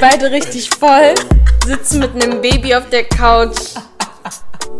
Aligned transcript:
beide 0.00 0.30
richtig 0.30 0.70
voll. 0.70 1.14
Sitzen 1.66 2.00
mit 2.00 2.22
einem 2.22 2.40
Baby 2.40 2.74
auf 2.74 2.88
der 2.88 3.04
Couch. 3.04 3.74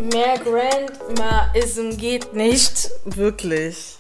Mehr 0.01 0.39
Grandma-Ism 0.39 1.91
geht 1.99 2.33
nicht. 2.33 2.91
Wirklich. 3.05 3.99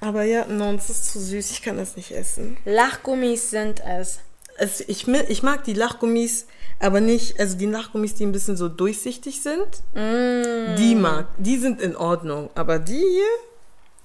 Aber 0.00 0.22
ja, 0.24 0.46
no, 0.46 0.72
es 0.72 0.88
ist 0.88 1.12
zu 1.12 1.20
süß. 1.20 1.50
Ich 1.50 1.62
kann 1.62 1.76
das 1.76 1.96
nicht 1.96 2.12
essen. 2.12 2.56
Lachgummis 2.64 3.50
sind 3.50 3.82
es. 3.86 4.20
Es, 4.56 4.80
ich, 4.80 5.06
ich 5.06 5.42
mag 5.42 5.64
die 5.64 5.74
Lachgummis, 5.74 6.46
aber 6.80 7.00
nicht, 7.00 7.38
also 7.38 7.56
die 7.56 7.66
Lachgummis, 7.66 8.14
die 8.14 8.24
ein 8.24 8.32
bisschen 8.32 8.56
so 8.56 8.68
durchsichtig 8.68 9.42
sind. 9.42 9.82
Mm. 9.94 10.76
Die 10.76 10.94
mag, 10.94 11.26
die 11.38 11.58
sind 11.58 11.80
in 11.80 11.94
Ordnung. 11.94 12.50
Aber 12.54 12.78
die 12.78 12.98
hier, 12.98 13.24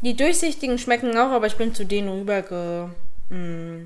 Die 0.02 0.16
durchsichtigen 0.16 0.78
schmecken 0.78 1.18
auch, 1.18 1.32
aber 1.32 1.48
ich 1.48 1.56
bin 1.56 1.74
zu 1.74 1.86
denen 1.86 2.10
rüberge... 2.10 2.90
Mm. 3.30 3.86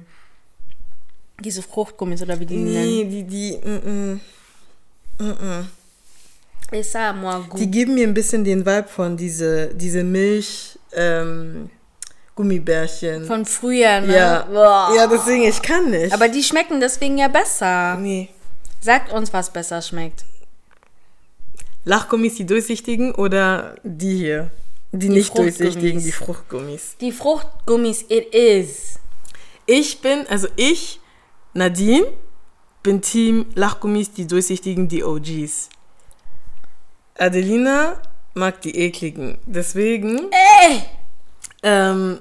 Diese 1.41 1.61
Fruchtgummis 1.61 2.21
oder 2.21 2.39
wie 2.39 2.45
die 2.45 2.57
sie 2.57 2.63
nennen. 2.63 2.85
nee, 2.85 3.05
die, 3.05 3.23
die, 3.23 3.57
mm, 3.57 4.21
mm. 5.19 5.71
Moi 7.21 7.39
gut. 7.49 7.59
die 7.59 7.69
geben 7.69 7.95
mir 7.95 8.07
ein 8.07 8.13
bisschen 8.13 8.43
den 8.43 8.65
Vibe 8.65 8.87
von 8.87 9.17
diese, 9.17 9.73
diese 9.75 10.03
Milch, 10.03 10.79
ähm, 10.93 11.69
Gummibärchen. 12.35 13.25
Von 13.25 13.45
früher, 13.45 14.01
ne? 14.01 14.15
ja. 14.15 14.43
Boah. 14.43 14.93
ja, 14.95 15.07
deswegen, 15.07 15.43
ich 15.43 15.61
kann 15.61 15.91
nicht. 15.91 16.13
Aber 16.13 16.29
die 16.29 16.41
schmecken 16.41 16.79
deswegen 16.79 17.17
ja 17.17 17.27
besser. 17.27 17.97
nee. 17.97 18.29
Sagt 18.83 19.13
uns, 19.13 19.31
was 19.31 19.51
besser 19.51 19.81
schmeckt. 19.81 20.25
Lachgummis, 21.85 22.35
die 22.35 22.45
durchsichtigen 22.45 23.13
oder 23.13 23.75
die 23.83 24.17
hier? 24.17 24.49
Die, 24.91 25.09
nicht 25.09 25.27
Fruchtgummis. 25.27 25.57
durchsichtigen, 25.57 26.03
die 26.03 26.11
Fruchtgummis. 26.11 26.95
Die 26.99 27.11
Fruchtgummis, 27.11 28.05
it 28.09 28.33
is. 28.33 28.99
Ich 29.65 30.01
bin, 30.01 30.25
also 30.27 30.47
ich, 30.55 30.99
Nadine, 31.53 32.05
bin 32.83 33.01
Team 33.01 33.45
Lachgummis, 33.55 34.11
die 34.11 34.27
durchsichtigen, 34.27 34.87
die 34.87 35.03
OGs. 35.03 35.69
Adelina 37.17 38.01
mag 38.33 38.61
die 38.61 38.77
ekligen. 38.77 39.37
Deswegen, 39.45 40.29
Ey! 40.31 40.83
ähm, 41.63 42.19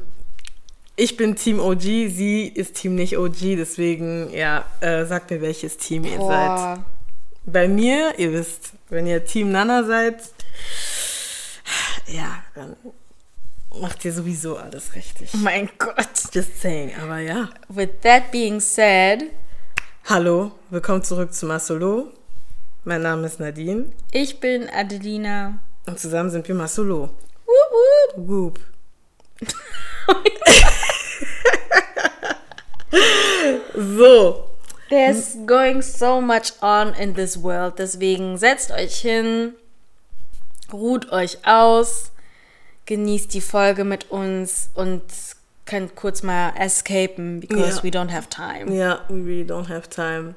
ich 0.97 1.17
bin 1.17 1.36
Team 1.36 1.61
OG, 1.61 1.81
sie 1.81 2.53
ist 2.55 2.75
Team 2.75 2.95
nicht 2.95 3.17
OG, 3.17 3.56
deswegen, 3.56 4.31
ja, 4.33 4.64
äh, 4.81 5.06
sagt 5.06 5.31
mir, 5.31 5.41
welches 5.41 5.77
Team 5.78 6.05
ihr 6.05 6.11
seid. 6.11 6.19
Boah. 6.19 6.84
Bei 7.47 7.69
mir, 7.69 8.19
ihr 8.19 8.33
wisst, 8.33 8.73
wenn 8.91 9.06
ihr 9.06 9.25
Team 9.25 9.51
Nana 9.51 9.84
seid, 9.84 10.20
ja, 12.06 12.42
dann 12.55 12.77
macht 13.81 14.05
ihr 14.05 14.12
sowieso 14.12 14.56
alles 14.56 14.95
richtig. 14.95 15.33
Mein 15.34 15.69
Gott. 15.78 16.09
Just 16.33 16.61
saying, 16.61 16.92
aber 17.03 17.19
ja. 17.19 17.48
With 17.69 17.91
that 18.03 18.31
being 18.31 18.61
said, 18.61 19.25
Hallo, 20.06 20.53
willkommen 20.70 21.03
zurück 21.03 21.33
zu 21.34 21.47
Masolo. 21.47 22.12
Mein 22.84 23.03
Name 23.03 23.27
ist 23.27 23.41
Nadine 23.41 23.92
ich 24.12 24.41
bin 24.41 24.69
Adelina. 24.70 25.58
und 25.86 25.98
zusammen 25.98 26.31
sind 26.31 26.47
wir 26.48 26.55
Masolo. 26.55 27.11
Woop 27.47 28.28
woop. 28.28 28.61
Whoop. 30.06 30.31
so, 33.98 34.47
There's 34.89 35.36
going 35.47 35.83
so 35.83 36.20
much 36.20 36.53
on 36.62 36.95
in 36.95 37.14
this 37.14 37.41
world. 37.42 37.79
Deswegen 37.79 38.36
setzt 38.39 38.73
euch 38.73 38.97
hin, 38.97 39.55
ruht 40.73 41.12
euch 41.12 41.39
aus, 41.47 42.11
genießt 42.90 43.33
die 43.33 43.40
Folge 43.40 43.84
mit 43.84 44.11
uns 44.11 44.68
und 44.74 45.02
könnt 45.64 45.95
kurz 45.95 46.24
mal 46.24 46.52
escapen, 46.58 47.39
because 47.39 47.77
Ja. 47.77 47.83
we 47.84 47.89
don't 47.89 48.11
have 48.12 48.28
time. 48.28 48.74
ja, 48.77 48.98
we 49.08 49.14
really 49.24 49.45
don't 49.45 49.68
have 49.68 49.89
time. 49.89 50.34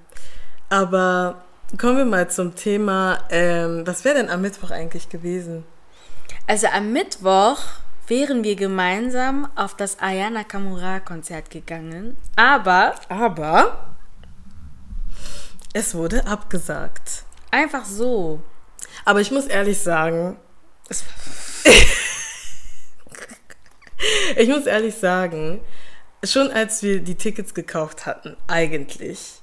Aber 0.70 1.42
kommen 1.80 1.98
wir 1.98 2.06
mal 2.06 2.30
zum 2.30 2.54
Thema, 2.56 3.18
ähm, 3.32 3.82
was 3.88 4.06
wäre 4.06 4.16
denn 4.18 4.30
am 4.30 4.42
Mittwoch 4.42 4.70
eigentlich 4.70 5.10
gewesen? 5.10 5.64
Also 6.46 6.68
am 6.68 6.92
Mittwoch 6.94 7.58
wären 8.08 8.44
wir 8.44 8.56
gemeinsam 8.56 9.48
auf 9.56 9.76
das 9.76 10.00
Ayana 10.00 10.44
Kamura 10.44 11.00
Konzert 11.00 11.50
gegangen, 11.50 12.16
aber 12.36 12.94
Aber 13.10 13.96
es 15.74 15.96
wurde 15.96 16.28
abgesagt. 16.28 17.24
einfach 17.50 17.86
so. 17.86 18.42
Aber 19.06 19.22
ich 19.22 19.32
muss 19.32 19.48
ehrlich 19.48 19.80
sagen, 19.80 20.38
Es- 20.90 21.04
ich 24.36 24.50
muss 24.50 24.66
ehrlich 24.66 24.96
sagen, 24.96 25.62
schon 26.24 26.52
als 26.52 26.84
wir 26.84 27.00
die 27.00 27.16
Tickets 27.16 27.54
gekauft 27.54 28.06
hatten, 28.06 28.38
eigentlich, 28.48 29.42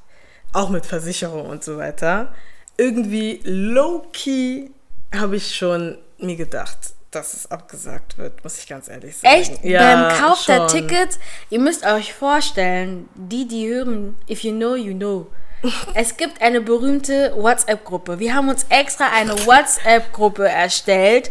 auch 0.53 0.71
mit 0.71 0.87
Versicherung 0.87 1.47
und 1.47 1.63
so 1.63 1.77
weiter, 1.77 2.35
irgendwie 2.77 3.41
low-key 3.45 4.71
habe 5.15 5.37
ich 5.37 5.55
schon 5.55 5.99
mir 6.19 6.37
gedacht, 6.37 6.79
dass 7.11 7.35
es 7.35 7.51
abgesagt 7.51 8.19
wird, 8.19 8.43
muss 8.45 8.59
ich 8.59 8.69
ganz 8.69 8.89
ehrlich 8.89 9.17
sagen. 9.19 9.35
Echt? 9.35 9.65
Ja, 9.65 9.81
Beim 9.81 10.19
Kauf 10.19 10.45
der 10.47 10.69
schon. 10.69 10.89
Tickets, 10.89 11.19
ihr 11.51 11.59
müsst 11.59 11.85
euch 11.85 12.15
vorstellen, 12.15 13.09
die, 13.15 13.49
die 13.49 13.69
hören, 13.69 14.17
if 14.29 14.45
you 14.45 14.53
know, 14.53 14.75
you 14.75 14.95
know. 14.95 15.27
Es 15.95 16.17
gibt 16.17 16.41
eine 16.41 16.61
berühmte 16.61 17.35
WhatsApp-Gruppe. 17.37 18.19
Wir 18.19 18.35
haben 18.35 18.49
uns 18.49 18.65
extra 18.71 19.09
eine 19.13 19.33
WhatsApp-Gruppe 19.47 20.49
erstellt 20.49 21.31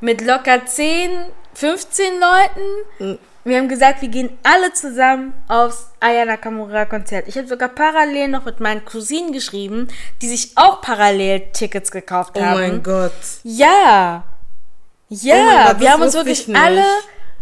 mit 0.00 0.22
locker 0.22 0.64
10, 0.64 1.10
15 1.60 2.04
Leuten. 2.18 3.18
Wir 3.44 3.58
haben 3.58 3.68
gesagt, 3.68 4.00
wir 4.00 4.08
gehen 4.08 4.30
alle 4.42 4.72
zusammen 4.72 5.34
aufs 5.46 5.88
Aya 6.00 6.24
Nakamura 6.24 6.86
Konzert. 6.86 7.28
Ich 7.28 7.36
habe 7.36 7.46
sogar 7.48 7.68
parallel 7.68 8.28
noch 8.28 8.46
mit 8.46 8.60
meinen 8.60 8.82
Cousinen 8.86 9.32
geschrieben, 9.32 9.88
die 10.22 10.28
sich 10.28 10.52
auch 10.56 10.80
parallel 10.80 11.50
Tickets 11.52 11.90
gekauft 11.90 12.32
Oh 12.36 12.40
haben. 12.40 12.60
mein 12.60 12.82
Gott. 12.82 13.12
Ja. 13.42 14.24
Ja, 15.10 15.34
Oh 15.36 15.68
Gott, 15.72 15.80
wir 15.80 15.92
haben 15.92 16.02
uns 16.02 16.14
wirklich 16.14 16.56
alle 16.56 16.82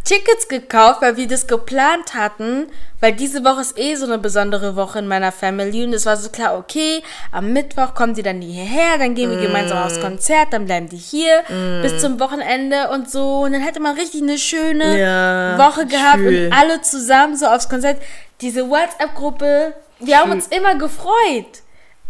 Tickets 0.09 0.49
gekauft, 0.49 1.03
weil 1.03 1.17
wir 1.19 1.27
das 1.29 1.47
geplant 1.47 2.15
hatten, 2.15 2.67
weil 3.01 3.13
diese 3.13 3.45
Woche 3.45 3.61
ist 3.61 3.79
eh 3.79 3.95
so 3.95 4.07
eine 4.07 4.17
besondere 4.19 4.75
Woche 4.75 5.01
in 5.01 5.07
meiner 5.07 5.33
Family 5.33 5.85
und 5.85 5.93
es 5.93 6.07
war 6.07 6.17
so 6.17 6.31
klar, 6.31 6.57
okay, 6.57 7.03
am 7.31 7.53
Mittwoch 7.53 7.93
kommen 7.95 8.15
die 8.15 8.23
dann 8.23 8.41
hierher, 8.41 8.97
dann 8.99 9.15
gehen 9.15 9.31
wir 9.31 9.37
gemeinsam 9.39 9.79
Mm. 9.79 9.83
aufs 9.87 10.01
Konzert, 10.01 10.49
dann 10.53 10.65
bleiben 10.65 10.89
die 10.89 10.97
hier 10.97 11.43
bis 11.83 12.01
zum 12.01 12.19
Wochenende 12.21 12.89
und 12.91 13.11
so 13.11 13.41
und 13.41 13.53
dann 13.53 13.61
hätte 13.61 13.81
man 13.81 13.97
richtig 13.97 14.23
eine 14.23 14.39
schöne 14.39 14.99
Ja, 14.99 15.59
Woche 15.59 15.85
gehabt 15.87 16.19
schön. 16.21 16.47
und 16.47 16.53
alle 16.59 16.81
zusammen 16.81 17.37
so 17.37 17.45
aufs 17.47 17.69
Konzert. 17.69 18.01
Diese 18.41 18.71
WhatsApp-Gruppe, 18.71 19.75
wir 20.01 20.19
haben 20.19 20.31
uns 20.31 20.47
immer 20.47 20.75
gefreut. 20.77 21.63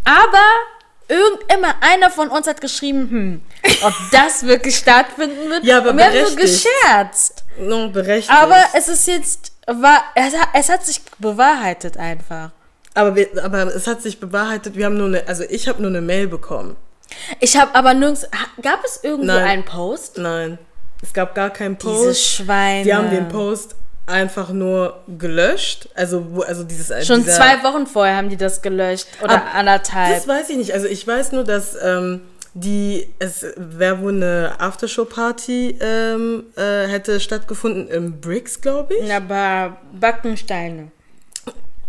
Aber 0.04 0.44
irgend 1.08 1.53
immer 1.53 1.75
einer 1.81 2.10
von 2.10 2.28
uns 2.28 2.47
hat 2.47 2.60
geschrieben, 2.60 3.08
hm, 3.10 3.42
ob 3.82 3.92
das 4.12 4.44
wirklich 4.47 4.76
stattfinden 4.76 5.50
wird. 5.50 5.64
Ja, 5.64 5.78
aber 5.78 5.91
und 5.91 5.97
wir 5.98 6.04
haben 6.04 6.12
nur 6.14 6.31
berechtigt. 6.37 6.64
gescherzt. 6.64 7.44
No, 7.60 7.88
berechtigt. 7.88 8.30
Aber 8.36 8.56
es 8.74 8.88
ist 8.88 9.06
jetzt, 9.06 9.52
war, 9.66 10.02
es, 10.14 10.36
hat- 10.36 10.48
es 10.54 10.69
hat 10.69 10.84
sich 10.84 11.00
bewahrheitet 11.19 11.96
einfach. 11.96 12.50
aber, 12.94 13.14
wir, 13.16 13.28
aber 13.42 13.66
es 13.74 13.86
hat 13.86 14.02
sich 14.02 14.20
bewahrheitet, 14.20 14.76
wir 14.76 14.86
haben 14.86 14.96
nur 14.96 15.06
eine, 15.06 15.26
also 15.28 15.44
ich 15.48 15.69
habe 15.69 15.80
nur 15.82 15.91
eine 15.91 16.00
Mail 16.00 16.26
bekommen. 16.28 16.76
Ich 17.41 17.56
habe 17.56 17.74
aber 17.74 17.94
nirgends, 17.94 18.26
gab 18.62 18.84
es 18.84 19.00
irgendwo 19.02 19.26
Nein. 19.32 19.44
einen 19.44 19.64
Post? 19.64 20.19
Nein, 20.19 20.58
es 21.02 21.12
gab 21.12 21.34
gar 21.34 21.50
keinen 21.50 21.76
Post. 21.78 22.00
Diese 22.02 22.14
Schweine. 22.14 22.84
Die 22.84 22.94
haben 22.94 23.10
den 23.10 23.28
Post 23.28 23.76
einfach 24.06 24.50
nur 24.50 25.00
gelöscht. 25.19 25.88
Also, 25.94 26.25
wo, 26.34 26.43
also 26.43 26.64
dieses. 26.64 27.06
Schon 27.06 27.22
dieser, 27.25 27.37
zwei 27.37 27.62
Wochen 27.62 27.87
vorher 27.87 28.16
haben 28.16 28.28
die 28.28 28.37
das 28.37 28.60
gelöscht. 28.62 29.06
Oder 29.22 29.37
Ab- 29.37 29.55
anderthalb. 29.55 30.14
Das 30.16 30.28
weiß 30.28 30.50
ich 30.50 30.56
nicht. 30.58 30.72
Also, 30.75 30.87
ich 30.87 31.06
weiß 31.06 31.32
nur, 31.32 31.44
dass 31.44 31.76
ähm, 31.82 32.22
die. 32.54 33.08
Es 33.18 33.44
wäre 33.56 34.00
wohl 34.00 34.14
eine 34.14 34.56
Aftershow-Party 34.58 35.78
ähm, 35.80 36.44
äh, 36.56 36.86
hätte 36.86 37.20
stattgefunden 37.20 37.88
im 37.88 38.20
Bricks, 38.20 38.60
glaube 38.60 38.94
ich. 38.94 39.12
Aber 39.12 39.78
Backensteine. 39.98 40.90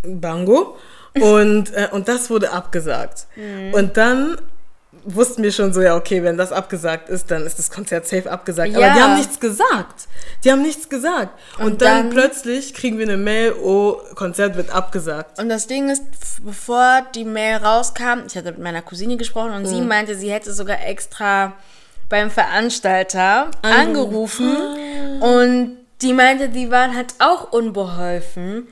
Bango. 0.04 0.78
Und, 1.16 1.74
äh, 1.74 1.88
und 1.92 2.08
das 2.08 2.30
wurde 2.30 2.52
abgesagt. 2.52 3.28
Mhm. 3.36 3.74
Und 3.74 3.98
dann 3.98 4.38
wussten 5.16 5.44
wir 5.44 5.52
schon 5.52 5.74
so, 5.74 5.82
ja, 5.82 5.96
okay, 5.96 6.24
wenn 6.24 6.38
das 6.38 6.52
abgesagt 6.52 7.10
ist, 7.10 7.32
dann 7.32 7.46
ist 7.46 7.58
das 7.60 7.72
Konzert 7.72 8.08
safe 8.08 8.30
abgesagt. 8.32 8.72
Ja. 8.72 8.78
Aber 8.78 8.94
die 8.96 9.02
haben 9.02 9.16
nichts 9.18 9.40
gesagt. 9.40 10.08
Die 10.44 10.52
haben 10.52 10.62
nichts 10.62 10.90
gesagt. 10.90 11.38
Und, 11.58 11.66
Und 11.66 11.82
dann, 11.82 12.04
dann- 12.06 12.10
plötzlich 12.12 12.74
kriegen 12.74 12.98
wir 12.98 13.06
eine 13.08 13.18
Mail, 13.18 13.54
oh, 13.54 13.98
Konzert 14.16 14.56
wird 14.56 14.70
abgesagt. 14.70 15.40
Und 15.40 15.50
das 15.50 15.68
Ding 15.68 15.90
ist, 15.90 16.04
bevor 16.44 17.02
die 17.16 17.26
Mail 17.26 17.58
rauskam, 17.58 18.26
ich 18.28 18.36
hatte 18.36 18.52
mit 18.52 18.60
meiner 18.60 18.82
Cousine 18.82 19.18
gesprochen 19.18 19.52
und 19.52 19.62
Mhm. 19.64 19.68
sie 19.68 19.82
meinte, 19.82 20.16
sie 20.16 20.32
hätte 20.32 20.54
sogar 20.54 20.86
extra 20.86 21.54
beim 22.10 22.32
Veranstalter 22.32 23.52
angerufen 23.62 24.58
und 25.22 25.78
die 26.02 26.14
meinte, 26.14 26.50
die 26.50 26.72
waren 26.72 26.96
halt 26.96 27.14
auch 27.20 27.52
unbeholfen 27.52 28.68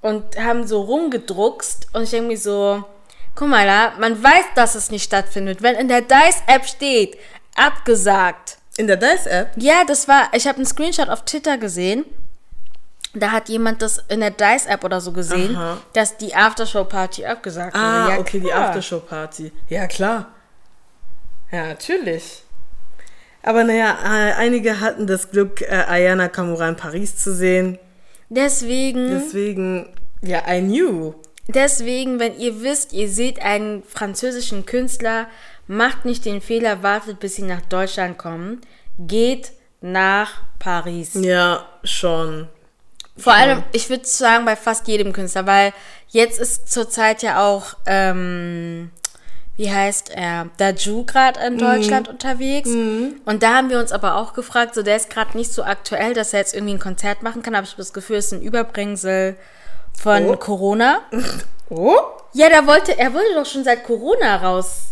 und 0.00 0.24
haben 0.38 0.66
so 0.66 0.80
rumgedruckst 0.82 1.86
und 1.92 2.02
ich 2.02 2.10
denke 2.10 2.28
mir 2.28 2.36
so, 2.38 2.84
guck 3.34 3.48
mal 3.48 3.66
da, 3.66 3.92
man 3.98 4.22
weiß, 4.22 4.44
dass 4.54 4.74
es 4.74 4.90
nicht 4.90 5.04
stattfindet. 5.04 5.62
Wenn 5.62 5.74
in 5.76 5.88
der 5.88 6.02
DICE-App 6.02 6.66
steht, 6.66 7.16
abgesagt. 7.56 8.58
In 8.76 8.86
der 8.86 8.96
DICE-App? 8.96 9.50
Ja, 9.56 9.84
das 9.86 10.08
war, 10.08 10.30
ich 10.32 10.46
habe 10.46 10.56
einen 10.56 10.66
Screenshot 10.66 11.08
auf 11.08 11.24
Twitter 11.24 11.58
gesehen 11.58 12.04
Da 13.14 13.30
hat 13.30 13.48
jemand 13.50 13.82
das 13.82 14.02
in 14.08 14.20
der 14.20 14.30
Dice-App 14.30 14.84
oder 14.84 15.00
so 15.00 15.12
gesehen, 15.12 15.54
Aha. 15.56 15.76
dass 15.92 16.16
die 16.16 16.34
Aftershow-Party 16.34 17.26
abgesagt 17.26 17.74
Ah, 17.76 18.04
wurde. 18.04 18.12
Ja, 18.14 18.18
okay, 18.20 18.40
die 18.40 18.46
klar. 18.46 18.68
Aftershow-Party. 18.68 19.52
Ja, 19.68 19.86
klar. 19.86 20.28
Ja, 21.50 21.66
natürlich. 21.66 22.42
Aber 23.42 23.64
naja, 23.64 23.98
äh, 24.04 24.32
einige 24.34 24.80
hatten 24.80 25.06
das 25.06 25.30
Glück, 25.30 25.60
äh, 25.60 25.66
Ayana 25.88 26.28
Kamura 26.28 26.68
in 26.68 26.76
Paris 26.76 27.16
zu 27.16 27.34
sehen. 27.34 27.78
Deswegen, 28.30 29.08
Deswegen, 29.10 29.92
ja, 30.22 30.40
I 30.48 30.60
knew. 30.62 31.12
Deswegen, 31.48 32.18
wenn 32.18 32.38
ihr 32.38 32.62
wisst, 32.62 32.92
ihr 32.92 33.08
seht 33.08 33.42
einen 33.42 33.82
französischen 33.84 34.66
Künstler, 34.66 35.26
macht 35.66 36.04
nicht 36.04 36.24
den 36.24 36.40
Fehler, 36.40 36.82
wartet, 36.82 37.20
bis 37.20 37.36
sie 37.36 37.42
nach 37.42 37.62
Deutschland 37.62 38.18
kommen. 38.18 38.60
Geht 38.98 39.52
nach 39.80 40.42
Paris. 40.58 41.14
Ja, 41.14 41.66
schon. 41.84 42.48
Vor 43.16 43.34
allem, 43.34 43.62
ich 43.72 43.90
würde 43.90 44.06
sagen, 44.06 44.44
bei 44.44 44.56
fast 44.56 44.88
jedem 44.88 45.12
Künstler, 45.12 45.46
weil 45.46 45.72
jetzt 46.08 46.38
ist 46.40 46.72
zurzeit 46.72 47.22
ja 47.22 47.46
auch, 47.46 47.76
ähm, 47.86 48.90
wie 49.56 49.70
heißt 49.70 50.10
er, 50.10 50.48
Daju 50.56 51.04
gerade 51.04 51.40
in 51.46 51.58
Deutschland 51.58 52.08
unterwegs. 52.08 52.70
Und 53.24 53.42
da 53.42 53.56
haben 53.56 53.70
wir 53.70 53.78
uns 53.78 53.92
aber 53.92 54.16
auch 54.16 54.32
gefragt, 54.32 54.74
so 54.74 54.82
der 54.82 54.96
ist 54.96 55.10
gerade 55.10 55.36
nicht 55.36 55.52
so 55.52 55.62
aktuell, 55.62 56.14
dass 56.14 56.32
er 56.32 56.40
jetzt 56.40 56.54
irgendwie 56.54 56.74
ein 56.74 56.80
Konzert 56.80 57.22
machen 57.22 57.42
kann, 57.42 57.54
aber 57.54 57.64
ich 57.64 57.72
habe 57.72 57.82
das 57.82 57.92
Gefühl, 57.92 58.16
es 58.16 58.26
ist 58.26 58.32
ein 58.32 58.42
Überbringsel 58.42 59.36
von 60.00 60.28
Oh. 60.30 60.36
Corona. 60.36 61.00
Oh? 61.74 61.94
Ja, 62.34 62.50
da 62.50 62.66
wollte, 62.66 62.98
er 62.98 63.14
wollte 63.14 63.32
doch 63.34 63.46
schon 63.46 63.64
seit 63.64 63.84
Corona 63.84 64.36
raus. 64.36 64.88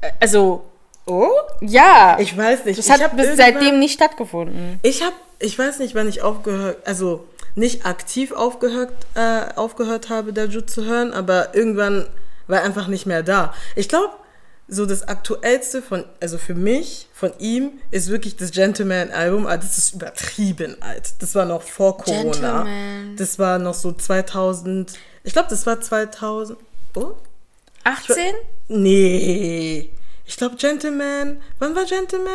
Äh, 0.00 0.10
Also, 0.18 0.64
Oh? 1.06 1.28
ja. 1.60 2.16
Ich 2.18 2.36
weiß 2.36 2.64
nicht. 2.64 2.78
das 2.80 2.86
ich 2.86 2.92
hat 3.02 3.16
bis 3.16 3.36
seitdem 3.36 3.78
nicht 3.78 3.94
stattgefunden. 3.94 4.80
Ich 4.82 5.02
habe, 5.04 5.14
ich 5.38 5.56
weiß 5.56 5.78
nicht, 5.78 5.94
wann 5.94 6.08
ich 6.08 6.22
aufgehört, 6.22 6.78
also 6.84 7.26
nicht 7.54 7.86
aktiv 7.86 8.32
aufgehört, 8.32 8.92
äh, 9.14 9.54
aufgehört 9.54 10.08
habe, 10.08 10.32
Daju 10.32 10.62
zu 10.62 10.84
hören, 10.84 11.12
aber 11.12 11.54
irgendwann 11.54 12.06
war 12.48 12.58
er 12.58 12.64
einfach 12.64 12.88
nicht 12.88 13.06
mehr 13.06 13.22
da. 13.22 13.54
Ich 13.76 13.88
glaube, 13.88 14.10
so 14.70 14.86
das 14.86 15.06
aktuellste 15.06 15.82
von, 15.82 16.04
also 16.20 16.38
für 16.38 16.54
mich, 16.54 17.08
von 17.12 17.32
ihm, 17.38 17.72
ist 17.90 18.08
wirklich 18.08 18.36
das 18.36 18.52
Gentleman-Album, 18.52 19.46
aber 19.46 19.58
das 19.58 19.76
ist 19.76 19.94
übertrieben 19.94 20.76
alt. 20.80 21.14
Das 21.18 21.34
war 21.34 21.44
noch 21.44 21.62
vor 21.62 21.98
Corona. 21.98 22.62
Gentleman. 22.62 23.16
Das 23.16 23.38
war 23.38 23.58
noch 23.58 23.74
so 23.74 23.92
2000, 23.92 24.94
ich 25.24 25.32
glaube, 25.32 25.48
das 25.50 25.66
war 25.66 25.80
2000, 25.80 26.58
oh? 26.94 27.12
18? 27.84 28.16
Nee. 28.68 29.90
Ich 30.24 30.36
glaube 30.36 30.56
Gentleman. 30.56 31.42
Wann 31.58 31.74
war 31.74 31.84
Gentleman? 31.84 32.30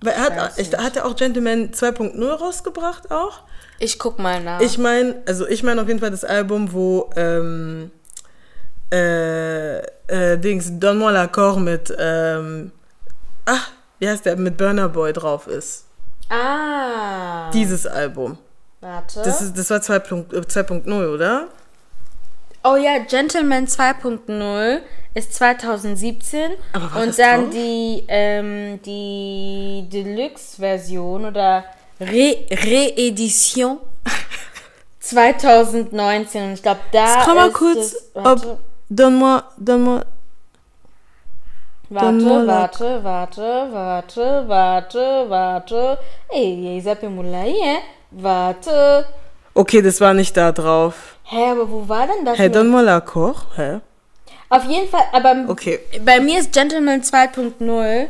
Weil 0.00 0.12
er 0.12 0.20
hat, 0.20 0.58
ich, 0.58 0.72
hat 0.72 0.96
er 0.96 1.06
auch 1.06 1.16
Gentleman 1.16 1.72
2.0 1.72 2.24
rausgebracht 2.24 3.10
auch? 3.10 3.40
Ich 3.78 3.98
guck 3.98 4.18
mal 4.18 4.42
nach. 4.42 4.60
Ich 4.60 4.78
meine, 4.78 5.22
also 5.26 5.46
ich 5.46 5.62
meine 5.62 5.82
auf 5.82 5.88
jeden 5.88 6.00
Fall 6.00 6.10
das 6.10 6.24
Album, 6.24 6.72
wo 6.72 7.10
ähm, 7.16 7.90
äh, 8.92 9.78
äh, 9.78 10.38
Dings 10.38 10.78
Donne-moi 10.78 11.10
l'accord 11.12 11.58
mit 11.58 11.94
ähm, 11.98 12.72
ach, 13.44 13.70
wie 13.98 14.08
heißt 14.08 14.26
der, 14.26 14.36
mit 14.36 14.56
Burner 14.56 14.88
Boy 14.88 15.12
drauf 15.12 15.46
ist. 15.46 15.84
ah. 16.28 17.50
Dieses 17.52 17.86
Album. 17.86 18.38
Warte. 18.80 19.22
Das, 19.22 19.40
ist, 19.40 19.56
das 19.56 19.70
war 19.70 19.78
2.0, 19.78 20.34
äh, 20.34 20.40
2.0, 20.40 21.14
oder? 21.14 21.48
oh 22.66 22.76
ja, 22.76 22.98
Gentleman 22.98 23.66
2.0 23.66 24.80
ist 25.14 25.34
2017. 25.34 26.52
Aber 26.72 26.92
war 26.92 27.02
und 27.02 27.08
das 27.08 27.16
dann 27.16 27.42
drauf? 27.44 27.50
die, 27.54 28.04
ähm, 28.08 28.80
die 28.84 29.86
Deluxe-Version 29.90 31.26
oder 31.26 31.64
Re 32.00 32.36
Reedition 32.50 33.78
2019. 35.00 36.42
Und 36.44 36.52
ich 36.54 36.62
glaube, 36.62 36.80
da 36.92 37.22
Schau 37.24 37.34
mal 37.34 37.48
ist 37.48 37.54
kurz, 37.54 37.94
warte, 38.14 38.48
ob 38.48 38.58
Donne-moi, 38.88 39.42
Donne-moi, 39.58 40.04
warte, 41.90 42.04
Donne-moi 42.04 42.46
warte, 42.46 43.04
warte, 43.04 43.72
warte, 43.72 44.48
warte, 44.48 45.26
warte. 45.28 45.98
Ey, 46.30 46.80
Mulai, 47.08 47.50
eh? 47.50 47.78
Warte. 48.12 49.06
Okay, 49.54 49.82
das 49.82 50.00
war 50.00 50.14
nicht 50.14 50.36
da 50.36 50.52
drauf. 50.52 51.16
Hä, 51.24 51.50
aber 51.50 51.70
wo 51.70 51.88
war 51.88 52.06
denn 52.06 52.24
das? 52.24 52.38
Hä, 52.38 52.44
mit- 52.44 52.54
Donne-moi 52.54 52.82
l'accord? 52.82 53.36
Hä? 53.56 53.80
Auf 54.48 54.64
jeden 54.64 54.88
Fall, 54.88 55.02
aber 55.12 55.34
Okay. 55.48 55.80
bei 56.04 56.20
mir 56.20 56.38
ist 56.38 56.52
Gentleman 56.52 57.02
2.0 57.02 58.06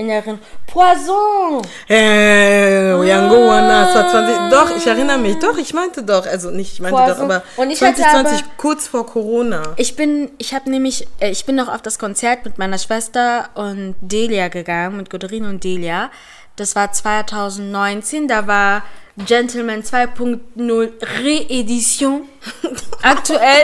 in 0.00 0.10
Erinnerung. 0.10 0.40
Poison! 0.66 1.62
Hey, 1.86 2.90
Yango 3.08 3.36
Ah. 3.36 3.48
Wana, 3.48 3.88
es 3.88 3.94
war 3.94 4.10
20. 4.10 4.36
Doch, 4.50 4.76
ich 4.76 4.86
erinnere 4.86 5.18
mich. 5.18 5.38
Doch, 5.38 5.56
ich 5.58 5.72
meinte 5.74 6.02
doch. 6.02 6.26
Also 6.26 6.50
nicht, 6.50 6.72
ich 6.74 6.80
meinte 6.80 6.96
Poison. 6.98 7.16
doch, 7.16 7.24
aber 7.24 7.42
Und 7.56 7.70
ich 7.70 7.80
hatte 7.82 8.00
2020, 8.02 8.40
aber- 8.44 8.50
kurz 8.56 8.86
vor 8.88 9.06
Corona. 9.06 9.62
Ich 9.76 9.96
bin, 9.96 10.30
ich 10.38 10.54
habe 10.54 10.70
nämlich, 10.70 11.06
äh, 11.20 11.30
ich 11.30 11.44
bin 11.44 11.56
noch 11.56 11.68
auf 11.68 11.82
das 11.82 11.98
Konzert 11.98 12.44
mit 12.44 12.58
meiner 12.58 12.78
Schwester 12.78 13.48
und 13.54 13.94
Delia 14.00 14.48
gegangen, 14.48 14.96
mit 14.96 15.10
Godorin 15.10 15.44
und 15.44 15.62
Delia. 15.64 16.10
Das 16.56 16.76
war 16.76 16.92
2019, 16.92 18.28
da 18.28 18.46
war 18.46 18.82
Gentleman 19.16 19.82
2.0 19.82 20.90
Reedition 21.22 22.22
aktuell. 23.02 23.62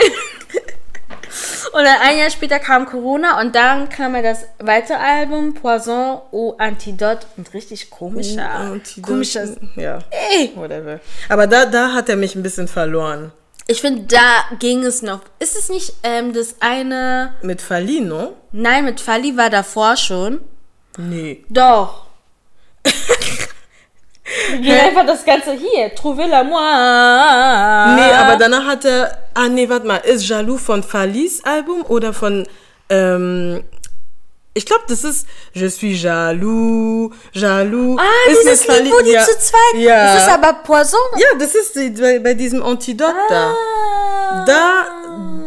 Und 1.72 1.84
dann 1.84 2.00
ein 2.02 2.18
Jahr 2.18 2.30
später 2.30 2.58
kam 2.58 2.86
Corona 2.86 3.40
und 3.40 3.54
dann 3.54 3.88
kam 3.88 4.14
ja 4.14 4.22
das 4.22 4.44
weitere 4.58 4.96
Album 4.96 5.54
Poison 5.54 6.20
au 6.32 6.54
Antidote 6.58 7.26
und 7.36 7.52
richtig 7.54 7.90
komischer, 7.90 8.78
komisches. 9.02 9.54
Deutschen- 9.56 9.70
Ja, 9.76 9.98
Ey, 10.10 10.52
whatever. 10.54 11.00
Aber 11.28 11.46
da, 11.46 11.66
da 11.66 11.92
hat 11.92 12.08
er 12.08 12.16
mich 12.16 12.34
ein 12.34 12.42
bisschen 12.42 12.68
verloren. 12.68 13.32
ich 13.66 13.80
finde, 13.80 14.02
da 14.04 14.56
ging 14.58 14.84
es 14.84 15.02
noch. 15.02 15.20
Ist 15.38 15.56
es 15.56 15.68
nicht 15.68 15.92
ähm, 16.02 16.32
das 16.32 16.56
eine? 16.60 17.34
Mit 17.42 17.60
Falino? 17.60 18.34
Nein, 18.52 18.84
mit 18.84 19.00
Fali 19.00 19.36
war 19.36 19.50
davor 19.50 19.96
schon. 19.96 20.40
Nee. 20.98 21.44
Doch. 21.50 22.06
Wir 24.50 24.60
gehen 24.60 24.80
einfach 24.80 25.06
das 25.06 25.24
Ganze 25.24 25.52
hier. 25.52 25.94
Trouver 25.94 26.26
la 26.26 26.44
moi. 26.44 27.94
Nee, 27.94 28.12
aber 28.12 28.36
danach 28.36 28.66
hat 28.66 28.84
er. 28.84 29.16
Ah, 29.34 29.48
nee, 29.48 29.68
warte 29.68 29.86
mal. 29.86 29.98
Ist 29.98 30.28
Jaloux 30.28 30.58
von 30.58 30.82
Falis 30.82 31.44
Album 31.44 31.84
oder 31.88 32.12
von. 32.12 32.46
Ähm, 32.88 33.64
ich 34.54 34.64
glaube, 34.64 34.84
das 34.88 35.04
ist 35.04 35.26
Je 35.52 35.68
suis 35.68 36.02
jaloux, 36.02 37.12
jaloux. 37.32 37.98
Ah, 37.98 38.30
ist 38.30 38.42
dieses 38.42 38.66
Lied, 38.66 38.90
wo 38.90 39.02
die 39.02 39.10
ja, 39.10 39.22
zu 39.22 39.38
zweit. 39.38 39.82
Ja. 39.82 40.14
Das 40.14 40.22
ist 40.22 40.32
aber 40.32 40.52
Poison. 40.64 40.98
ja, 41.18 41.38
das 41.38 41.54
ist 41.54 41.76
die, 41.76 41.90
bei, 41.90 42.18
bei 42.18 42.32
diesem 42.32 42.62
Antidote 42.62 43.12
da. 43.28 43.54
Ah. 44.30 44.44
Da, 44.46 44.86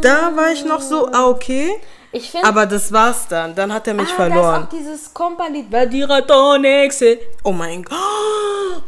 da 0.01 0.35
war 0.35 0.51
ich 0.51 0.63
noch 0.63 0.81
so, 0.81 1.09
ah, 1.11 1.27
okay. 1.27 1.79
Ich 2.11 2.31
finde. 2.31 2.47
Aber 2.47 2.65
das 2.65 2.91
war's 2.91 3.27
dann. 3.27 3.53
Dann 3.55 3.71
hat 3.73 3.87
er 3.87 3.93
mich 3.93 4.09
ah, 4.11 4.15
verloren. 4.15 4.41
Da 4.41 4.57
ist 4.57 4.65
auch 4.65 4.69
dieses 4.69 5.13
Kompa-Lied. 5.13 5.67
Oh 7.43 7.51
mein 7.51 7.83
Gott. 7.83 7.97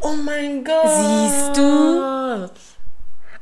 Oh 0.02 0.14
mein 0.24 0.64
Gott. 0.64 0.90
Siehst 0.90 1.58
du? 1.58 2.50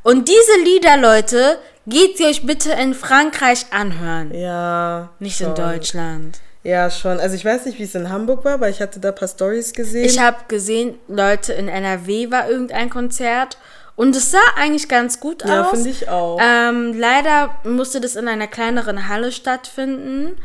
Und 0.04 0.28
diese 0.28 0.64
Lieder, 0.64 0.98
Leute, 0.98 1.60
geht 1.88 2.18
sie 2.18 2.26
euch 2.26 2.46
bitte 2.46 2.72
in 2.72 2.94
Frankreich 2.94 3.68
anhören. 3.72 4.34
Ja. 4.34 5.10
Nicht 5.20 5.38
schon. 5.38 5.50
in 5.50 5.56
Deutschland. 5.56 6.40
Ja, 6.64 6.90
schon. 6.92 7.20
Also 7.20 7.36
ich 7.36 7.46
weiß 7.46 7.66
nicht, 7.66 7.80
wie 7.80 7.84
es 7.84 7.96
in 7.96 8.10
Hamburg 8.10 8.44
war, 8.44 8.56
aber 8.56 8.70
ich 8.70 8.82
hatte 8.82 9.00
da 9.00 9.10
ein 9.10 9.16
paar 9.16 9.28
Stories 9.28 9.74
gesehen. 9.74 10.06
Ich 10.06 10.20
habe 10.20 10.38
gesehen, 10.50 11.00
Leute, 11.08 11.54
in 11.54 11.70
NRW 11.70 12.32
war 12.32 12.50
irgendein 12.50 12.90
Konzert. 12.90 13.58
Und 14.00 14.16
es 14.16 14.32
sah 14.32 14.40
eigentlich 14.56 14.88
ganz 14.88 15.20
gut 15.20 15.44
ja, 15.44 15.64
aus. 15.64 15.72
finde 15.72 15.90
ich 15.90 16.08
auch. 16.08 16.40
Ähm, 16.42 16.98
leider 16.98 17.54
musste 17.66 18.00
das 18.00 18.16
in 18.16 18.30
einer 18.30 18.48
kleineren 18.48 19.10
Halle 19.10 19.34
stattfinden, 19.34 20.38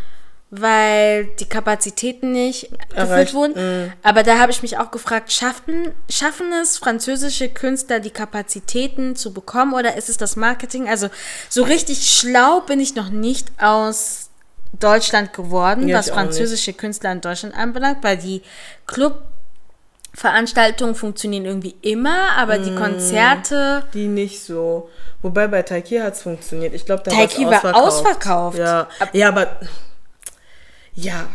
weil 0.51 1.27
die 1.39 1.45
Kapazitäten 1.45 2.33
nicht 2.33 2.71
gefüllt 2.97 3.33
wurden. 3.33 3.93
Aber 4.03 4.25
da 4.25 4.41
habe 4.41 4.51
ich 4.51 4.63
mich 4.63 4.77
auch 4.79 4.91
gefragt, 4.91 5.33
schaffen, 5.33 5.93
schaffen 6.11 6.53
es 6.61 6.79
französische 6.79 7.49
Künstler, 7.49 8.01
die 8.01 8.11
Kapazitäten 8.11 9.15
zu 9.15 9.33
bekommen 9.33 9.75
oder 9.75 9.97
ist 9.97 10.09
es 10.09 10.17
das 10.17 10.35
Marketing? 10.35 10.89
Also 10.89 11.09
so 11.49 11.63
richtig 11.63 12.11
schlau 12.11 12.61
bin 12.63 12.81
ich 12.81 12.97
noch 12.97 13.11
nicht 13.11 13.53
aus 13.61 14.31
Deutschland 14.81 15.33
geworden, 15.33 15.87
Ja, 15.87 15.99
was 15.99 16.11
französische 16.11 16.73
Künstler 16.73 17.13
in 17.13 17.21
Deutschland 17.21 17.55
anbelangt, 17.55 18.03
weil 18.03 18.17
die 18.17 18.43
Club 18.89 19.23
Veranstaltungen 20.15 20.95
funktionieren 20.95 21.45
irgendwie 21.45 21.75
immer, 21.83 22.31
aber 22.37 22.59
die 22.59 22.75
Konzerte 22.75 23.83
Die 23.93 24.07
nicht 24.07 24.43
so. 24.43 24.89
Wobei 25.23 25.49
bei 25.49 25.63
Taiki 25.63 25.99
hat 25.99 26.15
es 26.15 26.23
funktioniert. 26.23 26.73
Ich 26.73 26.87
glaube, 26.87 27.03
da 27.05 27.11
Taiki 27.11 27.45
war 27.47 27.75
ausverkauft. 27.75 28.59
Ja. 28.59 28.89
ja, 29.13 29.29
aber. 29.29 29.49
Ja. 30.95 31.27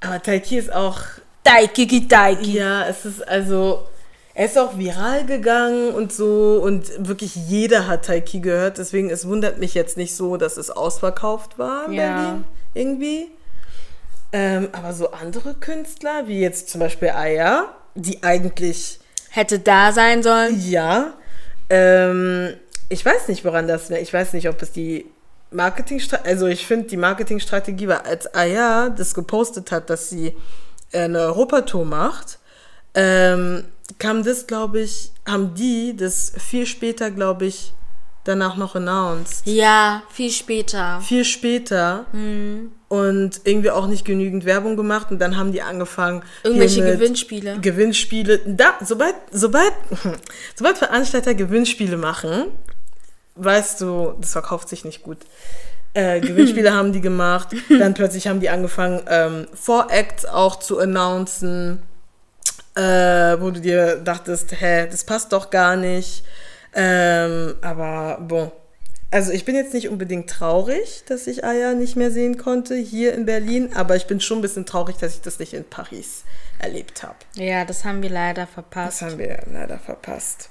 Aber 0.00 0.20
Taiki 0.20 0.58
ist 0.58 0.72
auch. 0.72 0.98
Daiki, 1.44 2.08
Daiki. 2.08 2.54
Ja, 2.58 2.86
es 2.88 3.04
ist 3.04 3.26
also. 3.26 3.86
Er 4.34 4.46
ist 4.46 4.58
auch 4.58 4.78
viral 4.78 5.26
gegangen 5.26 5.92
und 5.94 6.12
so 6.12 6.60
und 6.62 7.08
wirklich 7.08 7.34
jeder 7.34 7.88
hat 7.88 8.04
Taiki 8.04 8.38
gehört. 8.38 8.78
Deswegen, 8.78 9.10
es 9.10 9.26
wundert 9.26 9.58
mich 9.58 9.74
jetzt 9.74 9.96
nicht 9.96 10.14
so, 10.14 10.36
dass 10.36 10.56
es 10.56 10.70
ausverkauft 10.70 11.58
war 11.58 11.86
in 11.86 11.92
Ja. 11.94 12.14
Berlin. 12.14 12.44
Irgendwie. 12.74 13.32
Ähm, 14.32 14.68
aber 14.72 14.92
so 14.92 15.10
andere 15.10 15.54
Künstler, 15.54 16.28
wie 16.28 16.40
jetzt 16.40 16.68
zum 16.68 16.80
Beispiel 16.80 17.10
Aya, 17.10 17.64
die 18.02 18.22
eigentlich 18.22 19.00
Hätte 19.30 19.58
da 19.58 19.92
sein 19.92 20.22
sollen. 20.22 20.60
Ja, 20.68 21.14
Ähm, 21.70 22.54
ich 22.88 23.04
weiß 23.04 23.28
nicht, 23.28 23.44
woran 23.44 23.68
das 23.68 23.90
wäre. 23.90 24.00
Ich 24.00 24.12
weiß 24.12 24.32
nicht, 24.32 24.48
ob 24.48 24.62
es 24.62 24.72
die 24.72 25.04
Marketingstrategie, 25.50 26.30
also 26.30 26.46
ich 26.46 26.66
finde, 26.66 26.88
die 26.88 26.96
Marketingstrategie 26.96 27.88
war, 27.88 28.06
als 28.06 28.32
Aya 28.34 28.88
das 28.88 29.14
gepostet 29.14 29.70
hat, 29.70 29.90
dass 29.90 30.08
sie 30.08 30.34
eine 30.92 31.18
Europatour 31.18 31.84
macht, 31.84 32.38
ähm, 32.94 33.64
kam 33.98 34.24
das, 34.24 34.46
glaube 34.46 34.80
ich, 34.80 35.12
haben 35.26 35.54
die 35.54 35.94
das 35.94 36.32
viel 36.38 36.64
später, 36.64 37.10
glaube 37.10 37.46
ich, 37.46 37.74
danach 38.28 38.56
noch 38.56 38.76
announced. 38.76 39.42
Ja, 39.46 40.02
viel 40.10 40.30
später. 40.30 41.00
Viel 41.00 41.24
später. 41.24 42.04
Mhm. 42.12 42.72
Und 42.88 43.40
irgendwie 43.44 43.70
auch 43.70 43.86
nicht 43.86 44.04
genügend 44.04 44.44
Werbung 44.44 44.76
gemacht. 44.76 45.10
Und 45.10 45.18
dann 45.18 45.36
haben 45.36 45.52
die 45.52 45.62
angefangen. 45.62 46.22
Irgendwelche 46.44 46.82
Gewinnspiele. 46.82 47.58
Gewinnspiele. 47.60 48.40
Da, 48.46 48.78
sobald, 48.84 49.14
sobald, 49.30 49.72
sobald 50.54 50.78
Veranstalter 50.78 51.34
Gewinnspiele 51.34 51.96
machen, 51.96 52.46
weißt 53.36 53.80
du, 53.80 54.14
das 54.20 54.32
verkauft 54.32 54.68
sich 54.68 54.84
nicht 54.84 55.02
gut. 55.02 55.18
Äh, 55.94 56.20
Gewinnspiele 56.20 56.72
haben 56.74 56.92
die 56.92 57.00
gemacht. 57.00 57.48
Dann 57.68 57.94
plötzlich 57.94 58.28
haben 58.28 58.40
die 58.40 58.50
angefangen, 58.50 59.00
ähm, 59.08 59.46
Voracts 59.54 60.26
auch 60.26 60.56
zu 60.58 60.78
announcen, 60.78 61.82
äh, 62.74 63.40
wo 63.40 63.50
du 63.50 63.60
dir 63.60 63.96
dachtest, 63.96 64.60
hä, 64.60 64.86
das 64.90 65.04
passt 65.04 65.32
doch 65.32 65.50
gar 65.50 65.76
nicht. 65.76 66.24
Ähm, 66.74 67.54
aber 67.62 68.18
bon. 68.20 68.50
Also 69.10 69.32
ich 69.32 69.46
bin 69.46 69.54
jetzt 69.54 69.72
nicht 69.72 69.88
unbedingt 69.88 70.28
traurig, 70.28 71.02
dass 71.08 71.26
ich 71.26 71.42
Aya 71.42 71.72
nicht 71.72 71.96
mehr 71.96 72.10
sehen 72.10 72.36
konnte 72.36 72.74
hier 72.76 73.14
in 73.14 73.24
Berlin, 73.24 73.70
aber 73.74 73.96
ich 73.96 74.06
bin 74.06 74.20
schon 74.20 74.38
ein 74.38 74.42
bisschen 74.42 74.66
traurig, 74.66 74.98
dass 74.98 75.14
ich 75.14 75.22
das 75.22 75.38
nicht 75.38 75.54
in 75.54 75.64
Paris 75.64 76.24
erlebt 76.58 77.02
habe. 77.02 77.16
Ja, 77.34 77.64
das 77.64 77.86
haben 77.86 78.02
wir 78.02 78.10
leider 78.10 78.42
Das 78.42 78.50
verpasst. 78.52 79.02
haben 79.02 79.16
wir 79.18 79.38
leider 79.50 79.78
verpasst. 79.78 80.50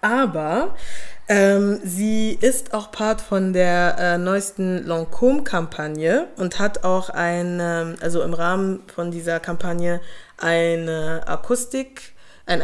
Aber 0.00 0.76
ähm, 1.28 1.80
sie 1.84 2.38
ist 2.40 2.72
auch 2.72 2.92
Part 2.92 3.20
von 3.20 3.52
der 3.52 3.96
äh, 3.98 4.18
neuesten 4.18 4.86
Lancôme-Kampagne 4.86 6.28
und 6.36 6.60
hat 6.60 6.84
auch 6.84 7.10
ein, 7.10 7.58
ähm, 7.60 7.96
also 8.00 8.22
im 8.22 8.32
Rahmen 8.32 8.82
von 8.94 9.10
dieser 9.10 9.40
Kampagne 9.40 10.00
eine 10.38 11.22
Akustik, 11.26 12.14
ein 12.46 12.62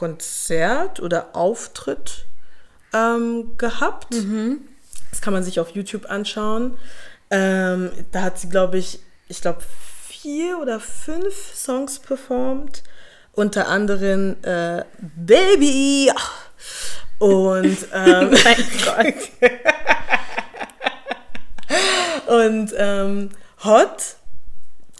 Akustikkonzert 0.00 1.00
oder 1.00 1.34
Auftritt 1.34 2.26
ähm, 2.92 3.56
gehabt. 3.58 4.14
Das 5.10 5.20
kann 5.20 5.32
man 5.32 5.44
sich 5.44 5.60
auf 5.60 5.70
YouTube 5.70 6.10
anschauen. 6.10 6.78
Ähm, 7.30 7.90
da 8.12 8.22
hat 8.22 8.38
sie, 8.38 8.48
glaube 8.48 8.78
ich, 8.78 9.00
ich 9.28 9.40
glaube, 9.40 9.60
vier 10.08 10.58
oder 10.58 10.80
fünf 10.80 11.54
Songs 11.54 11.98
performt. 11.98 12.82
Unter 13.32 13.68
anderem 13.68 14.36
äh, 14.42 14.84
Baby. 15.16 16.10
Und, 17.18 17.78
ähm, 17.94 18.30
mein 18.30 18.64
Gott. 18.84 19.50
und 22.26 22.74
ähm, 22.76 23.30
Hot. 23.64 24.16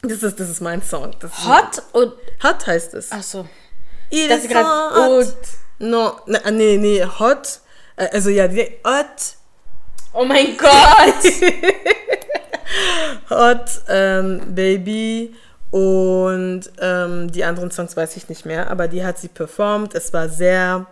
Das 0.03 0.23
ist, 0.23 0.41
das 0.41 0.49
ist 0.49 0.61
mein 0.61 0.83
Song. 0.83 1.13
Ist 1.23 1.47
Hot 1.47 1.83
und. 1.93 2.15
Hot 2.43 2.67
heißt 2.67 2.95
es. 2.95 3.13
Achso. 3.13 3.47
It 4.11 4.31
das 4.31 4.45
is 4.45 4.51
grad- 4.51 4.95
hot. 4.95 5.35
No, 5.79 6.21
ne, 6.27 6.41
nee, 6.53 6.77
nee, 6.77 7.05
Hot. 7.19 7.61
Äh, 7.97 8.09
Also 8.13 8.31
ja, 8.31 8.49
Hot. 8.85 9.37
Oh 10.13 10.25
mein 10.25 10.57
Gott! 10.57 10.71
Hot, 13.31 13.83
ähm, 13.89 14.55
Baby 14.55 15.35
und 15.71 16.63
ähm, 16.81 17.31
die 17.31 17.45
anderen 17.45 17.71
Songs 17.71 17.97
weiß 17.97 18.17
ich 18.17 18.29
nicht 18.29 18.45
mehr, 18.45 18.71
aber 18.71 18.89
die 18.89 19.05
hat 19.05 19.19
sie 19.19 19.29
performt. 19.29 19.95
Es 19.95 20.13
war 20.13 20.29
sehr, 20.29 20.87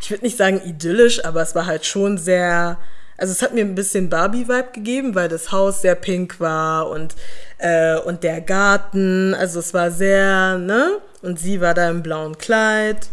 ich 0.00 0.10
würde 0.10 0.24
nicht 0.24 0.38
sagen 0.38 0.62
idyllisch, 0.64 1.24
aber 1.24 1.42
es 1.42 1.54
war 1.54 1.66
halt 1.66 1.84
schon 1.84 2.16
sehr, 2.16 2.78
also 3.18 3.32
es 3.32 3.42
hat 3.42 3.52
mir 3.52 3.64
ein 3.64 3.74
bisschen 3.74 4.08
Barbie-Vibe 4.08 4.68
gegeben, 4.72 5.14
weil 5.14 5.28
das 5.28 5.52
Haus 5.52 5.82
sehr 5.82 5.96
pink 5.96 6.38
war 6.40 6.88
und, 6.88 7.16
äh, 7.58 7.98
und 7.98 8.22
der 8.22 8.40
Garten, 8.40 9.34
also 9.34 9.58
es 9.58 9.74
war 9.74 9.90
sehr, 9.90 10.56
ne? 10.56 10.92
Und 11.20 11.38
sie 11.40 11.60
war 11.60 11.74
da 11.74 11.90
im 11.90 12.02
blauen 12.02 12.38
Kleid. 12.38 13.08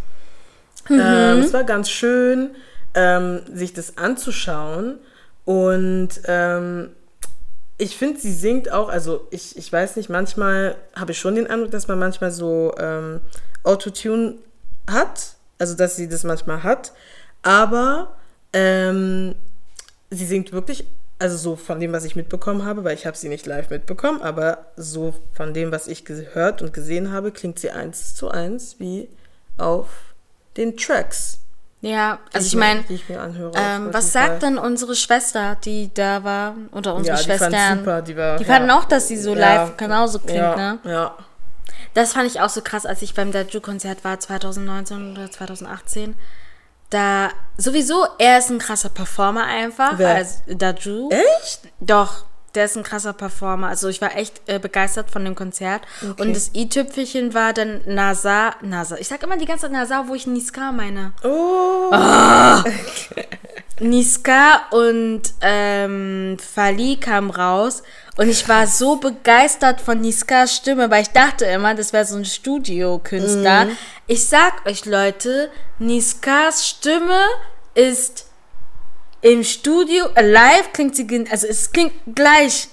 Ähm, 0.88 1.40
es 1.40 1.52
war 1.52 1.64
ganz 1.64 1.90
schön, 1.90 2.52
ähm, 2.94 3.42
sich 3.52 3.74
das 3.74 3.98
anzuschauen. 3.98 5.00
Und 5.44 6.22
ähm, 6.26 6.92
ich 7.78 7.98
finde, 7.98 8.20
sie 8.20 8.34
singt 8.34 8.72
auch, 8.72 8.90
also 8.90 9.28
ich, 9.32 9.58
ich 9.58 9.74
weiß 9.74 9.96
nicht, 9.96 10.10
manchmal 10.10 10.76
habe 10.96 11.12
ich 11.12 11.20
schon 11.20 11.36
den 11.36 11.48
Eindruck, 11.48 11.72
dass 11.72 11.88
man 11.88 11.98
manchmal 11.98 12.32
so 12.32 12.74
ähm, 12.78 13.22
Autotune 13.64 14.36
hat, 14.90 15.34
also 15.58 15.76
dass 15.76 15.96
sie 15.96 16.08
das 16.08 16.24
manchmal 16.24 16.62
hat, 16.62 16.94
aber 17.42 18.16
ähm, 18.54 19.36
sie 20.10 20.26
singt 20.26 20.52
wirklich, 20.52 20.86
also 21.20 21.38
so 21.38 21.56
von 21.56 21.80
dem, 21.80 21.94
was 21.94 22.06
ich 22.06 22.16
mitbekommen 22.16 22.66
habe, 22.66 22.84
weil 22.84 22.96
ich 22.96 23.06
habe 23.06 23.18
sie 23.18 23.30
nicht 23.30 23.46
live 23.46 23.70
mitbekommen, 23.70 24.22
aber 24.22 24.66
so 24.76 25.14
von 25.34 25.54
dem, 25.54 25.72
was 25.72 25.88
ich 25.88 26.06
gehört 26.06 26.62
und 26.62 26.74
gesehen 26.74 27.12
habe, 27.12 27.32
klingt 27.32 27.60
sie 27.60 27.72
eins 27.72 28.16
zu 28.16 28.30
eins 28.30 28.76
wie 28.80 29.08
auf 29.58 29.88
den 30.58 30.76
Tracks. 30.78 31.40
Ja, 31.82 32.20
die 32.32 32.36
also 32.36 32.48
ich 32.48 32.56
meine, 32.56 32.84
die 32.84 33.00
ähm, 33.10 33.90
was 33.92 34.12
sagt 34.12 34.42
denn 34.42 34.58
unsere 34.58 34.96
Schwester, 34.96 35.56
die 35.64 35.92
da 35.94 36.24
war, 36.24 36.56
oder 36.72 36.96
unsere 36.96 37.18
ja, 37.18 37.22
die 37.22 37.28
fand 37.30 37.54
Schwestern? 37.54 37.78
super, 37.80 38.02
die 38.02 38.18
war. 38.18 38.38
Die 38.38 38.44
ja. 38.44 38.54
fanden 38.54 38.72
auch, 38.72 38.86
dass 38.86 39.08
sie 39.08 39.18
so 39.18 39.36
Ja. 39.36 39.40
live 39.40 39.78
genauso 39.78 40.20
klingt, 40.20 40.38
ja, 40.40 40.56
ne? 40.56 40.80
Ja. 40.84 41.16
Das 41.94 42.14
fand 42.14 42.28
ich 42.28 42.42
auch 42.42 42.50
so 42.50 42.62
krass, 42.62 42.86
als 42.86 43.02
ich 43.04 43.14
beim 43.14 43.32
Daju-Konzert 43.32 44.04
war, 44.04 44.20
2019 44.20 45.12
oder 45.12 45.30
2018. 45.30 46.16
Da, 46.90 47.30
sowieso, 47.58 48.06
er 48.20 48.40
ist 48.40 48.50
ein 48.50 48.60
krasser 48.60 48.90
Performer 48.90 49.46
einfach. 49.46 49.98
Wer? 49.98 50.16
Als 50.16 50.44
Daju. 50.48 51.10
Echt? 51.10 51.62
Doch, 51.80 52.26
der 52.56 52.66
ist 52.66 52.78
ein 52.78 52.84
krasser 52.84 53.14
Performer. 53.14 53.68
Also 53.68 53.90
ich 53.90 54.02
war 54.02 54.16
echt 54.16 54.42
äh, 54.48 54.60
begeistert 54.60 55.12
von 55.12 55.26
dem 55.26 55.36
Konzert. 55.36 55.82
Okay. 56.02 56.22
Und 56.22 56.36
das 56.36 56.52
i-Tüpfelchen 56.54 57.34
war 57.34 57.54
dann 57.54 57.82
Nasa. 57.86 58.56
Nasa. 58.62 58.98
Ich 58.98 59.08
sag 59.08 59.22
immer 59.24 59.38
die 59.38 59.46
ganze 59.46 59.64
Zeit 59.64 59.72
Nasa, 59.72 60.06
wo 60.08 60.16
ich 60.16 60.26
Niska 60.28 60.72
meine. 60.72 61.14
Oh. 61.24 61.92
Niska 63.80 64.62
und 64.72 65.22
ähm, 65.42 66.38
Fali 66.40 66.96
kam 66.96 67.30
raus 67.30 67.84
und 68.18 68.30
ich 68.30 68.48
war 68.48 68.66
so 68.68 68.96
begeistert 68.96 69.82
von 69.82 70.00
Niskas 70.00 70.56
Stimme, 70.56 70.90
weil 70.90 71.02
ich 71.02 71.10
dachte 71.10 71.46
immer, 71.46 71.76
das 71.76 71.92
wäre 71.92 72.06
so 72.06 72.16
ein 72.16 72.26
Studiokünstler. 72.26 73.68
Ich 74.08 74.28
sag 74.28 74.66
euch 74.66 74.86
Leute, 74.86 75.50
Niskas 75.80 76.68
Stimme 76.68 77.20
ist 77.74 78.28
im 79.22 79.44
Studio, 79.44 80.06
live 80.16 80.72
klingt 80.72 80.96
sie, 80.96 81.26
also 81.30 81.48
es 81.48 81.72
klingt 81.72 81.94
gleich. 82.14 82.70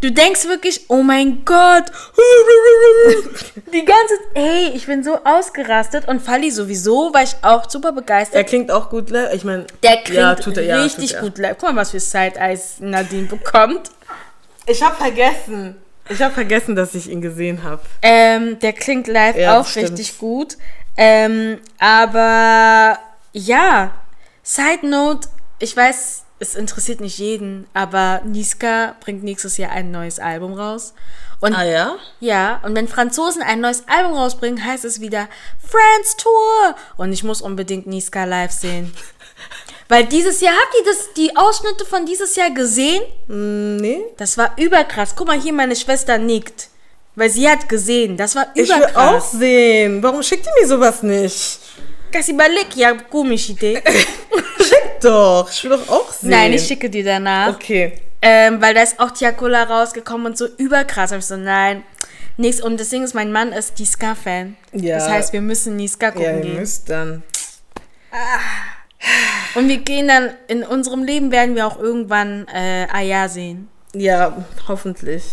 Du 0.00 0.12
denkst 0.12 0.44
wirklich, 0.48 0.84
oh 0.88 1.02
mein 1.02 1.46
Gott. 1.46 1.84
Die 3.72 3.84
ganze, 3.84 4.14
hey, 4.34 4.72
ich 4.74 4.84
bin 4.86 5.02
so 5.02 5.18
ausgerastet 5.24 6.06
und 6.06 6.20
Fali 6.20 6.50
sowieso, 6.50 7.14
war 7.14 7.22
ich 7.22 7.34
auch 7.40 7.70
super 7.70 7.92
begeistert. 7.92 8.36
Er 8.36 8.44
klingt 8.44 8.70
auch 8.70 8.90
gut, 8.90 9.10
ne? 9.10 9.30
Ich 9.32 9.44
meine, 9.44 9.66
Der 9.82 9.96
klingt 10.02 10.18
ja, 10.18 10.34
er, 10.34 10.62
ja, 10.62 10.82
richtig 10.82 11.18
gut 11.18 11.38
live. 11.38 11.56
Guck 11.58 11.70
mal, 11.70 11.76
was 11.76 11.92
für 11.92 12.00
Side-Eyes 12.00 12.80
Nadine 12.80 13.28
bekommt. 13.28 13.90
Ich 14.66 14.82
habe 14.82 14.96
vergessen. 14.96 15.76
Ich 16.08 16.20
habe 16.20 16.34
vergessen, 16.34 16.76
dass 16.76 16.94
ich 16.94 17.08
ihn 17.08 17.20
gesehen 17.20 17.62
habe. 17.62 17.82
Ähm, 18.02 18.58
der 18.58 18.72
klingt 18.72 19.06
live 19.06 19.36
Ja, 19.36 19.58
auch 19.58 19.76
richtig 19.76 20.18
gut. 20.18 20.56
Ähm, 20.96 21.60
aber 21.78 22.98
ja, 23.32 23.92
Side 24.42 24.86
Note, 24.86 25.28
ich 25.58 25.76
weiß, 25.76 26.24
es 26.38 26.54
interessiert 26.54 27.00
nicht 27.00 27.18
jeden, 27.18 27.66
aber 27.72 28.20
Niska 28.24 28.96
bringt 29.00 29.24
nächstes 29.24 29.56
Jahr 29.56 29.70
ein 29.70 29.90
neues 29.90 30.18
Album 30.18 30.52
raus. 30.52 30.92
Und 31.40 31.54
Ah 31.54 31.64
ja? 31.64 31.96
ja, 32.20 32.60
und 32.64 32.74
wenn 32.74 32.88
Franzosen 32.88 33.42
ein 33.42 33.60
neues 33.60 33.84
Album 33.88 34.14
rausbringen, 34.14 34.64
heißt 34.64 34.84
es 34.84 35.00
wieder 35.00 35.28
France 35.58 36.16
Tour. 36.16 36.76
Und 36.96 37.12
ich 37.12 37.22
muss 37.24 37.40
unbedingt 37.40 37.86
Niska 37.86 38.24
live 38.24 38.52
sehen. 38.52 38.92
Weil 39.88 40.04
dieses 40.06 40.40
Jahr, 40.40 40.54
habt 40.54 40.74
ihr 40.78 40.84
das, 40.92 41.12
die 41.14 41.36
Ausschnitte 41.36 41.84
von 41.84 42.06
dieses 42.06 42.34
Jahr 42.36 42.50
gesehen? 42.50 43.02
Hm, 43.28 43.76
nee. 43.76 44.00
Das 44.16 44.38
war 44.38 44.52
überkrass. 44.56 45.14
Guck 45.14 45.26
mal, 45.26 45.38
hier 45.40 45.52
meine 45.52 45.76
Schwester 45.76 46.16
nickt. 46.18 46.68
Weil 47.16 47.30
sie 47.30 47.48
hat 47.48 47.68
gesehen. 47.68 48.16
Das 48.16 48.34
war 48.34 48.46
Ich 48.54 48.68
will 48.68 48.72
auch 48.72 48.78
überkrass. 48.90 49.32
sehen. 49.32 50.02
Warum 50.02 50.22
schickt 50.22 50.46
ihr 50.46 50.52
mir 50.62 50.66
sowas 50.66 51.02
nicht? 51.02 51.60
Kasi 52.10 52.32
balik, 52.32 52.74
ja, 52.76 52.92
Gummishite. 52.92 53.82
Doch, 55.02 55.50
ich 55.50 55.62
will 55.64 55.70
doch 55.70 55.88
auch 55.88 56.10
sehen. 56.12 56.30
Nein, 56.30 56.52
ich 56.54 56.66
schicke 56.66 56.88
dir 56.88 57.04
danach. 57.04 57.54
Okay. 57.54 57.92
Ähm, 58.22 58.62
weil 58.62 58.72
da 58.72 58.82
ist 58.82 58.98
auch 58.98 59.10
Tiakola 59.10 59.64
rausgekommen 59.64 60.26
und 60.28 60.38
so 60.38 60.46
überkrass. 60.56 61.12
Hab 61.12 61.18
ich 61.18 61.26
so, 61.26 61.36
nein, 61.36 61.82
nix. 62.38 62.60
Und 62.62 62.80
das 62.80 62.88
Ding 62.88 63.02
ist, 63.04 63.14
mein 63.14 63.30
Mann 63.30 63.52
ist 63.52 63.78
Niska-Fan. 63.78 64.56
Ja. 64.72 64.96
Das 64.98 65.08
heißt, 65.08 65.32
wir 65.34 65.42
müssen 65.42 65.76
Niska 65.76 66.10
gucken 66.10 66.22
Ja, 66.24 66.36
ihr 66.36 66.40
gehen. 66.42 66.56
müsst 66.60 66.88
dann. 66.88 67.22
Und 69.54 69.68
wir 69.68 69.78
gehen 69.78 70.08
dann, 70.08 70.30
in 70.48 70.62
unserem 70.62 71.04
Leben 71.04 71.30
werden 71.30 71.54
wir 71.54 71.66
auch 71.66 71.78
irgendwann 71.78 72.46
äh, 72.48 72.86
Aya 72.92 73.28
sehen. 73.28 73.68
Ja, 73.94 74.44
hoffentlich. 74.66 75.24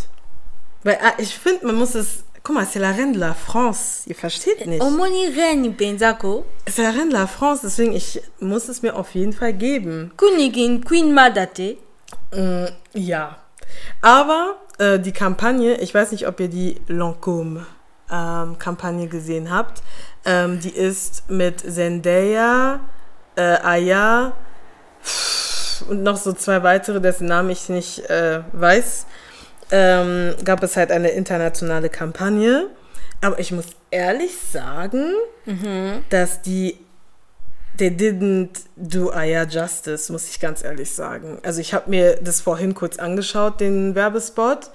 Weil 0.83 0.97
ah, 1.03 1.13
ich 1.17 1.37
finde, 1.37 1.65
man 1.67 1.75
muss 1.75 1.95
es 1.95 2.23
Guck 2.43 2.55
mal, 2.55 2.65
c'est 2.65 2.79
la 2.79 2.91
reine 2.91 3.11
de 3.11 3.19
la 3.19 3.35
France. 3.35 4.01
Ihr 4.07 4.15
versteht 4.15 4.65
nicht. 4.65 4.81
Omoni 4.81 5.27
Reni 5.27 5.69
Benzako, 5.69 6.43
C'est 6.67 6.81
la 6.81 6.89
reine 6.89 7.09
de 7.09 7.13
la 7.13 7.27
France, 7.27 7.61
deswegen 7.63 7.93
ich 7.93 8.19
muss 8.39 8.67
es 8.67 8.81
mir 8.81 8.95
auf 8.95 9.13
jeden 9.13 9.31
Fall 9.31 9.53
geben. 9.53 10.11
Kunigin 10.17 10.83
Queen 10.83 11.13
Madate. 11.13 11.77
Mm, 12.33 12.65
ja. 12.93 13.37
Aber 14.01 14.55
äh, 14.79 14.99
die 14.99 15.11
Kampagne, 15.11 15.75
ich 15.81 15.93
weiß 15.93 16.11
nicht, 16.11 16.27
ob 16.27 16.39
ihr 16.39 16.47
die 16.47 16.81
Lancôme 16.87 17.65
ähm, 18.11 19.09
gesehen 19.09 19.51
habt. 19.51 19.83
Ähm, 20.25 20.59
die 20.59 20.75
ist 20.75 21.29
mit 21.29 21.59
Zendaya, 21.59 22.79
äh, 23.35 23.41
Aya 23.41 24.33
und 25.89 26.03
noch 26.03 26.17
so 26.17 26.33
zwei 26.33 26.63
weitere, 26.63 27.01
dessen 27.01 27.27
Namen 27.27 27.49
ich 27.49 27.69
nicht 27.69 28.09
äh, 28.09 28.41
weiß. 28.51 29.05
Ähm, 29.71 30.35
gab 30.43 30.61
es 30.63 30.75
halt 30.75 30.91
eine 30.91 31.09
internationale 31.09 31.89
Kampagne. 31.89 32.67
Aber 33.21 33.39
ich 33.39 33.51
muss 33.51 33.65
ehrlich 33.91 34.37
sagen, 34.37 35.13
dass 36.09 36.41
die 36.41 36.77
they 37.77 37.89
didn't 37.89 38.65
do 38.75 39.11
Aya 39.11 39.43
justice, 39.43 40.11
muss 40.11 40.29
ich 40.29 40.39
ganz 40.39 40.63
ehrlich 40.63 40.91
sagen. 40.91 41.39
Also 41.43 41.61
ich 41.61 41.73
habe 41.73 41.89
mir 41.89 42.17
das 42.21 42.41
vorhin 42.41 42.73
kurz 42.73 42.97
angeschaut, 42.97 43.59
den 43.59 43.95
Werbespot. 43.95 44.71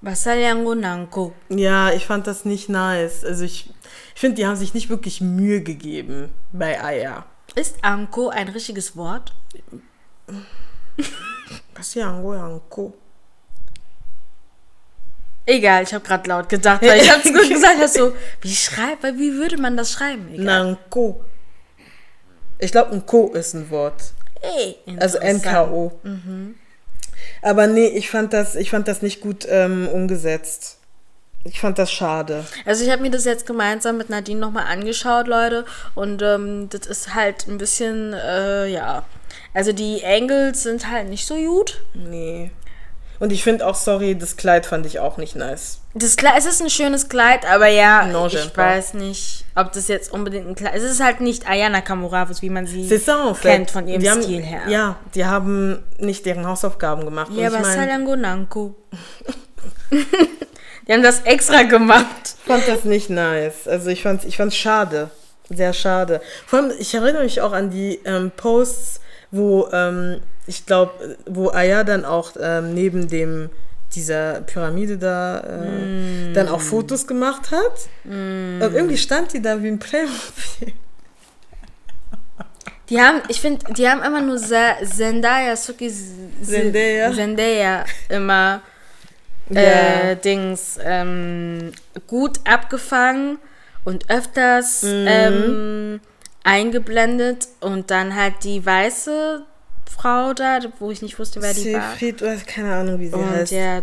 Basalyango 0.00 0.74
Nanko. 0.74 1.32
Ja, 1.48 1.92
ich 1.92 2.06
fand 2.06 2.26
das 2.26 2.44
nicht 2.44 2.68
nice. 2.68 3.24
Also 3.24 3.44
ich, 3.44 3.70
ich 4.14 4.20
finde, 4.20 4.36
die 4.36 4.46
haben 4.46 4.56
sich 4.56 4.74
nicht 4.74 4.88
wirklich 4.88 5.20
Mühe 5.20 5.62
gegeben 5.62 6.30
bei 6.52 6.82
Aya. 6.82 7.24
Ist 7.54 7.76
Anko 7.82 8.28
ein 8.28 8.48
richtiges 8.48 8.96
Wort? 8.96 9.34
Was 11.74 11.94
ja, 11.94 12.08
Ango, 12.08 12.32
Ango. 12.32 12.94
Egal, 15.44 15.82
ich 15.82 15.92
habe 15.92 16.04
gerade 16.04 16.28
laut 16.28 16.48
gedacht, 16.48 16.82
weil 16.82 17.00
ich 17.00 17.10
habe 17.10 17.20
es 17.28 17.48
gesagt, 17.48 17.78
hast 17.80 17.94
so, 17.94 18.14
wie 18.40 18.54
schreibt, 18.54 19.02
wie 19.02 19.32
würde 19.34 19.56
man 19.58 19.76
das 19.76 19.92
schreiben? 19.92 20.28
Egal. 20.32 20.44
Nanko. 20.44 21.24
Ich 22.58 22.70
glaube, 22.70 22.92
ein 22.92 23.04
Ko 23.04 23.32
ist 23.32 23.54
ein 23.54 23.68
Wort. 23.70 24.12
Ey, 24.40 24.76
Also. 24.98 25.18
NKO. 25.18 25.92
Aber 27.42 27.66
nee, 27.66 27.88
ich 27.88 28.08
fand 28.08 28.32
das, 28.32 28.54
ich 28.54 28.70
fand 28.70 28.86
das 28.86 29.02
nicht 29.02 29.20
gut 29.20 29.46
ähm, 29.48 29.88
umgesetzt. 29.88 30.78
Ich 31.44 31.60
fand 31.60 31.78
das 31.78 31.90
schade. 31.90 32.44
Also 32.64 32.84
ich 32.84 32.90
habe 32.90 33.02
mir 33.02 33.10
das 33.10 33.24
jetzt 33.24 33.46
gemeinsam 33.46 33.96
mit 33.96 34.10
Nadine 34.10 34.40
nochmal 34.40 34.66
angeschaut, 34.66 35.26
Leute. 35.26 35.64
Und 35.94 36.22
ähm, 36.22 36.68
das 36.70 36.86
ist 36.86 37.14
halt 37.14 37.48
ein 37.48 37.58
bisschen, 37.58 38.12
äh, 38.12 38.68
ja. 38.68 39.04
Also 39.54 39.72
die 39.72 40.04
Angles 40.04 40.62
sind 40.62 40.88
halt 40.90 41.08
nicht 41.08 41.26
so 41.26 41.34
gut. 41.34 41.80
Nee. 41.94 42.52
Und 43.18 43.32
ich 43.32 43.44
finde 43.44 43.66
auch, 43.66 43.76
sorry, 43.76 44.16
das 44.16 44.36
Kleid 44.36 44.66
fand 44.66 44.84
ich 44.84 44.98
auch 44.98 45.16
nicht 45.16 45.36
nice. 45.36 45.80
Das 45.94 46.16
Kleid, 46.16 46.34
es 46.38 46.46
ist 46.46 46.60
ein 46.60 46.70
schönes 46.70 47.08
Kleid, 47.08 47.48
aber 47.48 47.68
ja, 47.68 48.06
Non, 48.06 48.28
ich 48.28 48.56
weiß 48.56 48.94
nicht, 48.94 49.44
ob 49.54 49.70
das 49.72 49.86
jetzt 49.86 50.12
unbedingt 50.12 50.48
ein 50.48 50.54
Kleid 50.54 50.74
Es 50.74 50.82
ist 50.82 51.00
halt 51.02 51.20
nicht 51.20 51.48
Ayana 51.48 51.82
Kamuravus, 51.82 52.42
wie 52.42 52.50
man 52.50 52.66
sie 52.66 52.88
ça, 52.88 53.34
kennt 53.40 53.70
von 53.70 53.86
ihrem 53.86 54.00
Die 54.00 54.10
haben, 54.10 54.22
Stil 54.22 54.42
her. 54.42 54.62
Ja, 54.68 54.96
die 55.14 55.24
haben 55.24 55.84
nicht 55.98 56.26
deren 56.26 56.46
Hausaufgaben 56.46 57.04
gemacht. 57.04 57.30
Ja, 57.32 57.48
ich 57.48 57.54
aber 57.54 57.60
mein, 57.60 57.76
Salango 57.76 58.16
Nanko. 58.16 58.74
Die 60.92 60.96
haben 60.96 61.02
das 61.02 61.20
extra 61.22 61.62
gemacht. 61.62 62.34
fand 62.46 62.68
das 62.68 62.84
nicht 62.84 63.08
nice. 63.08 63.66
Also 63.66 63.88
ich 63.88 64.02
fand 64.02 64.26
ich 64.26 64.36
fand's 64.36 64.56
schade. 64.56 65.08
Sehr 65.48 65.72
schade. 65.72 66.20
Vor 66.46 66.58
allem, 66.58 66.72
ich 66.78 66.92
erinnere 66.92 67.22
mich 67.22 67.40
auch 67.40 67.52
an 67.52 67.70
die 67.70 67.98
ähm, 68.04 68.30
Posts, 68.36 69.00
wo 69.30 69.68
ähm, 69.72 70.20
ich 70.46 70.66
glaube, 70.66 71.16
wo 71.24 71.48
Aya 71.50 71.82
dann 71.84 72.04
auch 72.04 72.32
ähm, 72.38 72.74
neben 72.74 73.08
dem 73.08 73.48
dieser 73.94 74.42
Pyramide 74.42 74.98
da 74.98 75.40
äh, 75.40 76.32
dann 76.34 76.48
auch 76.48 76.60
Fotos 76.60 77.06
gemacht 77.06 77.50
hat. 77.50 77.88
Und 78.04 78.60
irgendwie 78.60 78.98
stand 78.98 79.32
die 79.32 79.40
da 79.40 79.62
wie 79.62 79.68
ein 79.68 79.78
Playmobil. 79.78 80.12
Die 82.88 83.00
haben, 83.00 83.22
ich 83.28 83.40
finde, 83.40 83.72
die 83.72 83.88
haben 83.88 84.02
immer 84.02 84.20
nur 84.20 84.36
Ze- 84.36 84.84
Zendaya, 84.84 85.56
Suki 85.56 85.90
Zendaya. 86.42 87.10
Zendaya 87.14 87.84
immer 88.10 88.60
äh, 89.56 90.16
Dings 90.16 90.78
ähm, 90.82 91.72
gut 92.06 92.40
abgefangen 92.44 93.38
und 93.84 94.08
öfters 94.10 94.82
Mhm. 94.82 95.06
ähm, 95.08 96.00
eingeblendet 96.44 97.48
und 97.60 97.90
dann 97.90 98.14
halt 98.16 98.34
die 98.44 98.64
weiße 98.64 99.44
Frau 99.90 100.32
da, 100.34 100.58
wo 100.78 100.90
ich 100.90 101.02
nicht 101.02 101.18
wusste, 101.18 101.40
wer 101.42 101.54
die 101.54 101.72
war. 101.74 101.90
Siegfried, 101.92 102.22
oder 102.22 102.36
keine 102.36 102.74
Ahnung, 102.74 102.98
wie 102.98 103.08
sie 103.08 103.14
Und 103.14 103.30
heißt. 103.30 103.52
der 103.52 103.82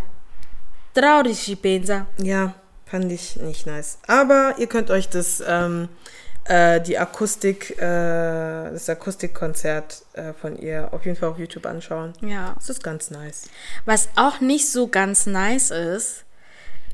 Traurigi 0.93 1.55
Benza. 1.55 2.07
Ja, 2.21 2.53
fand 2.85 3.11
ich 3.11 3.35
nicht 3.37 3.65
nice. 3.67 3.99
Aber 4.07 4.55
ihr 4.57 4.67
könnt 4.67 4.89
euch 4.91 5.07
das, 5.09 5.41
ähm, 5.47 5.87
äh, 6.49 6.81
die 6.81 6.97
Akustik, 6.97 7.77
äh, 7.77 7.79
das 7.79 8.89
Akustikkonzert 8.89 10.03
äh, 10.13 10.33
von 10.33 10.57
ihr 10.57 10.91
auf 10.91 11.05
jeden 11.05 11.15
Fall 11.15 11.29
auf 11.29 11.37
YouTube 11.37 11.67
anschauen. 11.67 12.13
Ja. 12.21 12.55
Das 12.55 12.69
ist 12.69 12.83
ganz 12.83 13.11
nice. 13.11 13.49
Was 13.85 14.09
auch 14.15 14.41
nicht 14.41 14.67
so 14.67 14.87
ganz 14.87 15.27
nice 15.27 15.69
ist, 15.69 16.25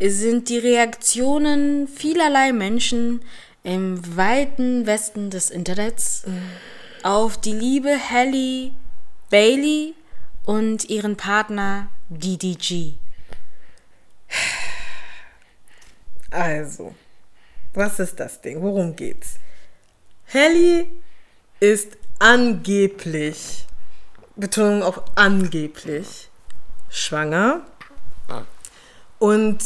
sind 0.02 0.50
die 0.50 0.58
Reaktionen 0.58 1.88
vielerlei 1.88 2.52
Menschen 2.52 3.22
im 3.64 4.18
weiten 4.18 4.86
Westen 4.88 5.30
des 5.30 5.50
Internets 5.50 6.24
auf 7.02 7.38
die 7.38 7.54
liebe 7.54 7.98
Halle 8.12 8.72
Bailey 9.30 9.94
und 10.44 10.90
ihren 10.90 11.16
Partner 11.16 11.88
DDG. 12.10 12.96
Also, 16.32 16.94
was 17.74 17.98
ist 18.02 18.20
das 18.20 18.42
Ding? 18.42 18.62
Worum 18.62 18.94
geht's? 18.94 19.40
Helly 20.26 20.88
ist 21.60 21.98
angeblich, 22.20 23.66
Betonung 24.36 24.84
auf 24.84 25.02
angeblich, 25.16 26.30
schwanger. 26.90 27.62
Und 29.20 29.64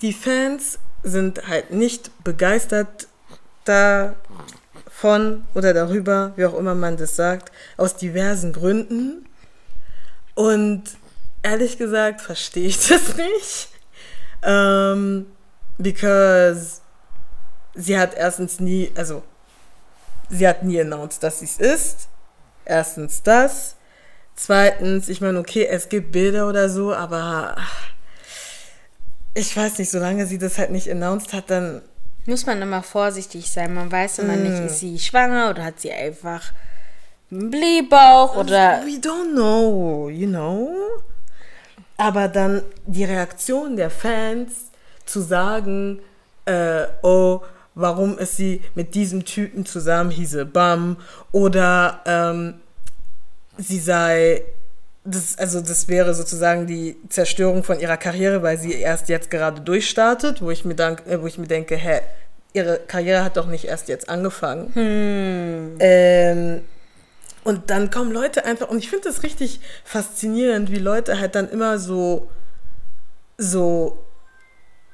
die 0.00 0.12
Fans 0.12 0.78
sind 1.02 1.46
halt 1.46 1.72
nicht 1.72 2.10
begeistert 2.24 3.08
davon 3.64 5.44
oder 5.54 5.72
darüber, 5.74 6.32
wie 6.36 6.46
auch 6.46 6.54
immer 6.54 6.74
man 6.74 6.96
das 6.96 7.16
sagt, 7.16 7.52
aus 7.76 7.96
diversen 7.96 8.52
Gründen. 8.52 9.28
Und 10.34 10.84
ehrlich 11.42 11.78
gesagt 11.78 12.20
verstehe 12.20 12.66
ich 12.68 12.78
das 12.88 13.16
nicht. 13.16 13.68
Ähm, 14.42 15.26
because 15.78 16.80
sie 17.74 17.98
hat 17.98 18.14
erstens 18.14 18.60
nie, 18.60 18.90
also 18.96 19.22
sie 20.28 20.46
hat 20.48 20.62
nie 20.62 20.80
announced, 20.80 21.22
dass 21.22 21.40
sie 21.40 21.46
es 21.46 21.58
ist. 21.58 22.08
Erstens 22.64 23.22
das. 23.22 23.76
Zweitens, 24.34 25.08
ich 25.08 25.20
meine, 25.20 25.38
okay, 25.38 25.66
es 25.66 25.88
gibt 25.88 26.12
Bilder 26.12 26.48
oder 26.48 26.68
so, 26.68 26.94
aber 26.94 27.56
ich 29.34 29.56
weiß 29.56 29.78
nicht, 29.78 29.90
solange 29.90 30.26
sie 30.26 30.38
das 30.38 30.58
halt 30.58 30.70
nicht 30.70 30.90
announced 30.90 31.32
hat, 31.32 31.50
dann 31.50 31.82
Muss 32.26 32.46
man 32.46 32.60
immer 32.60 32.82
vorsichtig 32.82 33.50
sein. 33.50 33.74
Man 33.74 33.90
weiß 33.90 34.20
immer 34.20 34.36
nicht, 34.36 34.60
ist 34.60 34.80
sie 34.80 34.98
schwanger 34.98 35.50
oder 35.50 35.64
hat 35.64 35.80
sie 35.80 35.92
einfach 35.92 36.52
einen 37.30 37.50
Blähbauch 37.50 38.36
oder 38.36 38.82
We 38.84 39.00
don't 39.00 39.32
know, 39.32 40.08
you 40.08 40.28
know? 40.28 40.70
Aber 41.96 42.28
dann 42.28 42.62
die 42.86 43.04
Reaktion 43.04 43.76
der 43.76 43.90
Fans 43.90 44.70
zu 45.04 45.20
sagen, 45.20 46.00
äh, 46.44 46.86
oh, 47.02 47.40
warum 47.78 48.18
ist 48.18 48.36
sie 48.36 48.60
mit 48.74 48.94
diesem 48.94 49.24
Typen 49.24 49.64
zusammen, 49.64 50.10
hieße 50.10 50.44
Bam, 50.44 50.96
oder 51.32 52.00
ähm, 52.06 52.54
sie 53.56 53.78
sei, 53.78 54.42
das, 55.04 55.38
also 55.38 55.60
das 55.60 55.86
wäre 55.88 56.12
sozusagen 56.12 56.66
die 56.66 56.96
Zerstörung 57.08 57.62
von 57.62 57.78
ihrer 57.78 57.96
Karriere, 57.96 58.42
weil 58.42 58.58
sie 58.58 58.72
erst 58.72 59.08
jetzt 59.08 59.30
gerade 59.30 59.60
durchstartet, 59.60 60.42
wo 60.42 60.50
ich 60.50 60.64
mir, 60.64 60.74
dank, 60.74 61.06
äh, 61.06 61.22
wo 61.22 61.26
ich 61.26 61.38
mir 61.38 61.46
denke, 61.46 61.76
hä, 61.76 62.00
ihre 62.52 62.78
Karriere 62.78 63.24
hat 63.24 63.36
doch 63.36 63.46
nicht 63.46 63.64
erst 63.64 63.88
jetzt 63.88 64.08
angefangen. 64.08 64.72
Ähm, 65.78 66.62
und 67.44 67.70
dann 67.70 67.90
kommen 67.90 68.10
Leute 68.10 68.44
einfach, 68.44 68.68
und 68.68 68.78
ich 68.78 68.90
finde 68.90 69.08
das 69.08 69.22
richtig 69.22 69.60
faszinierend, 69.84 70.72
wie 70.72 70.78
Leute 70.78 71.20
halt 71.20 71.36
dann 71.36 71.48
immer 71.48 71.78
so, 71.78 72.28
so 73.36 74.04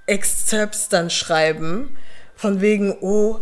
Excerpts 0.07 0.91
dann 0.91 1.09
schreiben, 1.09 1.97
von 2.37 2.61
wegen, 2.61 2.97
oh, 3.01 3.41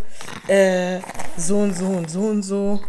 äh, 0.48 1.00
so 1.37 1.59
und 1.59 1.76
so 1.76 1.87
und 1.87 2.11
so 2.11 2.20
und 2.22 2.42
so. 2.42 2.81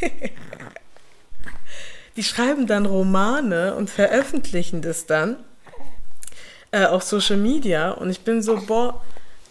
Die 2.16 2.22
schreiben 2.22 2.66
dann 2.66 2.86
Romane 2.86 3.74
und 3.74 3.90
veröffentlichen 3.90 4.82
das 4.82 5.06
dann 5.06 5.36
äh, 6.70 6.84
auf 6.84 7.02
Social 7.02 7.36
Media 7.36 7.90
und 7.90 8.10
ich 8.10 8.20
bin 8.20 8.40
so, 8.42 8.60
boah, 8.66 9.02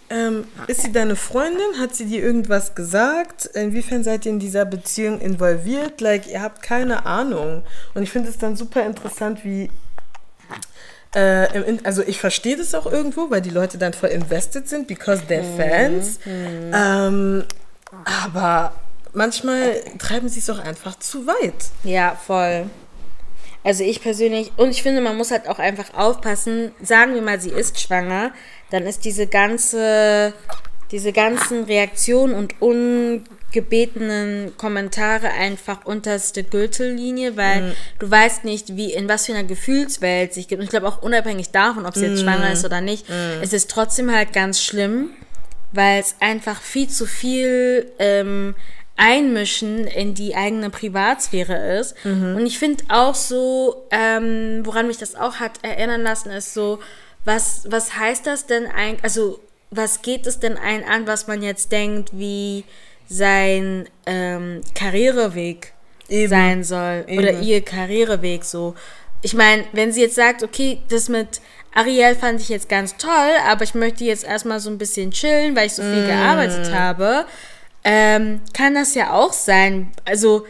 ähm, 0.10 0.46
ist 0.68 0.82
sie 0.82 0.92
deine 0.92 1.16
Freundin? 1.16 1.80
Hat 1.80 1.96
sie 1.96 2.06
dir 2.06 2.22
irgendwas 2.22 2.76
gesagt? 2.76 3.46
Inwiefern 3.48 4.04
seid 4.04 4.26
ihr 4.26 4.34
in 4.34 4.40
dieser 4.40 4.64
Beziehung 4.66 5.20
involviert? 5.20 6.02
Like, 6.02 6.28
ihr 6.28 6.42
habt 6.42 6.62
keine 6.62 7.06
Ahnung. 7.06 7.64
Und 7.96 8.04
ich 8.04 8.12
finde 8.12 8.30
es 8.30 8.38
dann 8.38 8.56
super 8.56 8.86
interessant, 8.86 9.44
wie 9.44 9.72
Äh, 11.14 11.78
also 11.84 12.02
ich 12.02 12.20
verstehe 12.20 12.58
das 12.58 12.74
auch 12.74 12.92
irgendwo, 12.92 13.30
weil 13.30 13.42
die 13.42 13.50
Leute 13.50 13.78
dann 13.78 13.94
voll 13.94 14.10
invested 14.10 14.68
sind, 14.68 14.88
because 14.88 15.24
they're 15.30 15.44
Fans. 15.56 16.20
Ähm, 16.26 17.44
aber 18.06 18.74
manchmal 19.14 19.76
treiben 20.00 20.28
sie 20.28 20.40
es 20.40 20.50
auch 20.50 20.60
einfach 20.60 20.98
zu 21.00 21.28
weit. 21.28 21.54
Ja, 21.84 22.16
voll. 22.16 22.66
Also 23.64 23.84
ich 23.84 24.02
persönlich, 24.02 24.52
und 24.58 24.72
ich 24.72 24.84
finde, 24.84 25.00
man 25.02 25.16
muss 25.16 25.32
halt 25.32 25.48
auch 25.48 25.60
einfach 25.60 25.94
aufpassen, 25.94 26.72
sagen 26.82 27.14
wir 27.14 27.22
mal, 27.22 27.40
sie 27.40 27.52
ist 27.52 27.80
schwanger, 27.80 28.32
dann 28.72 28.84
ist 28.84 29.06
diese 29.06 29.26
ganze, 29.26 30.34
diese 30.92 31.14
ganzen 31.14 31.64
Reaktionen 31.64 32.34
und 32.36 32.60
ungebetenen 33.54 34.58
Kommentare 34.58 35.30
einfach 35.32 35.86
unterste 35.86 36.44
Gürtellinie, 36.44 37.38
weil 37.38 37.76
du 38.00 38.10
weißt 38.10 38.46
nicht, 38.46 38.76
wie, 38.76 38.92
in 38.92 39.08
was 39.08 39.28
für 39.28 39.34
einer 39.34 39.44
Gefühlswelt 39.44 40.34
sich 40.34 40.48
gibt. 40.48 40.60
Und 40.60 40.66
ich 40.66 40.72
glaube 40.72 40.88
auch 40.88 41.04
unabhängig 41.04 41.52
davon, 41.52 41.86
ob 41.86 41.94
sie 41.94 42.08
jetzt 42.08 42.22
schwanger 42.22 42.52
ist 42.52 42.66
oder 42.66 42.82
nicht, 42.82 43.06
es 43.42 43.54
ist 43.54 43.70
trotzdem 43.70 44.12
halt 44.12 44.34
ganz 44.34 44.62
schlimm, 44.62 45.12
weil 45.72 46.00
es 46.00 46.16
einfach 46.20 46.62
viel 46.62 46.90
zu 46.90 47.06
viel 47.06 47.92
ähm, 48.00 48.56
Einmischen 48.96 49.86
in 49.86 50.14
die 50.16 50.36
eigene 50.36 50.70
Privatsphäre 50.70 51.78
ist. 51.80 51.96
Und 52.38 52.46
ich 52.46 52.58
finde 52.58 52.84
auch 52.90 53.16
so, 53.16 53.88
ähm, 53.92 54.62
woran 54.64 54.88
mich 54.88 54.98
das 54.98 55.16
auch 55.16 55.36
hat 55.36 55.60
erinnern 55.64 56.02
lassen, 56.02 56.32
ist 56.32 56.54
so, 56.54 56.80
was, 57.26 57.66
was 57.70 57.96
heißt 57.98 58.26
das 58.26 58.48
denn 58.48 58.66
eigentlich, 58.66 59.04
also 59.04 59.40
was 59.72 60.02
geht 60.02 60.28
es 60.28 60.40
denn 60.40 60.58
ein 60.58 60.84
an, 60.84 61.08
was 61.08 61.28
man 61.28 61.42
jetzt 61.42 61.72
denkt, 61.72 62.12
wie 62.14 62.64
sein 63.08 63.88
ähm, 64.06 64.62
Karriereweg 64.76 65.74
Eben. 66.10 66.30
sein 66.30 66.64
soll 66.64 67.06
oder 67.08 67.34
Eben. 67.34 67.44
ihr 67.44 67.62
Karriereweg 67.62 68.44
so. 68.44 68.76
Ich 69.22 69.34
meine, 69.34 69.64
wenn 69.72 69.92
sie 69.92 70.02
jetzt 70.02 70.16
sagt, 70.16 70.44
okay, 70.44 70.80
das 70.90 71.10
mit 71.10 71.42
Ariel 71.74 72.16
fand 72.16 72.40
ich 72.40 72.50
jetzt 72.50 72.70
ganz 72.70 72.98
toll, 72.98 73.32
aber 73.48 73.64
ich 73.64 73.74
möchte 73.74 74.04
jetzt 74.04 74.24
erstmal 74.24 74.60
so 74.60 74.70
ein 74.70 74.78
bisschen 74.78 75.12
chillen, 75.12 75.56
weil 75.56 75.68
ich 75.68 75.74
so 75.74 75.82
viel 75.82 76.06
gearbeitet 76.06 76.74
habe, 76.74 77.26
ähm, 77.84 78.42
kann 78.54 78.76
das 78.76 78.94
ja 78.96 79.14
auch 79.14 79.34
sein. 79.34 79.92
Also, 80.06 80.46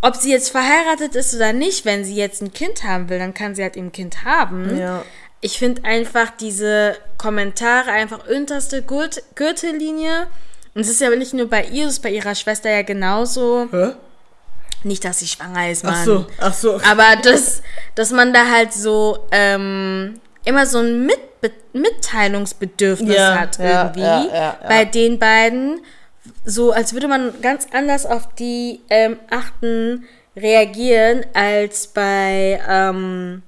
ob 0.00 0.14
sie 0.14 0.30
jetzt 0.30 0.50
verheiratet 0.50 1.16
ist 1.16 1.34
oder 1.34 1.52
nicht, 1.52 1.84
wenn 1.84 2.04
sie 2.04 2.14
jetzt 2.14 2.40
ein 2.40 2.52
Kind 2.52 2.84
haben 2.84 3.08
will, 3.08 3.18
dann 3.18 3.34
kann 3.34 3.54
sie 3.54 3.62
halt 3.62 3.76
ein 3.76 3.90
Kind 3.90 4.24
haben. 4.24 4.78
Ja. 4.78 5.04
Ich 5.40 5.58
finde 5.58 5.84
einfach 5.84 6.30
diese 6.30 6.96
Kommentare 7.16 7.90
einfach 7.90 8.28
unterste 8.28 8.82
Gürtellinie. 9.34 10.28
Und 10.78 10.84
es 10.84 10.90
ist 10.90 11.00
ja 11.00 11.10
nicht 11.10 11.34
nur 11.34 11.50
bei 11.50 11.64
ihr, 11.64 11.88
es 11.88 11.94
ist 11.94 12.02
bei 12.04 12.10
ihrer 12.10 12.36
Schwester 12.36 12.70
ja 12.70 12.82
genauso. 12.82 13.66
Hä? 13.72 13.94
Nicht, 14.84 15.04
dass 15.04 15.18
sie 15.18 15.26
schwanger 15.26 15.68
ist, 15.68 15.82
Mann. 15.82 15.96
Ach 15.96 16.04
so, 16.04 16.26
ach 16.38 16.54
so. 16.54 16.80
Aber 16.88 17.16
das, 17.20 17.62
dass 17.96 18.12
man 18.12 18.32
da 18.32 18.48
halt 18.48 18.72
so 18.72 19.26
ähm, 19.32 20.20
immer 20.44 20.66
so 20.66 20.78
ein 20.78 21.04
Mit 21.04 21.18
Mitteilungsbedürfnis 21.72 23.12
Ja, 23.12 23.40
hat 23.40 23.58
ja, 23.58 23.64
irgendwie 23.64 24.02
ja, 24.02 24.24
ja, 24.26 24.32
ja. 24.32 24.68
bei 24.68 24.84
den 24.84 25.18
beiden. 25.18 25.80
So 26.44 26.70
als 26.70 26.92
würde 26.92 27.08
man 27.08 27.32
ganz 27.42 27.66
anders 27.72 28.06
auf 28.06 28.32
die 28.36 28.80
ähm, 28.88 29.18
Achten 29.30 30.04
reagieren 30.36 31.26
als 31.34 31.88
bei 31.88 32.62
ähm, 32.68 33.42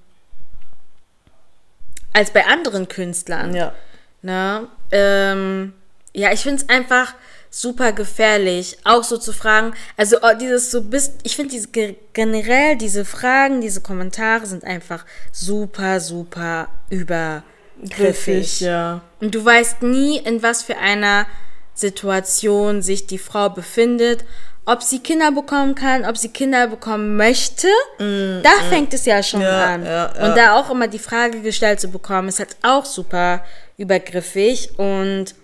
als 2.12 2.32
bei 2.32 2.44
anderen 2.44 2.88
Künstlern. 2.88 3.54
Ja. 3.54 3.72
Ne? 4.20 4.66
Ähm, 4.90 5.74
ja, 6.12 6.32
ich 6.32 6.40
finde 6.40 6.62
es 6.62 6.68
einfach 6.68 7.14
super 7.52 7.92
gefährlich, 7.92 8.78
auch 8.84 9.02
so 9.02 9.16
zu 9.16 9.32
fragen. 9.32 9.74
Also 9.96 10.18
oh, 10.22 10.36
dieses 10.40 10.70
so 10.70 10.82
bist, 10.82 11.14
ich 11.24 11.34
finde 11.36 11.50
diese 11.52 11.68
ge- 11.68 11.96
generell 12.12 12.76
diese 12.76 13.04
Fragen, 13.04 13.60
diese 13.60 13.80
Kommentare 13.80 14.46
sind 14.46 14.62
einfach 14.64 15.04
super, 15.32 15.98
super 16.00 16.68
übergriffig. 16.90 17.90
Griffig, 17.96 18.60
ja. 18.60 19.00
Und 19.20 19.34
du 19.34 19.44
weißt 19.44 19.82
nie, 19.82 20.18
in 20.18 20.42
was 20.42 20.62
für 20.62 20.76
einer 20.78 21.26
Situation 21.74 22.82
sich 22.82 23.06
die 23.06 23.18
Frau 23.18 23.48
befindet, 23.48 24.24
ob 24.66 24.82
sie 24.82 25.00
Kinder 25.00 25.32
bekommen 25.32 25.74
kann, 25.74 26.04
ob 26.04 26.16
sie 26.16 26.28
Kinder 26.28 26.66
bekommen 26.68 27.16
möchte. 27.16 27.66
da 27.98 28.50
fängt 28.68 28.94
es 28.94 29.06
ja 29.06 29.22
schon 29.22 29.40
Mm, 29.40 29.42
Ja, 29.42 29.64
an. 29.74 29.84
ja, 29.84 29.90
ja. 30.14 30.26
Und 30.28 30.36
da 30.36 30.56
auch 30.60 30.70
immer 30.70 30.86
die 30.86 30.98
Frage 30.98 31.40
gestellt 31.40 31.80
zu 31.80 31.88
bekommen, 31.88 32.28
ist 32.28 32.38
halt 32.38 32.54
auch 32.62 32.84
super 32.84 33.42
übergriffig. 33.78 34.78
Und 34.78 35.34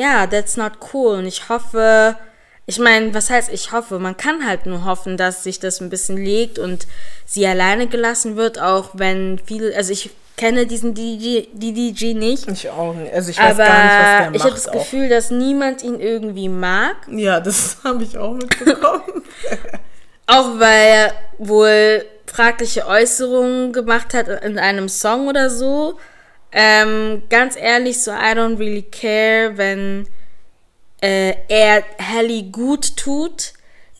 ja, 0.00 0.26
that's 0.26 0.56
not 0.56 0.72
cool. 0.94 1.18
Und 1.18 1.26
ich 1.26 1.48
hoffe, 1.50 2.16
ich 2.64 2.78
meine, 2.78 3.12
was 3.12 3.28
heißt 3.28 3.50
ich 3.52 3.72
hoffe? 3.72 3.98
Man 3.98 4.16
kann 4.16 4.46
halt 4.46 4.64
nur 4.64 4.84
hoffen, 4.84 5.16
dass 5.18 5.44
sich 5.44 5.60
das 5.60 5.80
ein 5.80 5.90
bisschen 5.90 6.16
legt 6.16 6.58
und 6.58 6.86
sie 7.26 7.46
alleine 7.46 7.86
gelassen 7.86 8.36
wird, 8.36 8.58
auch 8.58 8.90
wenn 8.94 9.38
viele, 9.44 9.76
also 9.76 9.92
ich 9.92 10.10
kenne 10.38 10.66
diesen 10.66 10.94
DDG, 10.94 11.48
DDG 11.52 12.14
nicht. 12.14 12.48
Ich 12.48 12.70
auch 12.70 12.94
nicht. 12.94 13.12
Also 13.12 13.30
ich 13.30 13.38
weiß 13.38 13.58
Aber 13.58 13.64
gar 13.66 13.82
nicht, 13.84 13.92
was 13.92 14.06
der 14.06 14.30
macht. 14.30 14.36
ich 14.36 14.42
habe 14.42 14.54
das 14.54 14.68
auch. 14.68 14.72
Gefühl, 14.72 15.08
dass 15.10 15.30
niemand 15.30 15.82
ihn 15.82 16.00
irgendwie 16.00 16.48
mag. 16.48 16.96
Ja, 17.10 17.40
das 17.40 17.76
habe 17.84 18.02
ich 18.02 18.16
auch 18.16 18.32
mitbekommen. 18.32 19.02
Auch 20.26 20.60
weil 20.60 20.86
er 20.86 21.14
wohl 21.38 22.04
fragliche 22.24 22.86
Äußerungen 22.86 23.72
gemacht 23.72 24.14
hat 24.14 24.28
in 24.44 24.60
einem 24.60 24.88
Song 24.88 25.26
oder 25.26 25.50
so. 25.50 25.98
Ähm, 26.52 27.22
ganz 27.30 27.56
ehrlich, 27.56 28.02
so 28.02 28.10
I 28.10 28.32
don't 28.34 28.58
really 28.58 28.82
care, 28.82 29.56
wenn 29.56 30.06
äh, 31.00 31.34
er 31.48 31.84
Helly 31.98 32.42
gut 32.50 32.96
tut, 32.96 33.52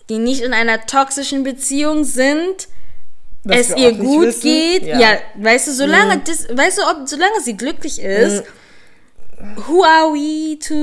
die 0.09 0.19
nicht 0.19 0.41
in 0.43 0.53
einer 0.53 0.85
toxischen 0.87 1.45
Beziehung 1.45 2.03
sind, 2.05 2.69
Was 3.45 3.71
es 3.71 3.77
ihr 3.77 3.93
gut 3.93 4.27
wissen. 4.27 4.43
geht. 4.43 4.83
Ja. 4.87 5.19
weißt 5.37 5.69
du, 5.69 5.73
solange 5.73 6.19
das, 6.27 6.49
weißt 6.51 6.79
du, 6.79 6.83
ob, 6.83 7.09
solange 7.09 7.41
sie 7.41 7.57
glücklich 7.57 8.01
ist, 8.03 8.43
who 9.69 9.83
are 9.85 10.13
we 10.13 10.59
to, 10.59 10.75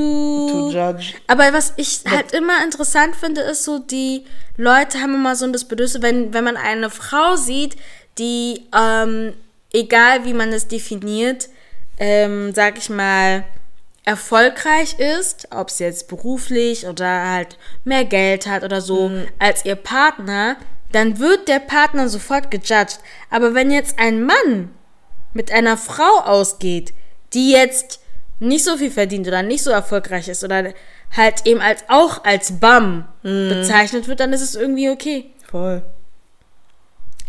To 0.50 0.70
judge. 0.72 1.14
aber 1.28 1.52
was 1.54 1.74
ich 1.78 2.00
halt 2.10 2.32
immer 2.32 2.64
interessant 2.64 3.16
finde, 3.16 3.42
ist 3.42 3.64
so, 3.66 3.78
die 3.80 4.24
Leute 4.56 5.00
haben 5.02 5.14
immer 5.14 5.36
so 5.36 5.46
das 5.52 5.66
Bedürfnis, 5.66 6.02
wenn, 6.02 6.34
wenn 6.34 6.44
man 6.46 6.58
eine 6.58 6.90
Frau 6.90 7.36
sieht, 7.36 7.76
die, 8.18 8.64
ähm, 8.76 9.34
egal 9.74 10.26
wie 10.26 10.34
man 10.34 10.52
es 10.54 10.68
definiert, 10.68 11.50
ähm, 11.98 12.54
sag 12.54 12.78
ich 12.78 12.90
mal, 12.90 13.44
erfolgreich 14.06 15.00
ist, 15.00 15.50
ob 15.52 15.70
sie 15.70 15.84
jetzt 15.84 16.08
beruflich 16.08 16.88
oder 16.88 17.30
halt 17.30 17.58
mehr 17.84 18.06
Geld 18.06 18.48
hat 18.48 18.64
oder 18.64 18.80
so, 18.80 19.12
als 19.38 19.66
ihr 19.66 19.76
Partner, 19.76 20.56
dann 20.94 21.20
wird 21.20 21.50
der 21.50 21.60
Partner 21.60 22.08
sofort 22.08 22.50
gejudged. 22.50 23.00
Aber 23.30 23.54
wenn 23.54 23.70
jetzt 23.70 24.00
ein 24.00 24.24
Mann 24.24 24.72
mit 25.34 25.52
einer 25.52 25.76
Frau 25.76 26.22
ausgeht, 26.24 26.94
die 27.34 27.52
jetzt 27.52 28.00
nicht 28.40 28.64
so 28.64 28.78
viel 28.78 28.92
verdient 28.92 29.28
oder 29.28 29.44
nicht 29.44 29.64
so 29.64 29.72
erfolgreich 29.72 30.30
ist 30.30 30.44
oder 30.44 30.74
halt 31.16 31.46
eben 31.46 31.60
als 31.60 31.84
auch 31.90 32.24
als 32.24 32.60
Bum 32.60 33.06
bezeichnet 33.24 34.08
wird, 34.08 34.20
dann 34.20 34.32
ist 34.32 34.42
es 34.42 34.56
irgendwie 34.56 34.90
okay. 34.90 35.32
Voll. 35.50 35.84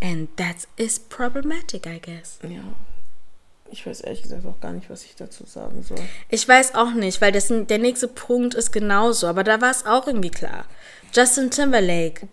And 0.01 0.29
that 0.37 0.67
is 0.77 0.97
problematic, 0.97 1.85
I 1.85 1.99
guess. 1.99 2.39
Ja. 2.43 2.61
Ich 3.71 3.85
weiß 3.85 4.01
ehrlich 4.01 4.23
gesagt 4.23 4.45
auch 4.45 4.59
gar 4.59 4.71
nicht, 4.71 4.89
was 4.89 5.03
ich 5.03 5.15
dazu 5.15 5.45
sagen 5.45 5.83
soll. 5.83 5.99
Ich 6.29 6.47
weiß 6.47 6.75
auch 6.75 6.91
nicht, 6.93 7.21
weil 7.21 7.31
das, 7.31 7.47
der 7.49 7.77
nächste 7.77 8.07
Punkt 8.07 8.55
ist 8.55 8.71
genauso, 8.71 9.27
aber 9.27 9.43
da 9.43 9.61
war 9.61 9.71
es 9.71 9.85
auch 9.85 10.07
irgendwie 10.07 10.31
klar. 10.31 10.65
Justin 11.13 11.49
Timberlake. 11.49 12.27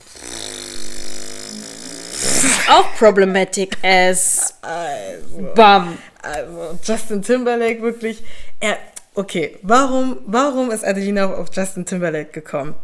Das 2.12 2.44
ist 2.44 2.70
auch 2.70 2.94
problematic 2.96 3.76
as 3.82 4.54
Also, 4.62 5.52
Bum. 5.54 5.98
also 6.22 6.78
Justin 6.82 7.22
Timberlake 7.22 7.82
wirklich. 7.82 8.22
Er, 8.60 8.78
okay, 9.14 9.58
warum, 9.62 10.18
warum 10.26 10.70
ist 10.70 10.84
Adelina 10.84 11.34
auf 11.34 11.48
Justin 11.52 11.84
Timberlake 11.84 12.32
gekommen? 12.32 12.74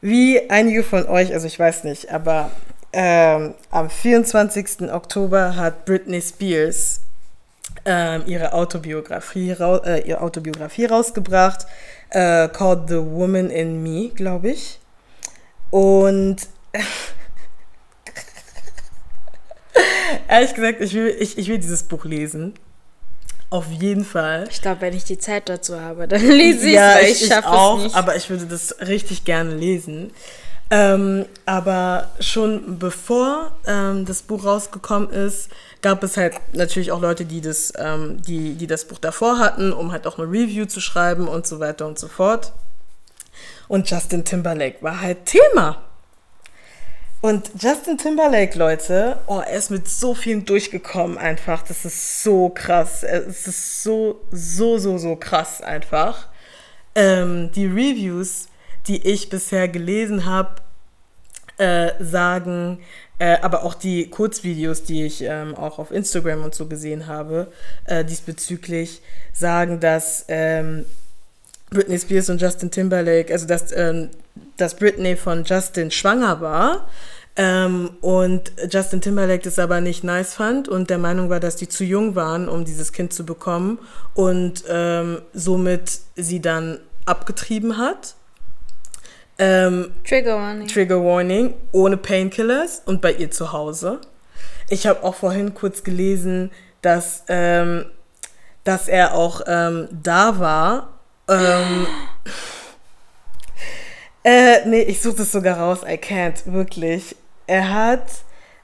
Wie 0.00 0.48
einige 0.50 0.82
von 0.82 1.06
euch, 1.06 1.32
also 1.32 1.46
ich 1.46 1.58
weiß 1.58 1.84
nicht, 1.84 2.10
aber 2.12 2.50
ähm, 2.92 3.54
am 3.70 3.90
24. 3.90 4.92
Oktober 4.92 5.56
hat 5.56 5.84
Britney 5.84 6.22
Spears 6.22 7.00
ähm, 7.86 8.24
ihre 8.26 8.52
Autobiografie, 8.52 9.50
äh, 9.50 10.06
ihre 10.06 10.20
Autobiografie 10.20 10.86
rausgebracht, 10.86 11.66
äh, 12.10 12.48
called 12.48 12.88
The 12.88 12.98
Woman 12.98 13.48
in 13.50 13.82
Me, 13.82 14.10
glaube 14.14 14.50
ich. 14.50 14.80
Und 15.70 16.36
ehrlich 20.28 20.54
gesagt, 20.54 20.80
ich 20.80 20.92
will, 20.94 21.16
ich, 21.18 21.38
ich 21.38 21.48
will 21.48 21.58
dieses 21.58 21.84
Buch 21.84 22.04
lesen. 22.04 22.54
Auf 23.48 23.70
jeden 23.70 24.04
Fall. 24.04 24.48
Ich 24.50 24.60
glaube, 24.60 24.80
wenn 24.80 24.94
ich 24.94 25.04
die 25.04 25.18
Zeit 25.18 25.48
dazu 25.48 25.80
habe, 25.80 26.08
dann 26.08 26.20
lese 26.26 26.66
ich 26.66 26.74
ja, 26.74 26.96
weil 26.96 27.04
ich, 27.04 27.22
ich 27.22 27.28
schaffe 27.28 27.48
auch, 27.48 27.84
es 27.84 27.94
aber 27.94 28.16
ich 28.16 28.28
würde 28.28 28.46
das 28.46 28.80
richtig 28.80 29.24
gerne 29.24 29.54
lesen. 29.54 30.10
Ähm, 30.68 31.26
aber 31.44 32.10
schon 32.18 32.78
bevor 32.80 33.52
ähm, 33.66 34.04
das 34.04 34.22
Buch 34.22 34.44
rausgekommen 34.44 35.10
ist, 35.10 35.48
gab 35.80 36.02
es 36.02 36.16
halt 36.16 36.34
natürlich 36.52 36.90
auch 36.90 37.00
Leute, 37.00 37.24
die 37.24 37.40
das, 37.40 37.72
ähm, 37.78 38.20
die, 38.22 38.54
die 38.54 38.66
das 38.66 38.84
Buch 38.86 38.98
davor 38.98 39.38
hatten, 39.38 39.72
um 39.72 39.92
halt 39.92 40.08
auch 40.08 40.18
eine 40.18 40.26
Review 40.26 40.66
zu 40.66 40.80
schreiben 40.80 41.28
und 41.28 41.46
so 41.46 41.60
weiter 41.60 41.86
und 41.86 41.98
so 41.98 42.08
fort. 42.08 42.52
Und 43.68 43.88
Justin 43.88 44.24
Timberlake 44.24 44.82
war 44.82 45.00
halt 45.00 45.26
Thema. 45.26 45.82
Und 47.20 47.50
Justin 47.60 47.98
Timberlake, 47.98 48.58
Leute, 48.58 49.18
oh, 49.26 49.40
er 49.44 49.56
ist 49.56 49.70
mit 49.70 49.88
so 49.88 50.14
vielen 50.14 50.44
durchgekommen 50.44 51.16
einfach. 51.16 51.62
Das 51.62 51.84
ist 51.84 52.22
so 52.22 52.50
krass. 52.50 53.02
Es 53.02 53.46
ist 53.46 53.82
so, 53.82 54.20
so, 54.30 54.78
so, 54.78 54.98
so 54.98 55.16
krass 55.16 55.60
einfach. 55.60 56.28
Ähm, 56.94 57.50
die 57.52 57.66
Reviews, 57.66 58.48
die 58.88 59.06
ich 59.06 59.28
bisher 59.28 59.68
gelesen 59.68 60.24
habe, 60.24 60.56
äh, 61.58 61.92
sagen, 62.00 62.80
äh, 63.18 63.38
aber 63.40 63.64
auch 63.64 63.74
die 63.74 64.10
Kurzvideos, 64.10 64.82
die 64.82 65.04
ich 65.04 65.22
ähm, 65.22 65.54
auch 65.54 65.78
auf 65.78 65.90
Instagram 65.90 66.44
und 66.44 66.54
so 66.54 66.66
gesehen 66.66 67.06
habe, 67.06 67.50
äh, 67.86 68.04
diesbezüglich 68.04 69.00
sagen, 69.32 69.80
dass 69.80 70.26
ähm, 70.28 70.84
Britney 71.70 71.98
Spears 71.98 72.28
und 72.28 72.40
Justin 72.40 72.70
Timberlake, 72.70 73.32
also 73.32 73.46
dass, 73.46 73.72
ähm, 73.72 74.10
dass 74.56 74.76
Britney 74.76 75.16
von 75.16 75.44
Justin 75.44 75.90
schwanger 75.90 76.40
war 76.40 76.88
ähm, 77.36 77.90
und 78.00 78.52
Justin 78.70 79.00
Timberlake 79.00 79.44
das 79.44 79.58
aber 79.58 79.80
nicht 79.80 80.04
nice 80.04 80.34
fand 80.34 80.68
und 80.68 80.90
der 80.90 80.98
Meinung 80.98 81.30
war, 81.30 81.40
dass 81.40 81.56
die 81.56 81.68
zu 81.68 81.84
jung 81.84 82.14
waren, 82.14 82.48
um 82.48 82.64
dieses 82.64 82.92
Kind 82.92 83.12
zu 83.12 83.24
bekommen 83.24 83.78
und 84.14 84.64
ähm, 84.68 85.22
somit 85.32 86.00
sie 86.16 86.40
dann 86.40 86.80
abgetrieben 87.04 87.78
hat. 87.78 88.15
Ähm, 89.38 89.92
Trigger 90.04 90.36
Warning. 90.36 90.68
Trigger 90.68 91.04
Warning, 91.04 91.54
ohne 91.72 91.96
Painkillers 91.96 92.82
und 92.86 93.02
bei 93.02 93.12
ihr 93.12 93.30
zu 93.30 93.52
Hause. 93.52 94.00
Ich 94.68 94.86
habe 94.86 95.02
auch 95.04 95.14
vorhin 95.14 95.54
kurz 95.54 95.84
gelesen, 95.84 96.50
dass, 96.82 97.24
ähm, 97.28 97.86
dass 98.64 98.88
er 98.88 99.14
auch 99.14 99.42
ähm, 99.46 99.88
da 99.90 100.38
war. 100.38 100.88
Ähm, 101.28 101.86
äh, 104.24 104.66
nee, 104.66 104.82
ich 104.82 105.02
suche 105.02 105.18
das 105.18 105.32
sogar 105.32 105.58
raus. 105.58 105.80
I 105.82 105.96
can't, 105.96 106.50
wirklich. 106.52 107.14
Er 107.46 107.72
hat, 107.72 108.06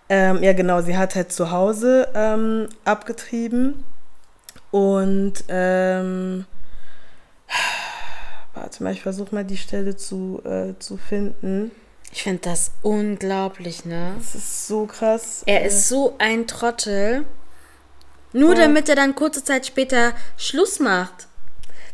ähm, 0.08 0.42
ja 0.42 0.54
genau, 0.54 0.80
sie 0.80 0.96
hat 0.96 1.14
halt 1.14 1.32
zu 1.32 1.50
Hause 1.50 2.08
ähm, 2.14 2.68
abgetrieben 2.84 3.84
und 4.70 5.44
ähm, 5.48 6.46
warte 8.62 8.82
mal, 8.84 8.92
ich 8.92 9.02
versuche 9.02 9.34
mal 9.34 9.44
die 9.44 9.56
Stelle 9.56 9.96
zu, 9.96 10.40
äh, 10.44 10.74
zu 10.78 10.96
finden. 10.96 11.72
Ich 12.12 12.22
finde 12.22 12.40
das 12.42 12.72
unglaublich, 12.82 13.84
ne? 13.84 14.14
Das 14.18 14.34
ist 14.34 14.66
so 14.68 14.86
krass. 14.86 15.42
Er 15.46 15.64
ist 15.64 15.88
so 15.88 16.14
ein 16.18 16.46
Trottel. 16.46 17.24
Nur 18.32 18.54
Ja. 18.54 18.60
damit 18.66 18.88
er 18.88 18.94
dann 18.96 19.14
kurze 19.14 19.42
Zeit 19.44 19.66
später 19.66 20.12
Schluss 20.36 20.78
macht. 20.78 21.26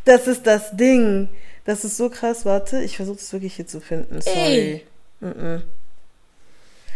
Das 0.05 0.27
ist 0.27 0.45
das 0.45 0.75
Ding. 0.75 1.29
Das 1.65 1.83
ist 1.83 1.97
so 1.97 2.09
krass. 2.09 2.45
Warte, 2.45 2.81
ich 2.81 2.97
versuche 2.97 3.17
es 3.17 3.31
wirklich 3.33 3.55
hier 3.55 3.67
zu 3.67 3.79
finden. 3.81 4.21
Sorry. 4.21 4.85
Ey. 5.21 5.61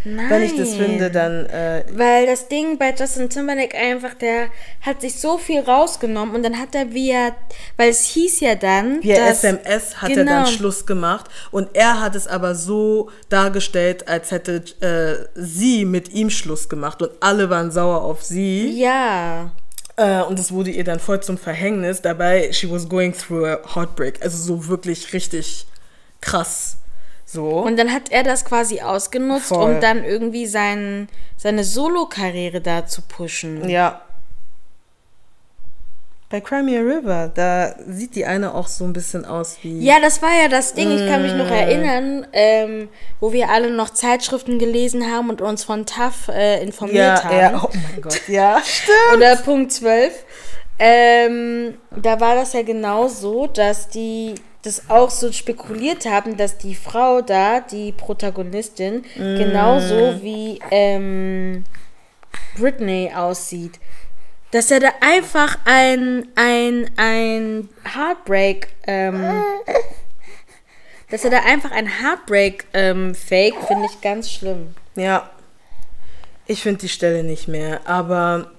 Nein. 0.05 0.29
Wenn 0.29 0.41
ich 0.43 0.55
das 0.57 0.73
finde, 0.73 1.09
dann. 1.09 1.45
Äh, 1.45 1.83
Weil 1.93 2.25
das 2.25 2.47
Ding 2.49 2.77
bei 2.77 2.93
Justin 2.93 3.29
Timberlake 3.29 3.77
einfach, 3.77 4.13
der 4.13 4.47
hat 4.81 5.01
sich 5.01 5.19
so 5.19 5.37
viel 5.37 5.61
rausgenommen 5.61 6.35
und 6.35 6.43
dann 6.43 6.59
hat 6.59 6.75
er 6.75 6.93
via, 6.93 7.35
weil 7.77 7.89
es 7.89 8.05
hieß 8.07 8.41
ja 8.41 8.55
dann, 8.55 9.01
via 9.01 9.15
dass, 9.15 9.43
SMS 9.43 10.01
hat 10.01 10.09
er 10.09 10.25
dann 10.25 10.43
Genau. 10.43 10.45
Schluss 10.45 10.85
gemacht. 10.85 11.29
Und 11.51 11.69
er 11.73 12.01
hat 12.01 12.15
es 12.15 12.27
aber 12.27 12.55
so 12.55 13.09
dargestellt, 13.29 14.07
als 14.07 14.31
hätte 14.31 14.63
äh, 14.81 15.27
sie 15.35 15.85
mit 15.85 16.09
ihm 16.13 16.29
Schluss 16.29 16.67
gemacht. 16.67 17.01
Und 17.01 17.11
alle 17.21 17.49
waren 17.49 17.71
sauer 17.71 18.01
auf 18.01 18.21
sie. 18.23 18.79
Ja. 18.79 19.51
Äh, 19.95 20.21
und 20.23 20.39
es 20.39 20.51
wurde 20.51 20.71
ihr 20.71 20.83
dann 20.83 20.99
voll 20.99 21.21
zum 21.21 21.37
Verhängnis. 21.37 22.01
Dabei, 22.01 22.51
she 22.51 22.69
was 22.69 22.89
going 22.89 23.13
through 23.13 23.45
a 23.45 23.59
heartbreak. 23.75 24.21
Also 24.21 24.37
so 24.37 24.67
wirklich 24.67 25.13
richtig 25.13 25.65
krass. 26.19 26.77
So. 27.33 27.49
Und 27.49 27.77
dann 27.77 27.91
hat 27.91 28.11
er 28.11 28.23
das 28.23 28.45
quasi 28.45 28.81
ausgenutzt, 28.81 29.47
Voll. 29.47 29.73
um 29.75 29.81
dann 29.81 30.03
irgendwie 30.03 30.45
sein, 30.45 31.09
seine 31.35 31.63
Solo-Karriere 31.63 32.61
da 32.61 32.85
zu 32.85 33.01
pushen. 33.01 33.67
Ja. 33.67 34.01
Bei 36.29 36.41
Crimea 36.41 36.81
River, 36.81 37.31
da 37.33 37.75
sieht 37.87 38.15
die 38.15 38.25
eine 38.25 38.55
auch 38.55 38.67
so 38.67 38.85
ein 38.85 38.93
bisschen 38.93 39.23
aus 39.23 39.57
wie. 39.61 39.79
Ja, 39.85 39.99
das 40.01 40.21
war 40.23 40.31
ja 40.41 40.47
das 40.47 40.73
Ding. 40.73 40.89
Ich 40.89 41.07
kann 41.07 41.21
mich 41.21 41.33
Mm. 41.33 41.37
noch 41.37 41.51
erinnern, 41.51 42.25
ähm, 42.33 42.89
wo 43.19 43.33
wir 43.33 43.49
alle 43.49 43.69
noch 43.69 43.91
Zeitschriften 43.91 44.57
gelesen 44.57 45.11
haben 45.11 45.29
und 45.29 45.41
uns 45.41 45.63
von 45.63 45.85
TAF 45.85 46.29
äh, 46.29 46.63
informiert 46.63 46.97
ja, 47.19 47.23
haben. 47.23 47.37
ja, 47.37 47.61
oh 47.63 47.69
mein 47.71 48.01
Gott, 48.01 48.21
ja, 48.27 48.59
stimmt. 48.65 48.97
Oder 49.17 49.35
Punkt 49.37 49.71
12. 49.73 50.11
Ähm, 50.79 51.77
da 51.95 52.19
war 52.19 52.33
das 52.33 52.53
ja 52.53 52.63
genau 52.63 53.07
so, 53.07 53.45
dass 53.45 53.89
die 53.89 54.33
das 54.63 54.89
auch 54.89 55.09
so 55.09 55.31
spekuliert 55.31 56.05
haben, 56.05 56.37
dass 56.37 56.57
die 56.57 56.73
Frau 56.73 57.21
da, 57.21 57.59
die 57.59 57.91
Protagonistin, 57.91 59.03
genauso 59.15 60.23
wie 60.23 60.59
ähm, 60.71 61.65
Britney 62.57 63.11
aussieht. 63.13 63.79
Dass 64.51 64.71
er 64.71 64.79
da 64.79 64.89
einfach 65.01 65.57
ein, 65.65 66.27
ein, 66.35 66.89
ein 66.95 67.69
Heartbreak, 67.83 68.69
ähm, 68.87 69.43
dass 71.09 71.25
er 71.25 71.31
da 71.31 71.39
einfach 71.39 71.71
ein 71.71 71.87
Heartbreak 71.87 72.65
ähm, 72.73 73.13
fake, 73.15 73.55
finde 73.67 73.87
ich 73.91 73.99
ganz 74.01 74.31
schlimm. 74.31 74.75
Ja. 74.95 75.29
Ich 76.45 76.61
finde 76.61 76.81
die 76.81 76.89
Stelle 76.89 77.23
nicht 77.23 77.47
mehr. 77.47 77.81
Aber 77.85 78.51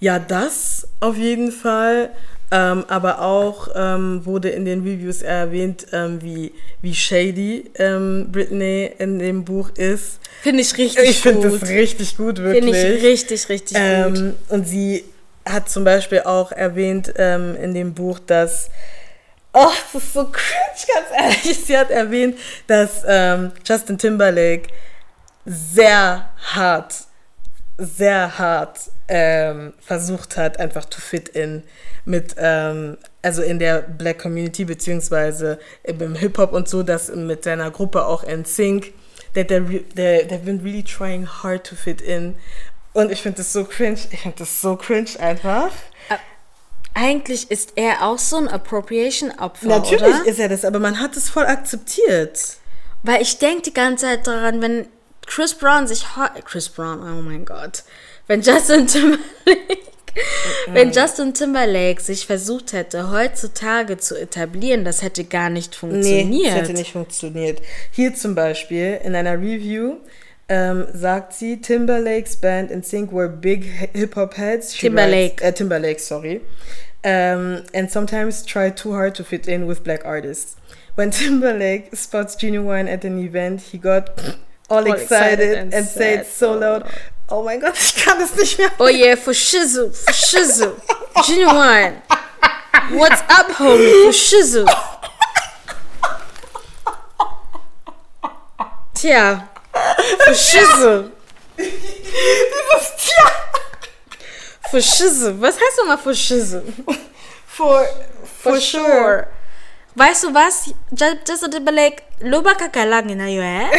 ja, 0.00 0.18
das 0.18 0.88
auf 1.00 1.16
jeden 1.16 1.52
Fall. 1.52 2.10
Ähm, 2.52 2.84
aber 2.88 3.20
auch 3.20 3.68
ähm, 3.76 4.26
wurde 4.26 4.48
in 4.48 4.64
den 4.64 4.82
Reviews 4.82 5.22
erwähnt, 5.22 5.86
ähm, 5.92 6.20
wie, 6.20 6.52
wie 6.82 6.94
shady 6.94 7.70
ähm, 7.76 8.26
Britney 8.32 8.90
in 8.98 9.20
dem 9.20 9.44
Buch 9.44 9.70
ist. 9.76 10.18
Finde 10.42 10.62
ich 10.62 10.76
richtig 10.76 11.08
Ich 11.08 11.20
finde 11.20 11.48
gut. 11.48 11.62
das 11.62 11.68
richtig 11.68 12.16
gut, 12.16 12.38
wirklich. 12.38 12.74
Finde 12.74 12.94
ich 12.96 13.02
richtig, 13.04 13.48
richtig 13.48 13.76
gut. 13.76 13.84
Ähm, 13.84 14.34
und 14.48 14.66
sie 14.66 15.04
hat 15.48 15.68
zum 15.68 15.84
Beispiel 15.84 16.22
auch 16.22 16.50
erwähnt 16.50 17.12
ähm, 17.16 17.56
in 17.56 17.72
dem 17.72 17.94
Buch, 17.94 18.18
dass. 18.18 18.68
Oh, 19.52 19.66
das 19.92 20.02
ist 20.02 20.12
so 20.12 20.24
cringe, 20.32 20.94
ganz 20.94 21.08
ehrlich. 21.44 21.58
Sie 21.64 21.76
hat 21.78 21.90
erwähnt, 21.90 22.36
dass 22.66 23.02
Justin 23.64 23.98
Timberlake 23.98 24.68
sehr 25.44 26.28
hart, 26.54 26.94
sehr 27.80 28.38
hart 28.38 28.78
ähm, 29.08 29.72
versucht 29.80 30.36
hat, 30.36 30.60
einfach 30.60 30.84
to 30.84 31.00
fit 31.00 31.28
in 31.30 31.62
mit, 32.04 32.34
ähm, 32.38 32.96
also 33.22 33.42
in 33.42 33.58
der 33.58 33.82
Black 33.82 34.20
Community, 34.20 34.64
beziehungsweise 34.64 35.58
im 35.82 36.14
Hip-Hop 36.14 36.52
und 36.52 36.68
so, 36.68 36.82
dass 36.82 37.08
mit 37.14 37.44
seiner 37.44 37.70
Gruppe 37.70 38.06
auch 38.06 38.22
in 38.22 38.44
Sync, 38.44 38.92
that 39.34 39.48
they're, 39.50 39.68
re- 39.68 39.84
they're, 39.96 40.26
they've 40.26 40.44
been 40.44 40.60
really 40.62 40.82
trying 40.82 41.26
hard 41.26 41.64
to 41.66 41.74
fit 41.74 42.00
in. 42.00 42.36
Und 42.92 43.10
ich 43.10 43.22
finde 43.22 43.38
das 43.38 43.52
so 43.52 43.64
cringe, 43.64 43.98
ich 44.10 44.20
finde 44.20 44.38
das 44.38 44.60
so 44.60 44.76
cringe 44.76 45.10
einfach. 45.18 45.70
Eigentlich 46.92 47.50
ist 47.50 47.74
er 47.76 48.02
auch 48.02 48.18
so 48.18 48.36
ein 48.36 48.48
Appropriation-Opfer, 48.48 49.66
Natürlich 49.66 50.02
oder? 50.02 50.26
ist 50.26 50.40
er 50.40 50.48
das, 50.48 50.64
aber 50.64 50.80
man 50.80 50.98
hat 51.00 51.16
es 51.16 51.30
voll 51.30 51.46
akzeptiert. 51.46 52.56
Weil 53.04 53.22
ich 53.22 53.38
denke 53.38 53.62
die 53.62 53.74
ganze 53.74 54.06
Zeit 54.06 54.26
daran, 54.26 54.60
wenn 54.60 54.88
Chris 55.26 55.54
Brown 55.54 55.86
sich... 55.86 56.04
Chris 56.44 56.68
Brown, 56.68 57.00
oh 57.02 57.22
mein 57.22 57.44
Gott. 57.44 57.84
Wenn 58.26 58.42
Justin 58.42 58.86
Timberlake... 58.86 59.90
Wenn 60.66 60.90
Justin 60.92 61.34
Timberlake 61.34 62.00
sich 62.00 62.26
versucht 62.26 62.72
hätte, 62.72 63.10
heutzutage 63.10 63.96
zu 63.98 64.20
etablieren, 64.20 64.84
das 64.84 65.02
hätte 65.02 65.24
gar 65.24 65.50
nicht 65.50 65.74
funktioniert. 65.74 66.28
Nee, 66.28 66.44
das 66.44 66.54
hätte 66.54 66.72
nicht 66.72 66.92
funktioniert. 66.92 67.62
Hier 67.92 68.14
zum 68.14 68.34
Beispiel 68.34 69.00
in 69.04 69.14
einer 69.14 69.34
Review 69.34 69.98
ähm, 70.48 70.86
sagt 70.92 71.32
sie, 71.32 71.60
Timberlake's 71.60 72.36
band 72.36 72.70
in 72.70 72.82
sync 72.82 73.12
were 73.12 73.28
big 73.28 73.64
hip-hop 73.92 74.36
heads. 74.36 74.74
She 74.74 74.88
Timberlake. 74.88 75.34
Writes, 75.34 75.42
äh, 75.42 75.52
Timberlake, 75.52 76.00
sorry. 76.00 76.40
Um, 77.04 77.62
and 77.72 77.88
sometimes 77.88 78.44
try 78.44 78.70
too 78.70 78.92
hard 78.92 79.14
to 79.14 79.24
fit 79.24 79.46
in 79.46 79.66
with 79.66 79.84
black 79.84 80.04
artists. 80.04 80.56
When 80.96 81.10
Timberlake 81.12 81.94
spots 81.96 82.36
Genuine 82.36 82.88
at 82.88 83.04
an 83.04 83.18
event, 83.18 83.62
he 83.72 83.78
got 83.78 84.10
all, 84.70 84.86
excited, 84.86 85.72
and, 85.74 85.84
said 85.84 86.26
so 86.26 86.54
loud, 86.54 86.86
oh 87.28 87.42
mein 87.42 87.60
Gott, 87.60 87.74
ich 87.78 87.96
kann 87.96 88.20
es 88.20 88.34
nicht 88.36 88.58
mehr. 88.58 88.70
Oh 88.78 88.88
yeah, 88.88 89.16
for 89.16 89.34
shizzle, 89.34 89.90
for 89.90 90.12
shizzle. 90.12 90.76
Genuine. 91.26 92.02
What's 92.92 93.20
up, 93.28 93.48
homie? 93.58 94.04
For 94.04 94.12
shizzle. 94.12 94.66
Tja, 98.94 99.48
for 100.24 100.34
shizzle. 100.34 101.12
Dieses 101.58 102.96
Tier. 102.98 103.30
For 104.70 104.80
shizzle. 104.80 105.40
Was 105.40 105.56
heißt 105.56 105.78
nochmal 105.78 105.98
for 105.98 106.14
shizzle? 106.14 106.62
For, 107.46 107.86
for, 108.42 108.60
sure. 108.60 109.26
Weißt 109.94 110.24
du 110.24 110.32
was? 110.34 110.72
Ju- 110.92 111.18
Justin 111.26 111.50
Timberlake, 111.50 112.02
loba 112.20 112.54
kakalange 112.54 113.14
na 113.16 113.26
yo, 113.26 113.42
eh? 113.42 113.70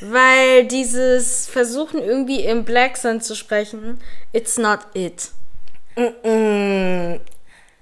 Weil 0.00 0.66
dieses 0.66 1.46
Versuchen 1.46 2.02
irgendwie 2.02 2.40
im 2.40 2.64
Black 2.64 2.96
Sun 2.96 3.20
zu 3.20 3.34
sprechen, 3.34 4.00
it's 4.32 4.56
not 4.58 4.80
it. 4.94 5.30
Mm-mm. 5.96 7.20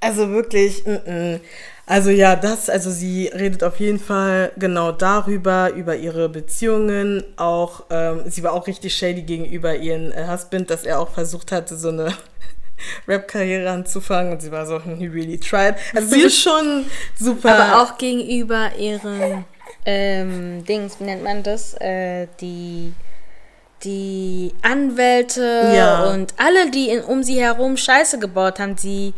Also 0.01 0.29
wirklich, 0.31 0.85
mm-mm. 0.85 1.41
Also 1.89 2.11
ja, 2.11 2.37
das, 2.37 2.69
also 2.69 2.91
sie 2.91 3.29
redet 3.29 3.65
auf 3.65 3.81
jeden 3.81 3.99
Fall 3.99 4.53
genau 4.59 4.93
darüber, 4.93 5.73
über 5.73 5.97
ihre 5.97 6.29
Beziehungen. 6.29 7.25
Auch, 7.37 7.85
ähm, 7.89 8.25
sie 8.27 8.43
war 8.43 8.53
auch 8.53 8.67
richtig 8.67 8.95
shady 8.95 9.23
gegenüber 9.23 9.75
ihren 9.75 10.13
äh, 10.13 10.27
Husband, 10.29 10.69
dass 10.69 10.85
er 10.85 11.01
auch 11.01 11.11
versucht 11.11 11.51
hatte, 11.51 11.79
so 11.79 11.89
eine 11.89 12.13
Rap-Karriere 13.09 13.71
anzufangen 13.71 14.35
und 14.35 14.43
sie 14.43 14.53
war 14.53 14.67
so, 14.67 14.79
he 14.83 15.07
really 15.07 15.39
tried. 15.39 15.77
Also 15.95 16.09
sie 16.09 16.21
ist 16.21 16.39
schon 16.39 16.85
super. 17.19 17.55
Aber 17.55 17.83
auch 17.83 17.97
gegenüber 17.97 18.71
ihren 18.79 19.47
ähm, 19.85 20.65
Dings, 20.65 20.99
wie 21.01 21.05
nennt 21.05 21.23
man 21.23 21.43
das? 21.43 21.75
Äh, 21.81 22.27
die 22.41 22.93
die 23.85 24.53
Anwälte 24.63 25.71
Ja. 25.75 26.11
und 26.11 26.35
alle, 26.37 26.71
die 26.71 26.89
in, 26.91 27.05
um 27.05 27.23
sie 27.23 27.41
herum 27.41 27.77
Scheiße 27.77 28.19
gebaut 28.19 28.59
haben, 28.59 28.77
sie, 28.77 29.15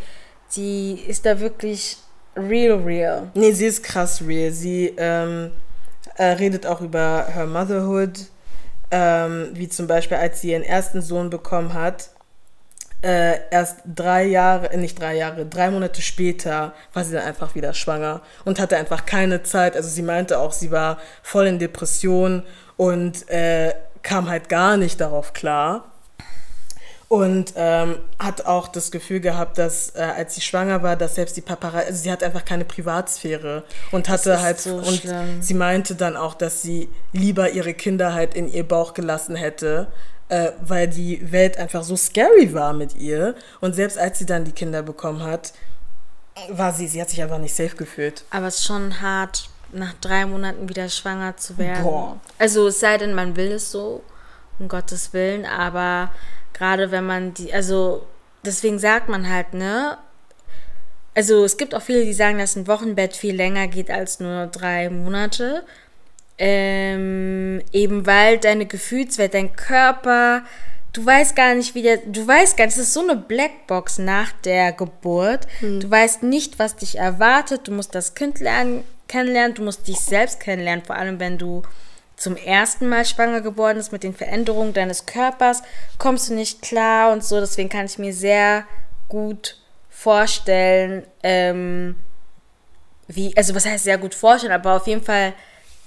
sie 0.47 0.93
ist 1.07 1.25
da 1.25 1.39
wirklich 1.39 1.97
real, 2.35 2.77
real. 2.83 3.31
Nee, 3.33 3.51
sie 3.53 3.65
ist 3.65 3.83
krass 3.83 4.21
real. 4.25 4.51
Sie 4.51 4.93
ähm, 4.97 5.51
äh, 6.15 6.25
redet 6.25 6.65
auch 6.67 6.81
über 6.81 7.25
her 7.33 7.47
Motherhood, 7.47 8.19
ähm, 8.91 9.49
wie 9.53 9.67
zum 9.67 9.87
Beispiel, 9.87 10.17
als 10.17 10.41
sie 10.41 10.51
ihren 10.51 10.63
ersten 10.63 11.01
Sohn 11.01 11.29
bekommen 11.31 11.73
hat. 11.73 12.09
Äh, 13.03 13.49
erst 13.49 13.77
drei 13.85 14.25
Jahre, 14.25 14.71
äh, 14.71 14.77
nicht 14.77 14.99
drei 14.99 15.15
Jahre, 15.15 15.45
drei 15.47 15.71
Monate 15.71 16.03
später 16.03 16.73
war 16.93 17.03
sie 17.03 17.13
dann 17.13 17.23
einfach 17.23 17.55
wieder 17.55 17.73
schwanger 17.73 18.21
und 18.45 18.59
hatte 18.59 18.77
einfach 18.77 19.07
keine 19.07 19.41
Zeit. 19.41 19.75
Also 19.75 19.89
sie 19.89 20.03
meinte 20.03 20.37
auch, 20.37 20.51
sie 20.51 20.69
war 20.69 20.99
voll 21.23 21.47
in 21.47 21.57
Depression 21.57 22.43
und 22.77 23.27
äh, 23.29 23.73
kam 24.03 24.29
halt 24.29 24.49
gar 24.49 24.77
nicht 24.77 25.01
darauf 25.01 25.33
klar. 25.33 25.85
Und 27.07 27.53
ähm, 27.57 27.97
hat 28.19 28.45
auch 28.45 28.69
das 28.69 28.89
Gefühl 28.89 29.19
gehabt, 29.19 29.57
dass 29.57 29.95
äh, 29.95 29.99
als 29.99 30.35
sie 30.35 30.41
schwanger 30.41 30.81
war, 30.81 30.95
dass 30.95 31.15
selbst 31.15 31.35
die 31.35 31.41
Paparazzi, 31.41 31.87
also 31.87 32.03
sie 32.03 32.11
hat 32.11 32.23
einfach 32.23 32.45
keine 32.45 32.63
Privatsphäre 32.63 33.63
und 33.91 34.07
hatte 34.07 34.41
halt 34.41 34.61
so 34.61 34.75
und 34.75 35.01
schlimm. 35.01 35.41
sie 35.41 35.53
meinte 35.53 35.95
dann 35.95 36.15
auch, 36.15 36.35
dass 36.35 36.61
sie 36.61 36.87
lieber 37.11 37.49
ihre 37.49 37.73
Kinder 37.73 38.13
halt 38.13 38.33
in 38.33 38.47
ihr 38.47 38.65
Bauch 38.65 38.93
gelassen 38.93 39.35
hätte, 39.35 39.87
äh, 40.31 40.53
weil 40.65 40.87
die 40.87 41.29
Welt 41.33 41.57
einfach 41.57 41.83
so 41.83 41.97
scary 41.97 42.53
war 42.53 42.71
mit 42.71 42.95
ihr. 42.95 43.35
Und 43.59 43.75
selbst 43.75 43.97
als 43.97 44.17
sie 44.17 44.25
dann 44.25 44.45
die 44.45 44.53
Kinder 44.53 44.81
bekommen 44.81 45.23
hat, 45.23 45.51
war 46.49 46.71
sie, 46.71 46.87
sie 46.87 47.01
hat 47.01 47.09
sich 47.09 47.21
einfach 47.21 47.37
nicht 47.37 47.53
safe 47.53 47.75
gefühlt. 47.75 48.23
Aber 48.29 48.47
es 48.47 48.59
ist 48.59 48.65
schon 48.65 49.01
hart, 49.01 49.49
nach 49.73 49.93
drei 49.99 50.25
Monaten 50.25 50.69
wieder 50.69 50.87
schwanger 50.87 51.35
zu 51.35 51.57
werden. 51.57 51.83
Boah. 51.83 52.17
Also 52.39 52.67
es 52.67 52.79
sei 52.79 52.97
denn, 52.97 53.13
man 53.13 53.35
will 53.35 53.51
es 53.51 53.71
so, 53.71 54.03
um 54.57 54.69
Gottes 54.69 55.11
Willen, 55.11 55.45
aber 55.45 56.11
gerade 56.53 56.91
wenn 56.91 57.05
man 57.05 57.33
die, 57.33 57.53
also 57.53 58.05
deswegen 58.45 58.79
sagt 58.79 59.09
man 59.09 59.29
halt, 59.29 59.53
ne? 59.53 59.97
Also 61.13 61.43
es 61.43 61.57
gibt 61.57 61.75
auch 61.75 61.81
viele, 61.81 62.05
die 62.05 62.13
sagen, 62.13 62.37
dass 62.37 62.55
ein 62.55 62.67
Wochenbett 62.67 63.17
viel 63.17 63.35
länger 63.35 63.67
geht 63.67 63.91
als 63.91 64.21
nur 64.21 64.47
drei 64.47 64.89
Monate. 64.89 65.65
Ähm, 66.37 67.61
eben 67.71 68.05
weil 68.05 68.37
deine 68.39 68.65
Gefühlswelt, 68.65 69.33
dein 69.33 69.55
Körper, 69.55 70.43
du 70.93 71.05
weißt 71.05 71.35
gar 71.35 71.53
nicht, 71.55 71.75
wie 71.75 71.83
der, 71.83 71.97
du 71.97 72.27
weißt 72.27 72.57
gar 72.57 72.65
nicht, 72.65 72.75
es 72.75 72.83
ist 72.83 72.93
so 72.93 73.01
eine 73.01 73.15
Blackbox 73.15 73.99
nach 73.99 74.31
der 74.43 74.71
Geburt. 74.71 75.47
Du 75.81 75.89
weißt 75.89 76.23
nicht, 76.23 76.59
was 76.59 76.75
dich 76.75 76.97
erwartet. 76.97 77.67
Du 77.67 77.71
musst 77.71 77.95
das 77.95 78.15
Kind 78.15 78.39
lernen, 78.39 78.83
kennenlernen, 79.07 79.53
du 79.55 79.63
musst 79.63 79.87
dich 79.87 79.99
selbst 79.99 80.39
kennenlernen, 80.39 80.85
vor 80.85 80.95
allem 80.95 81.19
wenn 81.19 81.37
du 81.37 81.61
zum 82.15 82.37
ersten 82.37 82.87
Mal 82.87 83.03
schwanger 83.05 83.41
geworden 83.41 83.77
bist 83.77 83.91
mit 83.91 84.03
den 84.03 84.13
Veränderungen 84.13 84.73
deines 84.73 85.07
Körpers, 85.07 85.63
kommst 85.97 86.29
du 86.29 86.35
nicht 86.35 86.61
klar 86.61 87.11
und 87.11 87.23
so. 87.23 87.39
Deswegen 87.39 87.69
kann 87.69 87.85
ich 87.85 87.97
mir 87.97 88.13
sehr 88.13 88.65
gut 89.09 89.57
vorstellen, 89.89 91.03
ähm, 91.23 91.95
wie, 93.07 93.35
also 93.35 93.55
was 93.55 93.65
heißt 93.65 93.83
sehr 93.83 93.97
gut 93.97 94.13
vorstellen, 94.15 94.53
aber 94.53 94.75
auf 94.75 94.87
jeden 94.87 95.03
Fall 95.03 95.33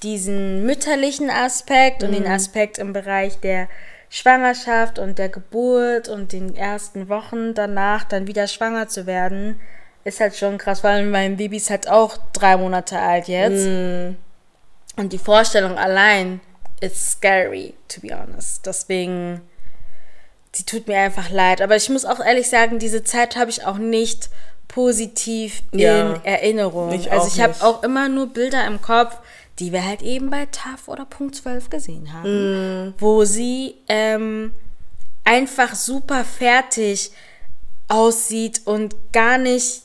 diesen 0.04 0.64
mütterlichen 0.66 1.30
Aspekt 1.30 2.02
und 2.04 2.12
den 2.12 2.26
Aspekt 2.26 2.78
im 2.78 2.92
Bereich 2.92 3.40
der 3.40 3.68
Schwangerschaft 4.10 4.98
und 5.00 5.18
der 5.18 5.28
Geburt 5.28 6.08
und 6.08 6.32
den 6.32 6.54
ersten 6.54 7.08
Wochen 7.08 7.54
danach 7.54 8.04
dann 8.04 8.26
wieder 8.28 8.46
schwanger 8.46 8.86
zu 8.86 9.06
werden, 9.06 9.58
ist 10.04 10.20
halt 10.20 10.36
schon 10.36 10.58
krass, 10.58 10.84
weil 10.84 11.06
mein 11.06 11.36
Baby 11.36 11.56
ist 11.56 11.70
halt 11.70 11.88
auch 11.88 12.18
drei 12.32 12.56
Monate 12.56 12.98
alt 12.98 13.26
jetzt. 13.26 13.66
Und 13.66 15.12
die 15.12 15.18
Vorstellung 15.18 15.76
allein 15.78 16.40
ist 16.80 17.12
scary, 17.12 17.74
to 17.88 18.00
be 18.00 18.16
honest. 18.16 18.64
Deswegen, 18.66 19.40
sie 20.52 20.64
tut 20.64 20.86
mir 20.86 20.98
einfach 20.98 21.30
leid. 21.30 21.62
Aber 21.62 21.74
ich 21.74 21.88
muss 21.88 22.04
auch 22.04 22.20
ehrlich 22.20 22.48
sagen, 22.48 22.78
diese 22.78 23.02
Zeit 23.02 23.36
habe 23.36 23.50
ich 23.50 23.66
auch 23.66 23.78
nicht 23.78 24.28
positiv 24.68 25.62
Ja. 25.72 26.14
in 26.14 26.24
Erinnerung. 26.24 26.92
Ich 26.92 27.10
also 27.10 27.26
ich 27.28 27.40
habe 27.40 27.54
auch 27.60 27.82
immer 27.82 28.08
nur 28.08 28.28
Bilder 28.32 28.66
im 28.66 28.80
Kopf, 28.80 29.16
die 29.58 29.72
wir 29.72 29.84
halt 29.86 30.02
eben 30.02 30.30
bei 30.30 30.46
TAF 30.46 30.88
oder 30.88 31.04
Punkt 31.04 31.36
12 31.36 31.70
gesehen 31.70 32.12
haben, 32.12 32.88
Mm. 32.88 32.94
wo 32.98 33.24
sie 33.24 33.76
ähm, 33.88 34.52
einfach 35.24 35.74
super 35.74 36.24
fertig 36.24 37.12
aussieht 37.88 38.62
und 38.64 38.94
gar 39.12 39.38
nicht 39.38 39.82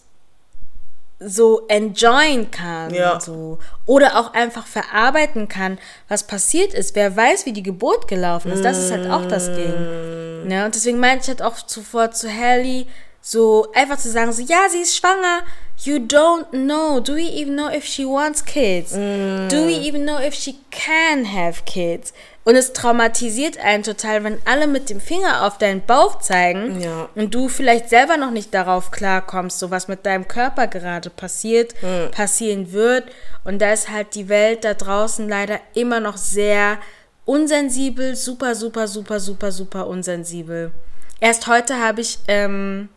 so 1.19 1.67
enjoyen 1.67 2.49
kann. 2.49 2.93
Ja. 2.93 3.19
So. 3.19 3.59
Oder 3.85 4.17
auch 4.17 4.33
einfach 4.33 4.65
verarbeiten 4.65 5.49
kann, 5.49 5.77
was 6.07 6.23
passiert 6.25 6.73
ist. 6.73 6.95
Wer 6.95 7.15
weiß, 7.15 7.45
wie 7.45 7.51
die 7.51 7.63
Geburt 7.63 8.07
gelaufen 8.07 8.51
ist. 8.51 8.63
Das 8.63 8.77
ist 8.77 8.91
halt 8.91 9.09
auch 9.09 9.25
das 9.25 9.47
Ding. 9.53 10.47
Ne? 10.47 10.63
Und 10.65 10.75
deswegen 10.75 10.99
meinte 10.99 11.23
ich 11.23 11.27
halt 11.27 11.41
auch 11.41 11.57
zuvor 11.57 12.11
zu 12.11 12.33
Hallie, 12.33 12.85
so 13.31 13.67
einfach 13.75 13.97
zu 13.99 14.09
sagen, 14.09 14.31
so, 14.31 14.41
ja, 14.41 14.67
sie 14.71 14.79
ist 14.81 14.97
schwanger. 14.97 15.41
You 15.83 15.97
don't 15.97 16.49
know. 16.49 16.99
Do 16.99 17.13
we 17.15 17.29
even 17.29 17.55
know 17.55 17.69
if 17.69 17.85
she 17.85 18.03
wants 18.03 18.43
kids? 18.43 18.91
Do 18.93 19.67
we 19.67 19.75
even 19.87 20.03
know 20.03 20.17
if 20.19 20.33
she 20.33 20.55
can 20.71 21.31
have 21.31 21.61
kids? 21.65 22.11
Und 22.43 22.55
es 22.55 22.73
traumatisiert 22.73 23.59
einen 23.59 23.83
total, 23.83 24.23
wenn 24.23 24.39
alle 24.45 24.65
mit 24.65 24.89
dem 24.89 24.99
Finger 24.99 25.45
auf 25.45 25.59
deinen 25.59 25.85
Bauch 25.85 26.17
zeigen 26.19 26.81
Ja. 26.81 27.07
und 27.13 27.35
du 27.35 27.49
vielleicht 27.49 27.89
selber 27.89 28.17
noch 28.17 28.31
nicht 28.31 28.51
darauf 28.55 28.89
klarkommst, 28.89 29.59
so 29.59 29.69
was 29.69 29.87
mit 29.87 30.07
deinem 30.07 30.27
Körper 30.27 30.65
gerade 30.65 31.11
passiert, 31.11 31.75
passieren 32.11 32.71
wird. 32.71 33.03
Und 33.43 33.59
da 33.61 33.71
ist 33.71 33.89
halt 33.91 34.15
die 34.15 34.27
Welt 34.27 34.63
da 34.63 34.73
draußen 34.73 35.29
leider 35.29 35.59
immer 35.75 35.99
noch 35.99 36.17
sehr 36.17 36.79
unsensibel, 37.25 38.15
super, 38.15 38.55
super, 38.55 38.87
super, 38.87 39.19
super, 39.19 39.51
super 39.51 39.85
unsensibel. 39.87 40.71
Erst 41.19 41.45
heute 41.45 41.77
habe 41.79 42.01
ich 42.01 42.17
ähm, 42.27 42.89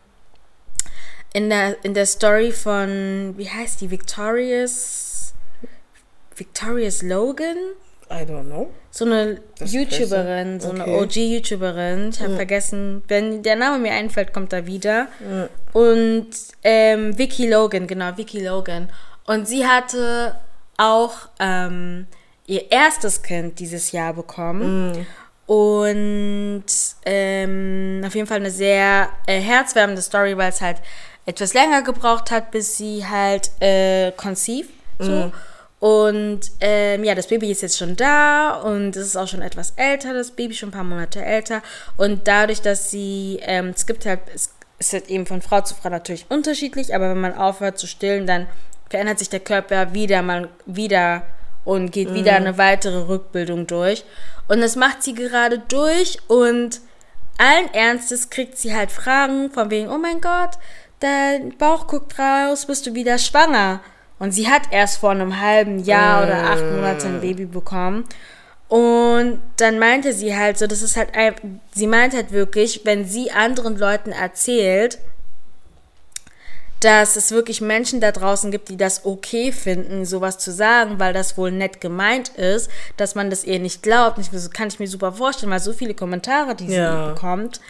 in, 1.33 1.49
der, 1.49 1.83
in 1.83 1.93
der 1.93 2.05
Story 2.05 2.51
von, 2.51 3.33
wie 3.37 3.49
heißt 3.49 3.81
die, 3.81 3.89
Victorious, 3.91 5.33
Victorious 6.35 7.01
Logan? 7.01 7.57
I 8.11 8.23
don't 8.25 8.45
know. 8.45 8.69
so 8.91 9.05
eine 9.05 9.41
Das 9.57 9.73
YouTuberin, 9.73 10.59
so 10.59 10.69
eine 10.69 10.83
Okay. 10.83 10.99
OG-YouTuberin. 11.01 12.09
Ich 12.09 12.21
habe 12.21 12.35
vergessen, 12.35 13.03
wenn 13.07 13.41
der 13.41 13.55
Name 13.55 13.79
mir 13.79 13.93
einfällt, 13.93 14.33
kommt 14.33 14.53
er 14.53 14.67
wieder. 14.67 15.07
Und 15.71 16.29
ähm, 16.63 17.17
Vicky 17.17 17.49
Logan, 17.49 17.87
genau, 17.87 18.15
Vicky 18.15 18.45
Logan. 18.45 18.89
Und 19.25 19.47
sie 19.47 19.65
hatte 19.65 20.35
auch 20.77 21.13
ähm, 21.39 22.05
ihr 22.45 22.71
erstes 22.71 23.23
Kind 23.23 23.59
dieses 23.59 23.91
Jahr 23.93 24.13
bekommen. 24.13 25.07
Und 25.47 26.65
ähm, 27.05 28.01
auf 28.05 28.13
jeden 28.13 28.27
Fall 28.27 28.37
eine 28.37 28.51
sehr 28.51 29.09
äh, 29.25 29.39
herzwärmende 29.39 30.01
Story, 30.01 30.37
weil 30.37 30.49
es 30.49 30.61
halt 30.61 30.77
etwas 31.25 31.53
länger 31.53 31.81
gebraucht 31.81 32.31
hat, 32.31 32.51
bis 32.51 32.77
sie 32.77 33.05
halt 33.05 33.51
äh, 33.61 34.11
conceive. 34.11 34.67
So. 34.99 35.31
Und 35.79 36.39
ähm, 36.61 37.03
ja, 37.03 37.13
das 37.13 37.27
Baby 37.27 37.51
ist 37.51 37.61
jetzt 37.61 37.77
schon 37.77 37.97
da 37.97 38.61
und 38.61 38.95
es 38.95 39.07
ist 39.07 39.17
auch 39.17 39.27
schon 39.27 39.41
etwas 39.41 39.73
älter, 39.75 40.13
das 40.13 40.31
Baby 40.31 40.53
schon 40.53 40.69
ein 40.69 40.71
paar 40.71 40.85
Monate 40.85 41.23
älter. 41.23 41.61
Und 41.97 42.25
dadurch, 42.25 42.61
dass 42.61 42.89
sie, 42.89 43.39
ähm, 43.41 43.73
es 43.75 43.85
gibt 43.85 44.05
halt, 44.05 44.21
es 44.33 44.53
ist 44.79 44.93
halt 44.93 45.09
eben 45.09 45.25
von 45.25 45.41
Frau 45.41 45.59
zu 45.59 45.75
Frau 45.75 45.89
natürlich 45.89 46.25
unterschiedlich, 46.29 46.95
aber 46.95 47.09
wenn 47.09 47.19
man 47.19 47.35
aufhört 47.35 47.77
zu 47.77 47.87
stillen, 47.87 48.25
dann 48.25 48.47
verändert 48.89 49.19
sich 49.19 49.29
der 49.29 49.41
Körper 49.41 49.93
wieder 49.93 50.21
mal 50.21 50.47
wieder 50.65 51.23
und 51.65 51.91
geht 51.91 52.13
wieder 52.13 52.35
eine 52.35 52.57
weitere 52.57 53.07
Rückbildung 53.07 53.67
durch. 53.67 54.05
Und 54.47 54.61
das 54.61 54.77
macht 54.77 55.03
sie 55.03 55.13
gerade 55.13 55.59
durch 55.59 56.17
und 56.27 56.79
allen 57.37 57.73
Ernstes 57.73 58.29
kriegt 58.29 58.57
sie 58.57 58.73
halt 58.73 58.91
Fragen 58.91 59.51
von 59.51 59.69
wegen, 59.69 59.89
oh 59.89 59.97
mein 59.97 60.21
Gott, 60.21 60.51
dein 61.03 61.57
Bauch 61.57 61.87
guckt 61.87 62.17
raus, 62.17 62.65
bist 62.65 62.85
du 62.87 62.93
wieder 62.93 63.17
schwanger? 63.17 63.81
Und 64.19 64.31
sie 64.31 64.47
hat 64.49 64.63
erst 64.71 64.97
vor 64.97 65.11
einem 65.11 65.41
halben 65.41 65.79
Jahr 65.83 66.23
oder 66.23 66.49
acht 66.51 66.63
Monate 66.63 67.07
ein 67.07 67.21
Baby 67.21 67.45
bekommen. 67.45 68.05
Und 68.69 69.41
dann 69.57 69.77
meinte 69.79 70.13
sie 70.13 70.35
halt 70.35 70.57
so, 70.57 70.65
das 70.65 70.81
ist 70.81 70.95
halt, 70.95 71.13
ein, 71.15 71.59
sie 71.75 71.87
meint 71.87 72.13
halt 72.15 72.31
wirklich, 72.31 72.81
wenn 72.85 73.05
sie 73.05 73.31
anderen 73.31 73.77
Leuten 73.77 74.11
erzählt, 74.11 74.97
dass 76.79 77.15
es 77.15 77.31
wirklich 77.31 77.61
Menschen 77.61 78.01
da 78.01 78.11
draußen 78.11 78.51
gibt, 78.51 78.69
die 78.69 78.77
das 78.77 79.05
okay 79.05 79.51
finden, 79.51 80.05
sowas 80.05 80.37
zu 80.37 80.51
sagen, 80.51 80.99
weil 80.99 81.13
das 81.13 81.37
wohl 81.37 81.51
nett 81.51 81.79
gemeint 81.81 82.29
ist, 82.29 82.69
dass 82.97 83.15
man 83.15 83.29
das 83.29 83.43
ihr 83.45 83.59
nicht 83.59 83.83
glaubt. 83.83 84.17
Ich, 84.19 84.29
das 84.29 84.51
kann 84.51 84.67
ich 84.67 84.79
mir 84.79 84.87
super 84.87 85.13
vorstellen, 85.13 85.51
weil 85.51 85.59
so 85.61 85.71
viele 85.71 85.93
Kommentare, 85.93 86.55
die 86.55 86.67
Ja. 86.67 87.07
sie 87.07 87.13
bekommt. 87.13 87.61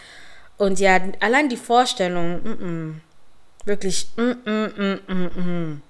Und 0.56 0.80
ja, 0.80 0.98
allein 1.20 1.48
die 1.48 1.56
Vorstellung, 1.56 2.42
mm 2.42 2.48
-mm, 2.48 2.94
wirklich, 3.64 4.08
mm 4.16 4.22
-mm, 4.22 4.68
mm 4.76 5.00
-mm, 5.08 5.40
mm. 5.40 5.82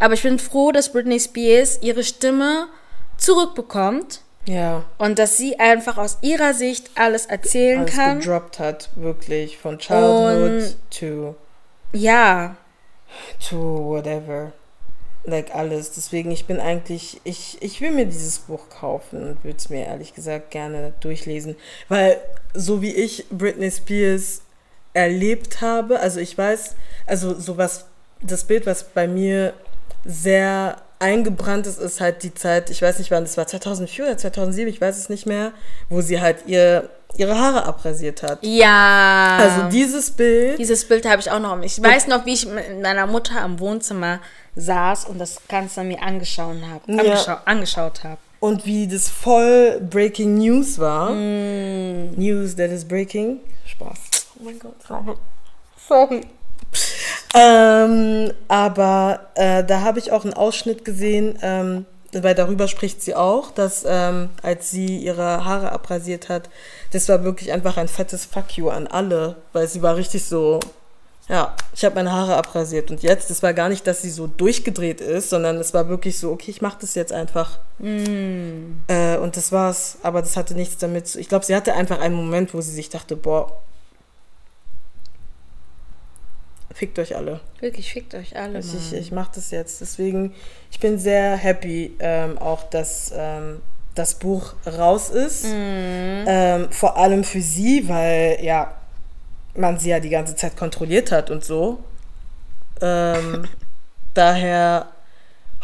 Aber 0.00 0.14
ich 0.14 0.22
bin 0.22 0.38
froh, 0.38 0.72
dass 0.72 0.92
Britney 0.92 1.18
Spears 1.20 1.78
ihre 1.82 2.04
Stimme 2.04 2.68
zurückbekommt 3.16 4.20
Ja. 4.46 4.84
und 4.98 5.18
dass 5.18 5.36
sie 5.36 5.58
einfach 5.58 5.98
aus 5.98 6.18
ihrer 6.22 6.54
Sicht 6.54 6.90
alles 6.94 7.26
erzählen 7.26 7.80
Alles 7.80 7.94
kann. 7.94 8.20
gedroppt 8.20 8.58
hat, 8.58 8.90
wirklich. 8.96 9.58
Von 9.58 9.78
Childhood 9.78 10.76
to, 10.90 11.34
Ja, 11.92 12.56
to 13.48 13.56
whatever. 13.56 14.52
Like 15.24 15.54
alles. 15.54 15.90
Deswegen, 15.92 16.30
ich 16.30 16.46
bin 16.46 16.58
eigentlich, 16.60 17.20
ich, 17.24 17.58
ich 17.60 17.80
will 17.82 17.90
mir 17.90 18.06
dieses 18.06 18.38
Buch 18.38 18.68
kaufen 18.70 19.22
und 19.30 19.44
würde 19.44 19.58
es 19.58 19.68
mir 19.68 19.84
ehrlich 19.84 20.14
gesagt 20.14 20.50
gerne 20.52 20.94
durchlesen. 21.00 21.56
Weil, 21.88 22.18
so 22.54 22.80
wie 22.80 22.94
ich 22.94 23.26
Britney 23.30 23.70
Spears 23.70 24.40
erlebt 24.98 25.60
habe, 25.60 26.00
also 26.00 26.18
ich 26.20 26.36
weiß, 26.36 26.74
also 27.06 27.38
sowas, 27.38 27.84
das 28.20 28.44
Bild, 28.44 28.66
was 28.66 28.82
bei 28.82 29.06
mir 29.06 29.52
sehr 30.04 30.76
eingebrannt 30.98 31.66
ist, 31.68 31.78
ist 31.78 32.00
halt 32.00 32.24
die 32.24 32.34
Zeit, 32.34 32.70
ich 32.70 32.82
weiß 32.82 32.98
nicht 32.98 33.10
wann, 33.12 33.22
das 33.24 33.36
war 33.36 33.46
2004 33.46 34.04
oder 34.04 34.18
2007, 34.18 34.68
ich 34.68 34.80
weiß 34.80 34.98
es 34.98 35.08
nicht 35.08 35.26
mehr, 35.26 35.52
wo 35.88 36.00
sie 36.00 36.20
halt 36.20 36.38
ihr, 36.46 36.88
ihre 37.16 37.38
Haare 37.38 37.64
abrasiert 37.66 38.22
hat. 38.24 38.40
ja. 38.42 39.38
Also 39.40 39.68
dieses 39.70 40.10
Bild, 40.10 40.58
Dieses 40.58 40.84
Bild 40.86 41.06
habe 41.08 41.20
ich 41.20 41.30
auch 41.30 41.38
noch. 41.38 41.62
Ich 41.62 41.80
weiß 41.80 42.08
noch, 42.08 42.26
wie 42.26 42.34
ich 42.34 42.46
mit 42.46 42.82
meiner 42.82 43.06
Mutter 43.06 43.40
am 43.40 43.60
Wohnzimmer 43.60 44.18
saß 44.56 45.04
und 45.04 45.18
das 45.20 45.40
Ganze 45.48 45.84
mir 45.84 46.02
angeschaut 46.02 46.56
habe. 46.68 46.92
Ja. 46.92 46.98
Angeschau 46.98 47.36
angeschaut 47.44 48.02
habe. 48.02 48.18
und 48.40 48.66
wie 48.66 48.88
das 48.88 49.08
voll 49.08 49.80
Breaking 49.80 50.34
News 50.38 50.78
war. 50.80 51.10
News 51.12 52.56
that 52.56 52.70
is 52.72 52.84
breaking. 52.84 53.38
Spaß. 53.66 54.17
Oh 54.40 54.44
mein 54.44 54.58
Gott. 54.58 54.74
Sorry. 55.88 56.20
Ähm, 57.34 58.32
aber 58.48 59.28
äh, 59.34 59.64
da 59.64 59.82
habe 59.82 59.98
ich 59.98 60.12
auch 60.12 60.24
einen 60.24 60.34
Ausschnitt 60.34 60.84
gesehen, 60.84 61.38
ähm, 61.42 61.86
weil 62.12 62.34
darüber 62.34 62.68
spricht 62.68 63.02
sie 63.02 63.14
auch, 63.14 63.50
dass 63.50 63.84
ähm, 63.86 64.30
als 64.42 64.70
sie 64.70 64.96
ihre 64.96 65.44
Haare 65.44 65.72
abrasiert 65.72 66.28
hat, 66.28 66.48
das 66.92 67.08
war 67.08 67.22
wirklich 67.24 67.52
einfach 67.52 67.76
ein 67.76 67.88
fettes 67.88 68.24
Fuck 68.24 68.56
you 68.56 68.70
an 68.70 68.86
alle, 68.86 69.36
weil 69.52 69.68
sie 69.68 69.82
war 69.82 69.96
richtig 69.96 70.24
so, 70.24 70.58
ja, 71.28 71.54
ich 71.74 71.84
habe 71.84 71.96
meine 71.96 72.12
Haare 72.12 72.36
abrasiert 72.36 72.90
und 72.90 73.02
jetzt, 73.02 73.28
das 73.28 73.42
war 73.42 73.52
gar 73.52 73.68
nicht, 73.68 73.86
dass 73.86 74.00
sie 74.00 74.10
so 74.10 74.26
durchgedreht 74.26 75.02
ist, 75.02 75.28
sondern 75.28 75.56
es 75.56 75.74
war 75.74 75.88
wirklich 75.90 76.18
so, 76.18 76.32
okay, 76.32 76.50
ich 76.50 76.62
mache 76.62 76.78
das 76.80 76.94
jetzt 76.94 77.12
einfach. 77.12 77.58
Äh, 78.88 79.18
und 79.18 79.36
das 79.36 79.52
war's, 79.52 79.98
aber 80.02 80.22
das 80.22 80.36
hatte 80.36 80.54
nichts 80.54 80.78
damit 80.78 81.08
zu. 81.08 81.20
Ich 81.20 81.28
glaube, 81.28 81.44
sie 81.44 81.54
hatte 81.54 81.74
einfach 81.74 82.00
einen 82.00 82.14
Moment, 82.14 82.54
wo 82.54 82.62
sie 82.62 82.72
sich 82.72 82.88
dachte, 82.88 83.16
boah, 83.16 83.60
fickt 86.78 86.98
euch 87.00 87.16
alle. 87.16 87.40
Wirklich, 87.60 87.92
fickt 87.92 88.14
euch 88.14 88.36
alle. 88.36 88.60
Ich, 88.60 88.72
ich, 88.72 88.92
ich 88.92 89.10
mache 89.10 89.32
das 89.34 89.50
jetzt. 89.50 89.80
Deswegen, 89.80 90.32
ich 90.70 90.78
bin 90.78 90.98
sehr 90.98 91.36
happy, 91.36 91.96
ähm, 91.98 92.38
auch 92.38 92.62
dass 92.70 93.12
ähm, 93.14 93.60
das 93.96 94.14
Buch 94.14 94.54
raus 94.64 95.10
ist. 95.10 95.44
Ähm, 95.48 96.70
vor 96.70 96.96
allem 96.96 97.24
für 97.24 97.40
sie, 97.40 97.88
weil 97.88 98.38
ja, 98.42 98.74
man 99.56 99.78
sie 99.78 99.90
ja 99.90 99.98
die 99.98 100.08
ganze 100.08 100.36
Zeit 100.36 100.56
kontrolliert 100.56 101.10
hat 101.10 101.30
und 101.30 101.44
so. 101.44 101.82
Ähm, 102.80 103.48
daher 104.14 104.86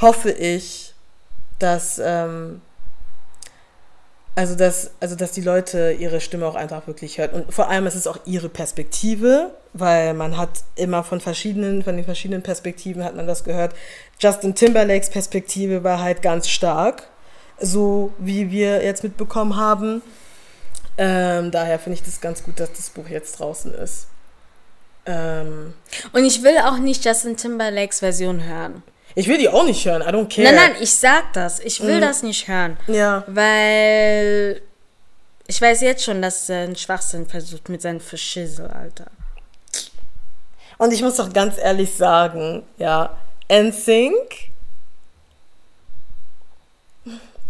hoffe 0.01 0.33
ich, 0.33 0.95
dass, 1.61 2.01
ähm, 2.05 2.61
also, 4.37 4.57
dass, 4.57 4.91
also 5.01 5.15
dass 5.15 5.33
die 5.33 5.41
Leute 5.41 5.93
ihre 5.93 6.21
Stimme 6.21 6.47
auch 6.47 6.57
einfach 6.57 6.87
wirklich 6.87 7.19
hört. 7.19 7.33
Und 7.33 7.53
vor 7.55 7.69
allem 7.69 7.87
ist 7.87 7.95
es 7.95 8.07
auch 8.07 8.19
ihre 8.25 8.49
Perspektive, 8.49 9.53
weil 9.73 10.15
man 10.15 10.37
hat 10.37 10.51
immer 10.75 11.05
von 11.05 11.21
verschiedenen, 11.21 11.83
von 11.85 11.97
den 11.97 12.05
verschiedenen 12.05 12.43
Perspektiven 12.43 13.05
hat 13.05 13.15
man 13.15 13.27
das 13.27 13.45
gehört. 13.45 13.75
Justin 14.19 14.55
Timberlakes 14.55 15.11
Perspektive 15.11 15.85
war 15.85 16.01
halt 16.01 16.21
ganz 16.21 16.49
stark, 16.49 17.05
so 17.61 18.13
wie 18.19 18.51
wir 18.51 18.83
jetzt 18.85 19.05
mitbekommen 19.05 19.57
haben. 19.57 20.03
Ähm, 20.97 21.51
daher 21.51 21.79
finde 21.79 21.99
ich 21.99 22.05
das 22.05 22.21
ganz 22.21 22.43
gut, 22.43 22.59
dass 22.59 22.73
das 22.73 22.91
Buch 22.91 23.09
jetzt 23.09 23.39
draußen 23.39 23.73
ist. 23.75 24.07
Ähm, 25.07 25.75
Und 26.13 26.25
ich 26.25 26.43
will 26.43 26.57
auch 26.59 26.79
nicht 26.79 27.05
Justin 27.05 27.37
Timberlakes 27.37 28.01
Version 28.01 28.43
hören. 28.45 28.83
Ich 29.15 29.29
will 29.29 29.39
die 29.39 29.49
auch 29.49 29.65
nicht 29.65 29.85
hören, 29.85 30.03
I 30.03 30.07
don't 30.07 30.29
care. 30.29 30.45
Nein, 30.45 30.55
nein, 30.55 30.77
ich 30.81 30.95
sag 30.95 31.33
das. 31.33 31.61
Ich 31.61 31.81
will 31.81 32.01
das 32.01 32.23
nicht 32.23 32.49
hören. 32.49 32.77
Ja. 32.89 33.25
Weil 33.27 34.61
ich 35.47 35.61
weiß 35.61 35.83
jetzt 35.83 36.05
schon, 36.05 36.23
dass 36.23 36.49
er 36.49 36.65
einen 36.65 36.77
Schwachsinn 36.77 37.27
versucht 37.27 37.69
mit 37.69 37.83
seinem 37.83 38.01
Verschissel, 38.01 38.67
Alter. 38.67 39.07
Und 40.79 40.93
ich 40.93 41.03
muss 41.03 41.17
doch 41.17 41.33
ganz 41.33 41.59
ehrlich 41.59 41.95
sagen, 41.95 42.65
ja, 42.79 43.17
NSYNC, 43.49 44.51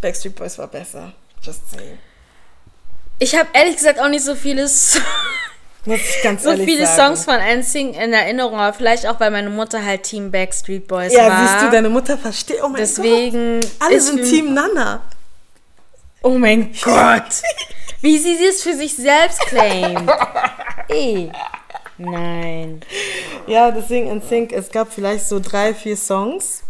Backstreet 0.00 0.36
Boys 0.36 0.58
war 0.58 0.68
besser. 0.68 1.12
Just 1.40 1.70
saying. 1.70 1.98
Ich 3.18 3.34
habe 3.34 3.48
ehrlich 3.54 3.76
gesagt 3.76 3.98
auch 4.00 4.08
nicht 4.08 4.24
so 4.24 4.34
viele, 4.34 4.68
so 4.68 5.00
Muss 5.87 5.99
ich 6.01 6.22
ganz 6.22 6.45
ehrlich 6.45 6.64
viele 6.68 6.87
sagen. 6.87 7.16
Songs 7.16 7.24
von 7.24 7.37
NSYNC 7.37 7.97
in 8.03 8.12
Erinnerung, 8.12 8.59
aber 8.59 8.72
vielleicht 8.72 9.07
auch, 9.07 9.20
weil 9.20 9.30
meine 9.30 9.51
Mutter 9.51 9.85
halt 9.85 10.05
Team 10.05 10.30
Backstreet 10.30 10.87
Boys 10.89 11.12
Ja, 11.12 11.28
war. 11.28 11.47
siehst 11.47 11.62
du, 11.62 11.70
deine 11.70 11.91
Mutter 11.91 12.16
versteht. 12.16 12.59
Oh 12.62 12.68
mein 12.68 12.76
Deswegen 12.76 13.61
Gott. 13.61 13.70
Alle 13.80 14.01
sind 14.01 14.22
Team 14.24 14.55
Nana. 14.55 15.03
Oh 16.22 16.30
mein 16.39 16.72
Gott. 16.82 17.43
Wie 18.01 18.18
sie 18.18 18.37
es 18.47 18.62
für 18.62 18.74
sich 18.74 18.97
selbst 18.97 19.41
claimt. 19.41 20.11
Ey. 20.89 21.30
Nein. 21.99 22.80
Ja, 23.47 23.70
deswegen 23.70 24.11
NSYNC, 24.18 24.53
es 24.53 24.70
gab 24.70 24.93
vielleicht 24.93 25.26
so 25.28 25.39
drei, 25.39 25.74
vier 25.74 25.97
Songs. 25.97 26.62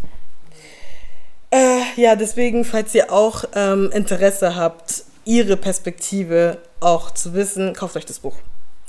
Äh, 1.51 1.79
ja, 1.95 2.15
deswegen, 2.15 2.65
falls 2.65 2.93
ihr 2.95 3.11
auch 3.11 3.45
ähm, 3.55 3.89
Interesse 3.93 4.55
habt, 4.55 5.03
ihre 5.23 5.57
Perspektive 5.57 6.57
auch 6.79 7.11
zu 7.11 7.33
wissen, 7.33 7.73
kauft 7.73 7.95
euch 7.95 8.05
das 8.05 8.19
Buch. 8.19 8.35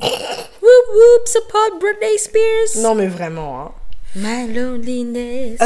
Whoop 0.00 0.86
whoop, 0.92 1.28
support 1.28 1.80
Britney 1.80 2.18
Spears. 2.18 2.76
Non, 2.76 2.94
mais 2.96 3.08
vraiment. 3.08 3.72
My 4.14 4.46
loneliness. 4.46 5.60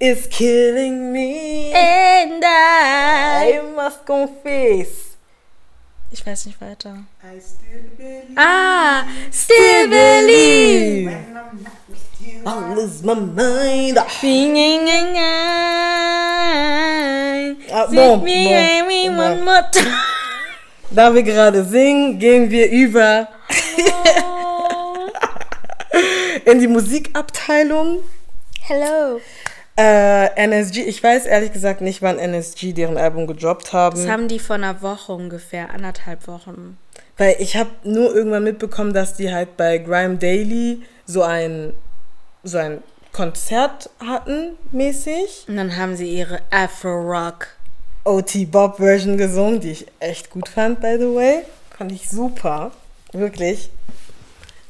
It's 0.00 0.26
killing 0.26 1.12
me. 1.12 1.72
And 1.74 2.42
I. 2.44 3.58
I 3.58 3.60
must 3.76 4.06
confess. 4.06 5.16
Ich 6.12 6.24
weiß 6.26 6.46
nicht 6.46 6.60
weiter. 6.60 7.04
I 7.22 7.38
still 7.40 7.82
believe. 7.96 8.34
Ah, 8.36 9.06
still 9.30 9.88
believe. 9.88 11.10
I 12.46 12.74
lose 12.74 13.02
my 13.04 13.14
mind. 13.14 13.98
Ah, 13.98 14.08
Sing 17.86 17.94
bon, 17.94 18.24
me, 18.24 18.44
bon, 18.44 18.52
and 18.54 18.88
me 18.88 19.08
bon. 19.08 19.16
one 19.18 19.44
more 19.44 19.62
time. 19.72 20.19
Da 20.92 21.14
wir 21.14 21.22
gerade 21.22 21.64
singen, 21.64 22.18
gehen 22.18 22.50
wir 22.50 22.68
über 22.68 23.28
in 26.44 26.58
die 26.58 26.66
Musikabteilung. 26.66 28.00
Hello. 28.62 29.20
Äh, 29.78 30.34
NSG, 30.34 30.82
ich 30.82 31.00
weiß 31.00 31.26
ehrlich 31.26 31.52
gesagt 31.52 31.80
nicht, 31.80 32.02
wann 32.02 32.18
NSG 32.18 32.72
deren 32.72 32.96
Album 32.96 33.28
gedroppt 33.28 33.72
haben. 33.72 33.96
Das 33.96 34.10
haben 34.10 34.26
die 34.26 34.40
vor 34.40 34.56
einer 34.56 34.82
Woche 34.82 35.12
ungefähr, 35.12 35.70
anderthalb 35.70 36.26
Wochen. 36.26 36.76
Weil 37.16 37.36
ich 37.38 37.56
habe 37.56 37.70
nur 37.84 38.12
irgendwann 38.12 38.42
mitbekommen, 38.42 38.92
dass 38.92 39.14
die 39.14 39.32
halt 39.32 39.56
bei 39.56 39.78
Grime 39.78 40.16
Daily 40.16 40.82
so 41.06 41.22
ein, 41.22 41.72
so 42.42 42.58
ein 42.58 42.82
Konzert 43.12 43.90
hatten, 44.04 44.56
mäßig. 44.72 45.44
Und 45.46 45.56
dann 45.56 45.76
haben 45.76 45.94
sie 45.94 46.10
ihre 46.10 46.40
Afro-Rock. 46.50 47.59
OT 48.04 48.50
Bob 48.50 48.76
Version 48.76 49.16
gesungen, 49.16 49.60
die 49.60 49.72
ich 49.72 49.86
echt 49.98 50.30
gut 50.30 50.48
fand, 50.48 50.80
by 50.80 50.96
the 50.98 51.14
way. 51.14 51.42
Fand 51.76 51.92
ich 51.92 52.08
super. 52.08 52.70
Wirklich. 53.12 53.70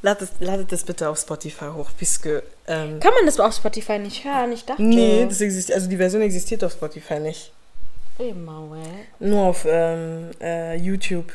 Ladet, 0.02 0.30
ladet 0.40 0.72
das 0.72 0.84
bitte 0.84 1.08
auf 1.08 1.18
Spotify 1.18 1.66
hoch, 1.76 1.90
puisque, 1.98 2.42
ähm, 2.66 3.00
Kann 3.00 3.12
man 3.14 3.26
das 3.26 3.38
auf 3.38 3.54
Spotify 3.54 3.98
nicht 3.98 4.24
hören? 4.24 4.52
Ich 4.52 4.64
dachte. 4.64 4.82
Nee, 4.82 5.26
das 5.28 5.40
existiert, 5.40 5.76
also 5.76 5.90
die 5.90 5.96
Version 5.96 6.22
existiert 6.22 6.64
auf 6.64 6.72
Spotify 6.72 7.20
nicht. 7.20 7.52
Immer. 8.18 8.68
Nur 9.18 9.42
auf 9.42 9.66
ähm, 9.68 10.30
äh, 10.40 10.76
YouTube. 10.76 11.32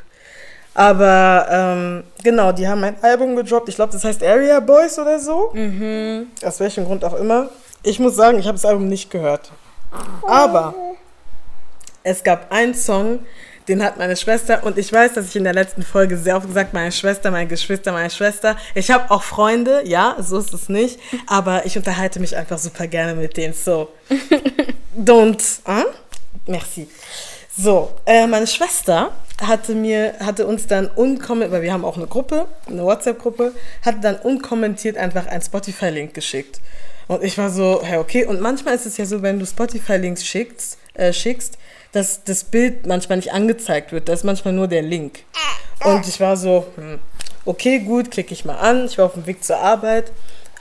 Aber 0.73 1.47
ähm, 1.49 2.03
genau, 2.23 2.51
die 2.51 2.67
haben 2.67 2.83
ein 2.83 2.95
Album 3.01 3.35
gedroppt. 3.35 3.69
Ich 3.69 3.75
glaube, 3.75 3.93
das 3.93 4.03
heißt 4.03 4.21
Area 4.23 4.59
Boys 4.59 4.99
oder 4.99 5.19
so. 5.19 5.51
Mhm. 5.53 6.27
Aus 6.43 6.59
welchem 6.59 6.85
Grund 6.85 7.03
auch 7.05 7.13
immer. 7.13 7.49
Ich 7.81 7.99
muss 7.99 8.15
sagen, 8.15 8.39
ich 8.39 8.45
habe 8.45 8.55
das 8.55 8.65
Album 8.65 8.87
nicht 8.87 9.09
gehört. 9.09 9.51
Aber 10.27 10.73
es 12.05 12.23
gab 12.23 12.51
einen 12.51 12.75
Song, 12.75 13.19
den 13.67 13.83
hat 13.83 13.97
meine 13.97 14.15
Schwester, 14.15 14.63
und 14.63 14.77
ich 14.77 14.93
weiß, 14.93 15.13
dass 15.13 15.29
ich 15.29 15.35
in 15.35 15.43
der 15.43 15.53
letzten 15.53 15.81
Folge 15.81 16.17
sehr 16.17 16.37
oft 16.37 16.47
gesagt 16.47 16.73
meine 16.73 16.91
Schwester, 16.91 17.31
meine 17.31 17.47
Geschwister, 17.47 17.91
meine 17.91 18.11
Schwester. 18.11 18.55
Ich 18.75 18.91
habe 18.91 19.09
auch 19.09 19.23
Freunde, 19.23 19.81
ja, 19.85 20.15
so 20.19 20.37
ist 20.37 20.53
es 20.53 20.69
nicht. 20.69 20.99
Aber 21.25 21.65
ich 21.65 21.75
unterhalte 21.75 22.19
mich 22.19 22.37
einfach 22.37 22.59
super 22.59 22.85
gerne 22.85 23.15
mit 23.15 23.37
denen. 23.37 23.55
So, 23.55 23.89
don't, 24.97 25.41
hein? 25.65 25.85
Merci. 26.45 26.87
So, 27.57 27.91
äh, 28.05 28.27
meine 28.27 28.45
Schwester 28.45 29.11
hatte 29.41 29.73
mir, 29.73 30.13
hatte 30.19 30.45
uns 30.45 30.67
dann 30.67 30.87
unkommentiert, 30.87 31.51
weil 31.51 31.61
wir 31.63 31.73
haben 31.73 31.85
auch 31.85 31.97
eine 31.97 32.05
Gruppe, 32.05 32.45
eine 32.67 32.83
WhatsApp-Gruppe, 32.83 33.53
hatte 33.83 33.99
dann 33.99 34.17
unkommentiert 34.17 34.95
einfach 34.95 35.25
einen 35.25 35.41
Spotify-Link 35.41 36.13
geschickt. 36.13 36.59
Und 37.07 37.23
ich 37.23 37.37
war 37.39 37.49
so, 37.49 37.81
hey, 37.83 37.97
okay. 37.97 38.25
Und 38.25 38.41
manchmal 38.41 38.75
ist 38.75 38.85
es 38.85 38.97
ja 38.97 39.05
so, 39.05 39.23
wenn 39.23 39.39
du 39.39 39.45
Spotify-Links 39.45 40.23
schickst, 40.23 40.77
äh, 40.93 41.11
schickst, 41.11 41.57
dass 41.95 42.23
das 42.25 42.43
Bild 42.43 42.85
manchmal 42.85 43.17
nicht 43.17 43.31
angezeigt 43.31 43.93
wird. 43.93 44.09
Da 44.09 44.13
ist 44.13 44.25
manchmal 44.25 44.53
nur 44.53 44.67
der 44.67 44.81
Link. 44.81 45.23
Und 45.81 46.05
ich 46.07 46.19
war 46.19 46.35
so, 46.35 46.67
hm, 46.75 46.99
okay, 47.45 47.79
gut, 47.79 48.11
klicke 48.11 48.33
ich 48.33 48.43
mal 48.43 48.57
an. 48.57 48.85
Ich 48.85 48.97
war 48.97 49.05
auf 49.05 49.13
dem 49.13 49.25
Weg 49.25 49.43
zur 49.43 49.59
Arbeit, 49.59 50.11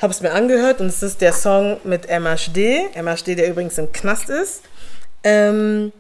habe 0.01 0.13
es 0.13 0.21
mir 0.21 0.33
angehört 0.33 0.81
und 0.81 0.87
es 0.87 1.03
ist 1.03 1.21
der 1.21 1.33
Song 1.33 1.79
mit 1.83 2.09
MHD. 2.09 2.95
MHD, 2.95 3.39
der 3.39 3.49
übrigens 3.49 3.79
im 3.79 3.91
Knast 3.91 4.31
ist. 4.31 4.63
Ähm, 5.25 5.93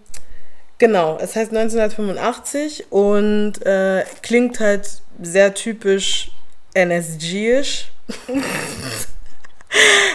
genau, 0.78 1.18
es 1.20 1.34
heißt 1.34 1.50
1985 1.50 2.92
und 2.92 3.54
äh, 3.66 4.04
klingt 4.22 4.60
halt 4.60 5.02
sehr 5.20 5.54
typisch 5.54 6.30
NSG-isch. 6.74 7.90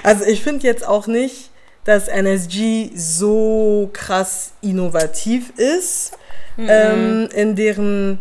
also 0.03 0.23
ich 0.25 0.43
finde 0.43 0.65
jetzt 0.65 0.87
auch 0.87 1.07
nicht, 1.07 1.49
dass 1.89 2.07
NSG 2.07 2.91
so 2.93 3.89
krass 3.91 4.51
innovativ 4.61 5.51
ist 5.57 6.11
mhm. 6.55 6.67
ähm, 6.69 7.29
in 7.33 7.55
deren 7.55 8.19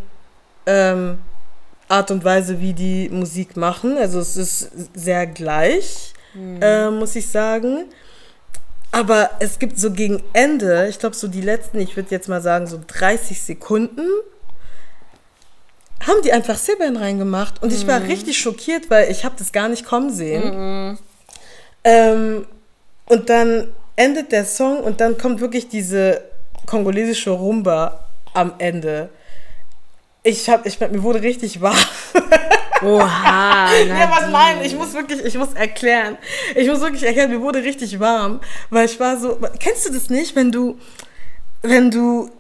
ähm, 0.64 1.18
Art 1.86 2.10
und 2.10 2.24
Weise, 2.24 2.62
wie 2.62 2.72
die 2.72 3.10
Musik 3.10 3.58
machen. 3.58 3.98
Also 3.98 4.20
es 4.20 4.38
ist 4.38 4.70
sehr 4.94 5.26
gleich, 5.26 6.14
mhm. 6.32 6.62
äh, 6.62 6.90
muss 6.90 7.14
ich 7.14 7.28
sagen. 7.28 7.84
Aber 8.90 9.28
es 9.38 9.58
gibt 9.58 9.78
so 9.78 9.90
gegen 9.90 10.22
Ende, 10.32 10.88
ich 10.88 10.98
glaube 10.98 11.14
so 11.14 11.28
die 11.28 11.42
letzten, 11.42 11.78
ich 11.78 11.94
würde 11.94 12.10
jetzt 12.10 12.26
mal 12.26 12.40
sagen 12.40 12.66
so 12.66 12.80
30 12.86 13.42
Sekunden, 13.42 14.08
haben 16.06 16.22
die 16.24 16.32
einfach 16.32 16.56
Seben 16.56 16.96
reingemacht. 16.96 17.62
Und 17.62 17.68
mhm. 17.68 17.74
ich 17.76 17.86
war 17.86 18.00
mhm. 18.00 18.06
richtig 18.06 18.38
schockiert, 18.38 18.88
weil 18.88 19.10
ich 19.10 19.26
habe 19.26 19.34
das 19.38 19.52
gar 19.52 19.68
nicht 19.68 19.84
kommen 19.84 20.10
sehen. 20.10 20.88
Mhm. 20.88 20.98
Ähm, 21.84 22.46
und 23.08 23.28
dann 23.28 23.68
endet 23.96 24.32
der 24.32 24.44
Song 24.44 24.80
und 24.80 25.00
dann 25.00 25.18
kommt 25.18 25.40
wirklich 25.40 25.68
diese 25.68 26.22
kongolesische 26.66 27.30
Rumba 27.30 28.04
am 28.34 28.52
Ende. 28.58 29.08
Ich 30.22 30.48
hab, 30.48 30.66
ich, 30.66 30.78
mir 30.78 31.02
wurde 31.02 31.22
richtig 31.22 31.60
warm. 31.60 31.76
Oha. 32.82 33.72
ja, 33.86 34.10
was 34.10 34.30
nein, 34.30 34.58
ich 34.62 34.76
muss 34.76 34.92
wirklich, 34.92 35.24
ich 35.24 35.36
muss 35.36 35.54
erklären. 35.54 36.18
Ich 36.54 36.68
muss 36.68 36.80
wirklich 36.80 37.02
erklären, 37.02 37.30
mir 37.30 37.40
wurde 37.40 37.62
richtig 37.62 37.98
warm, 37.98 38.40
weil 38.70 38.86
ich 38.86 39.00
war 39.00 39.16
so, 39.16 39.38
kennst 39.58 39.88
du 39.88 39.92
das 39.92 40.10
nicht, 40.10 40.36
wenn 40.36 40.52
du, 40.52 40.78
wenn 41.62 41.90
du 41.90 42.30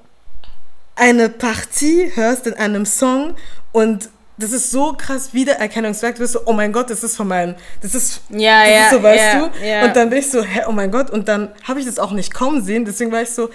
eine 0.94 1.28
Partie 1.28 2.12
hörst 2.14 2.46
in 2.46 2.54
einem 2.54 2.84
Song 2.84 3.34
und 3.72 4.10
das 4.38 4.52
ist 4.52 4.70
so 4.70 4.92
krass 4.92 5.34
Wiedererkennungswert. 5.34 6.16
Du 6.16 6.20
bist 6.20 6.32
so, 6.32 6.40
oh 6.46 6.52
mein 6.52 6.72
Gott, 6.72 6.90
das 6.90 7.02
ist 7.02 7.16
von 7.16 7.28
meinem, 7.28 7.56
das 7.82 7.94
ist, 7.94 8.22
ja, 8.30 8.62
das 8.62 8.72
ja, 8.72 8.84
ist 8.84 8.90
so, 8.92 9.02
weißt 9.02 9.34
ja, 9.34 9.40
du? 9.40 9.66
Ja. 9.66 9.84
Und 9.84 9.96
dann 9.96 10.10
bin 10.10 10.20
ich 10.20 10.30
so, 10.30 10.42
hä, 10.42 10.62
oh 10.68 10.72
mein 10.72 10.90
Gott. 10.90 11.10
Und 11.10 11.28
dann 11.28 11.50
habe 11.64 11.80
ich 11.80 11.86
das 11.86 11.98
auch 11.98 12.12
nicht 12.12 12.32
kaum 12.32 12.60
sehen. 12.60 12.84
Deswegen 12.84 13.10
war 13.10 13.22
ich 13.22 13.30
so, 13.30 13.50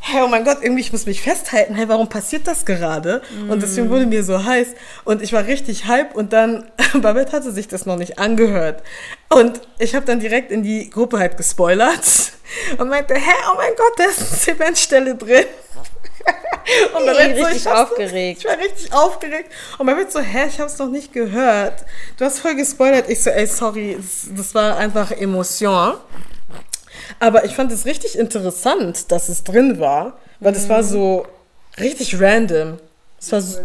hä, 0.00 0.22
oh 0.24 0.28
mein 0.28 0.44
Gott, 0.44 0.58
irgendwie, 0.62 0.80
ich 0.80 0.92
muss 0.92 1.06
mich 1.06 1.22
festhalten. 1.22 1.76
Hä, 1.76 1.84
warum 1.86 2.08
passiert 2.08 2.48
das 2.48 2.64
gerade? 2.64 3.22
Mm. 3.30 3.50
Und 3.50 3.62
deswegen 3.62 3.88
wurde 3.88 4.06
mir 4.06 4.24
so 4.24 4.44
heiß. 4.44 4.68
Und 5.04 5.22
ich 5.22 5.32
war 5.32 5.46
richtig 5.46 5.86
hype. 5.86 6.14
Und 6.16 6.32
dann, 6.32 6.70
Babette 6.94 7.32
hatte 7.32 7.52
sich 7.52 7.68
das 7.68 7.86
noch 7.86 7.96
nicht 7.96 8.18
angehört. 8.18 8.82
Und 9.28 9.60
ich 9.78 9.94
habe 9.94 10.06
dann 10.06 10.18
direkt 10.18 10.50
in 10.50 10.64
die 10.64 10.90
Gruppe 10.90 11.18
halt 11.20 11.36
gespoilert. 11.36 12.04
Und 12.78 12.88
meinte, 12.88 13.14
hä, 13.14 13.32
oh 13.52 13.56
mein 13.56 13.72
Gott, 13.76 13.92
da 13.96 14.04
ist 14.04 14.18
eine 14.18 14.40
Zementstelle 14.40 15.14
drin. 15.14 15.44
und 16.96 17.06
dann 17.06 17.16
hey, 17.16 17.38
so, 17.38 17.46
richtig 17.46 17.68
aufgeregt. 17.68 18.38
ich 18.40 18.44
war 18.46 18.58
richtig 18.58 18.92
aufgeregt. 18.92 19.50
Und 19.78 19.86
man 19.86 19.96
wird 19.96 20.12
so, 20.12 20.20
hä, 20.20 20.46
ich 20.48 20.60
hab's 20.60 20.78
noch 20.78 20.88
nicht 20.88 21.12
gehört. 21.12 21.84
Du 22.16 22.24
hast 22.24 22.40
voll 22.40 22.54
gespoilert. 22.54 23.08
Ich 23.08 23.22
so, 23.22 23.30
ey, 23.30 23.46
sorry, 23.46 23.98
das 24.36 24.54
war 24.54 24.76
einfach 24.76 25.10
Emotion. 25.10 25.94
Aber 27.18 27.44
ich 27.44 27.54
fand 27.54 27.72
es 27.72 27.86
richtig 27.86 28.18
interessant, 28.18 29.10
dass 29.10 29.28
es 29.28 29.44
drin 29.44 29.80
war, 29.80 30.18
weil 30.38 30.52
das 30.52 30.68
war 30.68 30.82
so 30.82 31.26
richtig 31.78 32.20
random. 32.20 32.78
Das 33.18 33.32
war 33.32 33.40
so. 33.40 33.58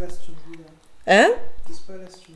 Äh? 1.06 1.28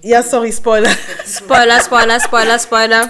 Ja, 0.02 0.24
sorry, 0.24 0.52
Spoiler. 0.54 0.92
Spoiler, 1.26 1.82
Spoiler, 1.82 2.20
Spoiler, 2.20 2.60
Spoiler. 2.60 3.08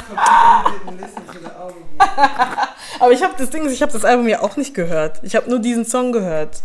Aber 3.00 3.12
ich 3.12 3.22
habe 3.22 3.34
das 3.38 3.50
Ding, 3.50 3.70
ich 3.70 3.82
habe 3.82 3.92
das 3.92 4.04
Album 4.04 4.28
ja 4.28 4.42
auch 4.42 4.56
nicht 4.58 4.74
gehört. 4.74 5.20
Ich 5.22 5.36
habe 5.36 5.50
nur 5.50 5.60
diesen 5.60 5.86
Song 5.86 6.12
gehört 6.12 6.64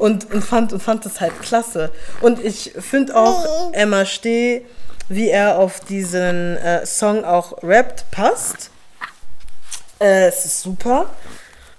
und, 0.00 0.32
und, 0.32 0.42
fand, 0.42 0.72
und 0.72 0.82
fand 0.82 1.04
das 1.04 1.20
halt 1.20 1.40
klasse. 1.42 1.92
Und 2.20 2.42
ich 2.44 2.72
finde 2.78 3.14
auch 3.14 3.72
Emma 3.72 4.04
Steh, 4.06 4.62
wie 5.08 5.28
er 5.28 5.58
auf 5.58 5.80
diesen 5.80 6.56
äh, 6.56 6.86
Song 6.86 7.24
auch 7.24 7.62
rappt, 7.62 8.10
passt. 8.10 8.70
Äh, 10.00 10.28
es 10.28 10.46
ist 10.46 10.62
super. 10.62 11.10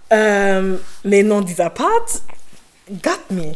Ähm, 0.09 0.81
mais 1.03 1.23
non, 1.23 1.45
dieser 1.45 1.69
Part 1.69 2.21
got 3.01 3.29
me. 3.29 3.55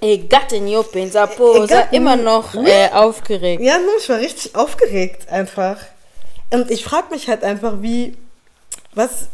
Got 0.00 0.52
in 0.52 0.68
your 0.68 0.84
Pinsa 0.84 1.26
Pose. 1.26 1.86
Immer 1.92 2.16
noch 2.16 2.54
äh, 2.54 2.90
aufgeregt. 2.92 3.62
Ja, 3.62 3.78
no, 3.78 3.92
ich 3.98 4.08
war 4.08 4.18
richtig 4.18 4.54
aufgeregt 4.54 5.30
einfach. 5.30 5.78
Und 6.50 6.70
ich 6.70 6.84
frage 6.84 7.08
mich 7.10 7.28
halt 7.28 7.42
einfach, 7.42 7.80
wie, 7.80 8.16
was, 8.94 9.28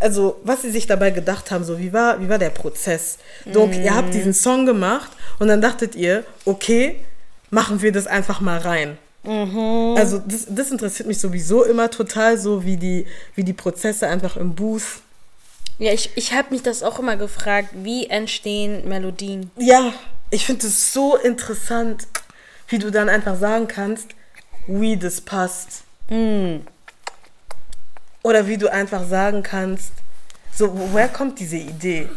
also 0.00 0.40
was 0.44 0.62
sie 0.62 0.70
sich 0.70 0.86
dabei 0.86 1.10
gedacht 1.10 1.50
haben, 1.50 1.64
so 1.64 1.78
wie 1.78 1.92
war, 1.92 2.20
wie 2.20 2.28
war 2.28 2.38
der 2.38 2.50
Prozess? 2.50 3.18
So, 3.52 3.66
mm. 3.66 3.72
ihr 3.72 3.94
habt 3.94 4.14
diesen 4.14 4.34
Song 4.34 4.66
gemacht 4.66 5.10
und 5.38 5.48
dann 5.48 5.60
dachtet 5.60 5.94
ihr, 5.94 6.24
okay, 6.44 6.96
machen 7.50 7.82
wir 7.82 7.92
das 7.92 8.06
einfach 8.06 8.40
mal 8.40 8.58
rein. 8.58 8.98
Mhm. 9.24 9.96
Also 9.96 10.18
das, 10.18 10.46
das 10.48 10.70
interessiert 10.70 11.08
mich 11.08 11.18
sowieso 11.18 11.64
immer 11.64 11.90
total, 11.90 12.38
so 12.38 12.64
wie 12.64 12.76
die, 12.76 13.06
wie 13.34 13.44
die 13.44 13.52
Prozesse 13.52 14.06
einfach 14.06 14.36
im 14.36 14.54
Booth. 14.54 15.02
Ja, 15.78 15.92
ich, 15.92 16.10
ich 16.14 16.32
habe 16.32 16.48
mich 16.50 16.62
das 16.62 16.82
auch 16.82 16.98
immer 16.98 17.16
gefragt, 17.16 17.68
wie 17.72 18.06
entstehen 18.06 18.88
Melodien? 18.88 19.50
Ja, 19.56 19.92
ich 20.30 20.46
finde 20.46 20.66
es 20.66 20.92
so 20.92 21.16
interessant, 21.16 22.06
wie 22.68 22.78
du 22.78 22.90
dann 22.90 23.08
einfach 23.08 23.38
sagen 23.38 23.68
kannst, 23.68 24.08
wie 24.66 24.96
das 24.96 25.20
passt. 25.20 25.82
Mm. 26.10 26.58
Oder 28.22 28.46
wie 28.46 28.56
du 28.56 28.70
einfach 28.70 29.04
sagen 29.06 29.42
kannst, 29.42 29.92
so, 30.54 30.70
woher 30.74 31.08
kommt 31.08 31.38
diese 31.38 31.56
Idee? 31.56 32.08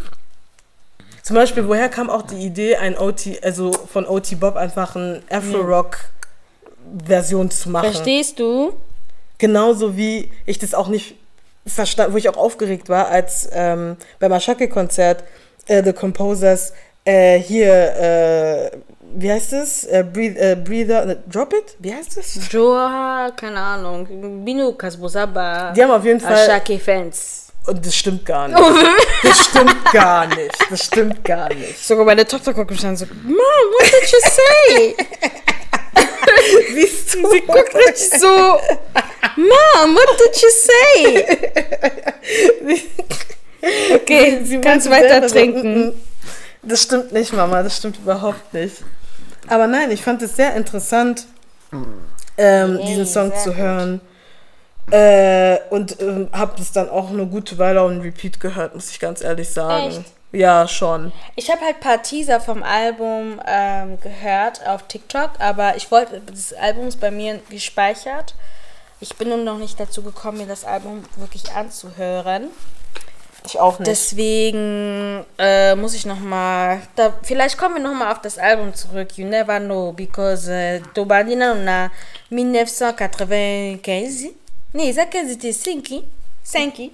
Zum 1.21 1.35
Beispiel, 1.35 1.67
woher 1.67 1.89
kam 1.89 2.09
auch 2.09 2.21
die 2.23 2.43
Idee, 2.43 2.77
ein 2.77 2.97
OT, 2.97 3.43
also 3.43 3.71
von 3.71 4.07
OT 4.07 4.39
Bob 4.39 4.55
einfach 4.55 4.95
ein 4.95 5.21
Afro-Rock-Version 5.29 7.51
zu 7.51 7.69
machen? 7.69 7.91
Verstehst 7.91 8.39
du? 8.39 8.73
Genauso 9.37 9.95
wie 9.95 10.31
ich 10.45 10.57
das 10.57 10.73
auch 10.73 10.87
nicht 10.87 11.15
verstanden, 11.65 12.13
wo 12.13 12.17
ich 12.17 12.29
auch 12.29 12.37
aufgeregt 12.37 12.89
war, 12.89 13.09
als 13.09 13.47
ähm, 13.51 13.97
beim 14.19 14.31
Ashake-Konzert 14.31 15.23
äh, 15.67 15.83
The 15.83 15.93
Composers 15.93 16.73
äh, 17.05 17.39
hier 17.39 17.71
äh, 17.71 18.71
wie 19.15 19.31
heißt 19.31 19.53
es? 19.53 19.83
Äh, 19.85 20.03
breathe, 20.03 20.39
äh, 20.39 20.55
breather, 20.55 21.07
äh, 21.07 21.17
drop 21.27 21.53
it? 21.53 21.75
Wie 21.79 21.93
heißt 21.93 22.17
es? 22.17 22.51
Joa, 22.51 23.31
keine 23.35 23.59
Ahnung. 23.59 24.43
Binu 24.45 24.73
Kasbosaba. 24.73 25.71
Die 25.71 25.83
haben 25.83 25.91
auf 25.91 26.03
jeden 26.05 26.19
Fall. 26.19 26.33
Ashake 26.33 26.79
Fans. 26.79 27.47
Und 27.67 27.85
das 27.85 27.95
stimmt 27.95 28.25
gar 28.25 28.47
nicht. 28.47 28.59
Das 29.23 29.45
stimmt 29.45 29.85
gar 29.93 30.25
nicht. 30.27 30.55
Das 30.69 30.85
stimmt 30.85 31.23
gar 31.23 31.53
nicht. 31.53 31.77
Sogar 31.85 32.05
meine 32.05 32.25
Tochter 32.25 32.53
guckt 32.53 32.71
mich 32.71 32.83
an 32.85 32.97
so, 32.97 33.05
Mom, 33.05 33.35
what 33.35 33.85
did 33.91 34.11
you 34.11 34.19
say? 34.23 34.95
Siehst 36.73 37.13
du? 37.13 37.29
Sie 37.29 37.41
guckt 37.41 37.75
richtig 37.75 38.19
so, 38.19 38.27
Mom, 38.27 39.95
what 39.95 40.19
did 40.19 40.41
you 40.41 40.49
say? 40.49 41.25
okay, 43.95 44.41
sie 44.43 44.59
kannst 44.59 44.89
weiter 44.89 45.27
trinken. 45.27 45.93
Das 46.63 46.83
stimmt 46.83 47.11
nicht, 47.11 47.33
Mama, 47.33 47.61
das 47.63 47.77
stimmt 47.77 47.97
überhaupt 47.97 48.53
nicht. 48.53 48.77
Aber 49.47 49.67
nein, 49.67 49.91
ich 49.91 50.03
fand 50.03 50.21
es 50.21 50.35
sehr 50.35 50.55
interessant, 50.55 51.25
ähm, 52.37 52.75
yeah, 52.77 52.85
diesen 52.85 53.05
Song 53.05 53.33
zu 53.35 53.55
hören. 53.55 54.01
Äh, 54.91 55.59
und 55.69 56.01
ähm, 56.01 56.29
habe 56.33 56.61
es 56.61 56.71
dann 56.71 56.89
auch 56.89 57.09
eine 57.09 57.25
gute 57.25 57.57
Weile 57.57 57.81
auf 57.81 57.91
Repeat 57.91 58.39
gehört, 58.39 58.75
muss 58.75 58.91
ich 58.91 58.99
ganz 58.99 59.21
ehrlich 59.21 59.49
sagen. 59.49 59.87
Echt? 59.87 60.01
Ja, 60.33 60.67
schon. 60.67 61.11
Ich 61.35 61.49
habe 61.49 61.61
halt 61.61 61.75
ein 61.75 61.81
paar 61.81 62.01
Teaser 62.01 62.39
vom 62.39 62.63
Album 62.63 63.41
ähm, 63.45 63.99
gehört 63.99 64.65
auf 64.65 64.83
TikTok, 64.87 65.31
aber 65.39 65.75
ich 65.75 65.91
wollte, 65.91 66.21
das 66.25 66.53
Album 66.53 66.87
ist 66.87 67.01
bei 67.01 67.11
mir 67.11 67.39
gespeichert. 67.49 68.35
Ich 69.01 69.15
bin 69.17 69.29
nun 69.29 69.43
noch 69.43 69.57
nicht 69.57 69.79
dazu 69.79 70.03
gekommen, 70.03 70.37
mir 70.37 70.47
das 70.47 70.63
Album 70.63 71.03
wirklich 71.17 71.51
anzuhören. 71.53 72.47
Ich 73.45 73.59
auch 73.59 73.79
nicht. 73.79 73.89
Deswegen 73.89 75.25
äh, 75.37 75.75
muss 75.75 75.93
ich 75.93 76.05
nochmal, 76.05 76.81
vielleicht 77.23 77.57
kommen 77.57 77.75
wir 77.75 77.81
nochmal 77.81 78.11
auf 78.11 78.21
das 78.21 78.37
Album 78.37 78.73
zurück. 78.73 79.17
You 79.17 79.25
never 79.25 79.59
know, 79.59 79.91
because 79.91 80.49
äh, 80.51 80.79
Tobandina 80.93 81.53
on 81.53 81.67
a 81.67 81.91
1995. 82.29 84.31
Nee, 84.73 84.93
ça 84.93 85.05
15 85.05 85.27
c'était 85.27 85.53
5 85.53 86.03
5 86.43 86.91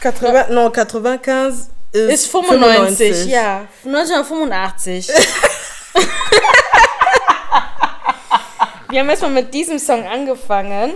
80, 0.00 0.50
non, 0.50 0.72
95 0.72 1.68
ist, 1.92 2.12
ist 2.12 2.26
95, 2.30 3.26
95. 3.26 3.26
ja. 3.26 3.66
1985. 3.84 5.08
wir 8.90 9.00
haben 9.00 9.08
erstmal 9.08 9.30
mit 9.30 9.54
diesem 9.54 9.78
Song 9.78 10.06
angefangen. 10.06 10.92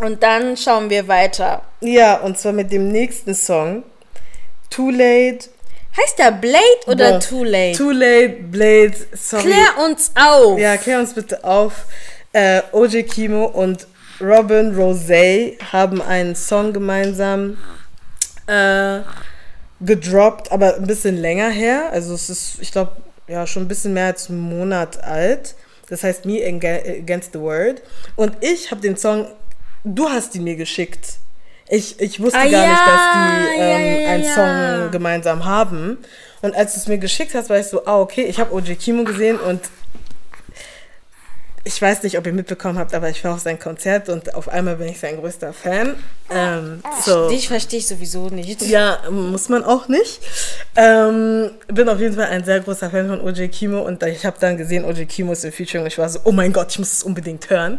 Und 0.00 0.22
dann 0.22 0.56
schauen 0.56 0.90
wir 0.90 1.06
weiter. 1.08 1.62
Ja, 1.80 2.16
und 2.20 2.36
zwar 2.38 2.52
mit 2.52 2.72
dem 2.72 2.88
nächsten 2.88 3.34
Song. 3.34 3.84
Too 4.70 4.90
Late. 4.90 5.48
Heißt 5.96 6.18
der 6.18 6.32
Blade 6.32 6.58
oder 6.86 7.12
Bon. 7.12 7.20
Too 7.20 7.44
Late? 7.44 7.78
Too 7.78 7.90
Late, 7.92 8.28
Blade, 8.50 8.94
sorry. 9.14 9.44
Klär 9.44 9.84
uns 9.84 10.10
auf. 10.16 10.58
Ja, 10.58 10.76
klär 10.76 10.98
uns 10.98 11.14
bitte 11.14 11.44
auf. 11.44 11.84
Äh, 12.32 12.62
OJ 12.72 13.04
Kimo 13.04 13.44
und 13.46 13.86
Robin 14.20 14.74
Rosé 14.76 15.56
haben 15.72 16.02
einen 16.02 16.34
Song 16.34 16.72
gemeinsam 16.72 17.56
äh, 18.48 19.00
gedroppt, 19.80 20.50
aber 20.50 20.74
ein 20.76 20.86
bisschen 20.86 21.16
länger 21.16 21.50
her. 21.50 21.90
Also 21.92 22.14
es 22.14 22.28
ist, 22.28 22.56
ich 22.60 22.72
glaube, 22.72 22.92
ja, 23.28 23.46
schon 23.46 23.62
ein 23.64 23.68
bisschen 23.68 23.94
mehr 23.94 24.06
als 24.06 24.28
einen 24.28 24.40
Monat 24.40 25.02
alt. 25.04 25.54
Das 25.88 26.02
heißt 26.02 26.24
Me 26.24 26.40
Aga- 26.44 26.82
Against 26.98 27.32
the 27.34 27.40
World. 27.40 27.82
Und 28.16 28.32
ich 28.40 28.70
habe 28.72 28.80
den 28.80 28.96
Song, 28.96 29.26
du 29.84 30.08
hast 30.08 30.34
ihn 30.34 30.44
mir 30.44 30.56
geschickt. 30.56 31.18
Ich, 31.68 31.98
ich 32.00 32.20
wusste 32.20 32.38
Ah, 32.38 32.42
gar 32.42 32.50
ja, 32.50 32.68
nicht, 32.68 32.86
dass 32.86 33.00
die 33.54 33.60
ähm, 33.60 33.84
ja, 33.84 34.00
ja, 34.00 34.10
einen. 34.10 34.82
Song 34.84 34.90
gemeinsam 34.90 35.44
haben. 35.44 35.98
Und 36.42 36.54
als 36.54 36.74
du 36.74 36.80
es 36.80 36.86
mir 36.88 36.98
geschickt 36.98 37.34
hast, 37.34 37.48
war 37.48 37.58
ich 37.58 37.66
so, 37.66 37.86
ah, 37.86 38.00
okay, 38.00 38.24
ich 38.24 38.38
habe 38.38 38.52
OJ 38.54 38.74
Kimo 38.74 39.04
gesehen 39.04 39.38
und 39.38 39.60
ich 41.66 41.80
weiß 41.80 42.02
nicht, 42.02 42.18
ob 42.18 42.26
ihr 42.26 42.34
mitbekommen 42.34 42.78
habt, 42.78 42.94
aber 42.94 43.08
ich 43.08 43.24
war 43.24 43.32
auf 43.34 43.40
sein 43.40 43.58
Konzert 43.58 44.10
und 44.10 44.34
auf 44.34 44.50
einmal 44.50 44.76
bin 44.76 44.88
ich 44.88 45.00
sein 45.00 45.16
größter 45.18 45.54
Fan. 45.54 45.94
Ähm, 46.30 46.82
so. 47.02 47.30
Dich 47.30 47.48
verstehe 47.48 47.78
ich 47.78 47.86
sowieso 47.86 48.28
nicht. 48.28 48.60
Ja, 48.60 48.98
muss 49.10 49.48
man 49.48 49.64
auch 49.64 49.88
nicht. 49.88 50.20
Ähm, 50.76 51.50
bin 51.68 51.88
auf 51.88 52.00
jeden 52.00 52.16
Fall 52.16 52.26
ein 52.26 52.44
sehr 52.44 52.60
großer 52.60 52.90
Fan 52.90 53.08
von 53.08 53.22
OJ 53.22 53.48
Kimo 53.48 53.80
und 53.80 54.02
ich 54.02 54.26
habe 54.26 54.36
dann 54.38 54.58
gesehen, 54.58 54.84
OJ 54.84 55.06
Kimo 55.06 55.32
ist 55.32 55.46
im 55.46 55.52
Featuring 55.52 55.82
und 55.84 55.86
ich 55.86 55.96
war 55.96 56.10
so, 56.10 56.18
oh 56.24 56.32
mein 56.32 56.52
Gott, 56.52 56.70
ich 56.70 56.78
muss 56.78 56.92
es 56.92 57.02
unbedingt 57.02 57.48
hören. 57.48 57.78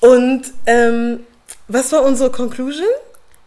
Und 0.00 0.52
ähm, 0.66 1.20
was 1.68 1.92
war 1.92 2.02
unsere 2.02 2.30
Conclusion? 2.30 2.88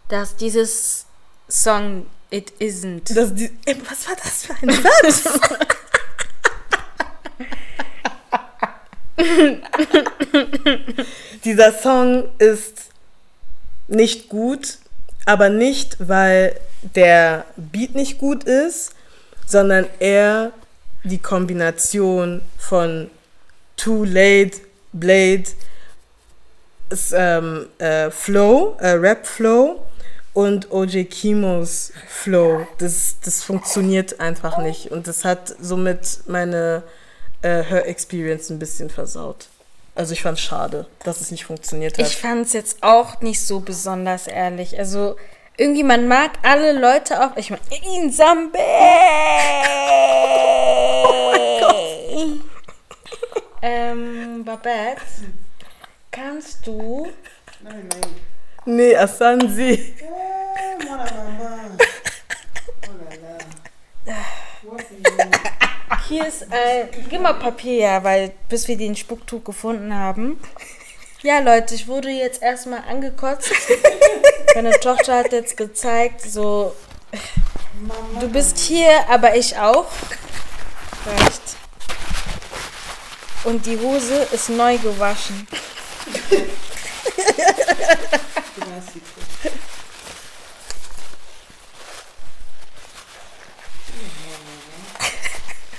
Dass 0.08 0.34
dieses 0.36 1.06
Song 1.48 2.06
It 2.30 2.52
Isn't. 2.60 3.14
Dass 3.14 3.34
die, 3.34 3.50
ey, 3.64 3.76
was 3.88 4.08
war 4.08 4.16
das 4.16 4.44
für 4.44 4.54
ein 4.62 4.70
Satz? 4.70 5.22
Dieser 11.44 11.72
Song 11.72 12.28
ist 12.38 12.90
nicht 13.88 14.28
gut, 14.28 14.78
aber 15.26 15.48
nicht, 15.48 15.96
weil 15.98 16.58
der 16.82 17.44
Beat 17.56 17.94
nicht 17.94 18.18
gut 18.18 18.44
ist, 18.44 18.92
sondern 19.46 19.86
eher 19.98 20.52
die 21.04 21.18
Kombination 21.18 22.42
von 22.58 23.10
Too 23.76 24.04
Late, 24.04 24.58
Blade, 24.92 25.44
s- 26.90 27.12
ähm, 27.16 27.66
äh, 27.78 28.10
Flow, 28.10 28.76
äh, 28.80 28.88
Rap 28.90 29.26
Flow 29.26 29.80
und 30.34 30.70
OJ 30.70 31.04
Kimos 31.04 31.92
Flow. 32.08 32.66
Das, 32.78 33.16
das 33.24 33.42
funktioniert 33.42 34.20
einfach 34.20 34.58
nicht 34.58 34.90
und 34.90 35.06
das 35.08 35.24
hat 35.24 35.54
somit 35.60 36.20
meine 36.26 36.82
äh, 37.42 37.64
Hör-Experience 37.64 38.50
ein 38.50 38.58
bisschen 38.58 38.90
versaut. 38.90 39.48
Also 39.96 40.12
ich 40.12 40.22
fand 40.22 40.38
es 40.38 40.44
schade, 40.44 40.86
dass 41.04 41.20
es 41.20 41.30
nicht 41.30 41.44
funktioniert 41.44 41.98
hat. 41.98 42.06
Ich 42.06 42.16
fand 42.16 42.46
es 42.46 42.52
jetzt 42.52 42.78
auch 42.82 43.20
nicht 43.20 43.44
so 43.44 43.60
besonders 43.60 44.26
ehrlich. 44.28 44.78
Also 44.78 45.16
irgendwie, 45.56 45.82
man 45.82 46.06
mag 46.08 46.30
alle 46.42 46.72
Leute 46.78 47.22
auch. 47.24 47.36
Ich 47.36 47.50
meine, 47.50 47.62
Insambe! 47.98 48.58
ähm, 53.62 54.44
Babette, 54.44 55.00
kannst 56.10 56.66
du 56.66 57.08
Nein, 57.62 57.88
nein. 57.88 58.10
nee, 58.64 58.96
Asansi. 58.96 59.94
Oh 60.02 60.84
là. 60.86 61.06
What 64.62 64.80
is 64.80 66.08
Hier 66.08 66.26
ist 66.26 66.42
ein. 66.50 66.88
Gib 67.08 67.20
mal 67.20 67.34
Papier, 67.34 67.76
ja, 67.76 68.04
weil 68.04 68.32
bis 68.48 68.66
wir 68.68 68.76
den 68.76 68.96
Spucktuch 68.96 69.44
gefunden 69.44 69.94
haben. 69.94 70.40
Ja, 71.22 71.40
Leute, 71.40 71.74
ich 71.74 71.86
wurde 71.86 72.08
jetzt 72.08 72.42
erstmal 72.42 72.82
angekotzt. 72.88 73.52
Meine 74.54 74.70
Tochter 74.80 75.18
hat 75.18 75.32
jetzt 75.32 75.56
gezeigt, 75.56 76.22
so. 76.22 76.74
Du 78.20 78.28
bist 78.28 78.58
hier, 78.58 78.90
aber 79.08 79.36
ich 79.36 79.56
auch. 79.56 79.86
Reicht. 81.06 81.42
Und 83.44 83.64
die 83.66 83.78
Hose 83.78 84.26
ist 84.32 84.48
neu 84.50 84.76
gewaschen. 84.78 85.46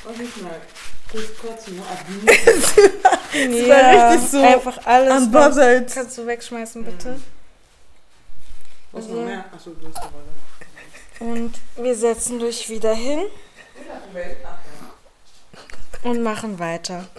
Was 0.03 0.19
ist 0.19 0.37
mal? 0.41 0.59
Kurz, 1.11 1.25
kurz, 1.39 1.67
nur 1.67 1.85
war 3.69 4.11
richtig 4.13 4.31
so 4.31 4.41
Einfach 4.43 4.85
alles. 4.85 5.13
was- 5.31 5.93
Kannst 5.93 6.17
du 6.17 6.25
wegschmeißen, 6.25 6.83
bitte? 6.83 7.19
Was 8.91 9.07
noch 9.07 9.23
mehr? 9.25 9.45
Achso, 9.53 9.71
du 9.71 9.87
hast 9.87 9.97
die 9.97 10.07
Rolle. 10.13 11.33
Und 11.33 11.53
wir 11.75 11.95
setzen 11.95 12.39
dich 12.39 12.67
wieder 12.69 12.93
hin 12.93 13.19
und 16.03 16.23
machen 16.23 16.57
weiter. 16.59 17.07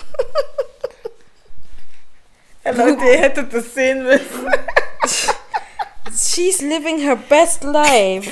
Leute, 2.65 3.05
ihr 3.05 3.19
hättet 3.19 3.53
das 3.53 3.75
sehen 3.75 4.05
müssen. 4.05 4.47
She's 6.15 6.61
living 6.61 6.99
her 6.99 7.17
best 7.17 7.65
life. 7.65 8.29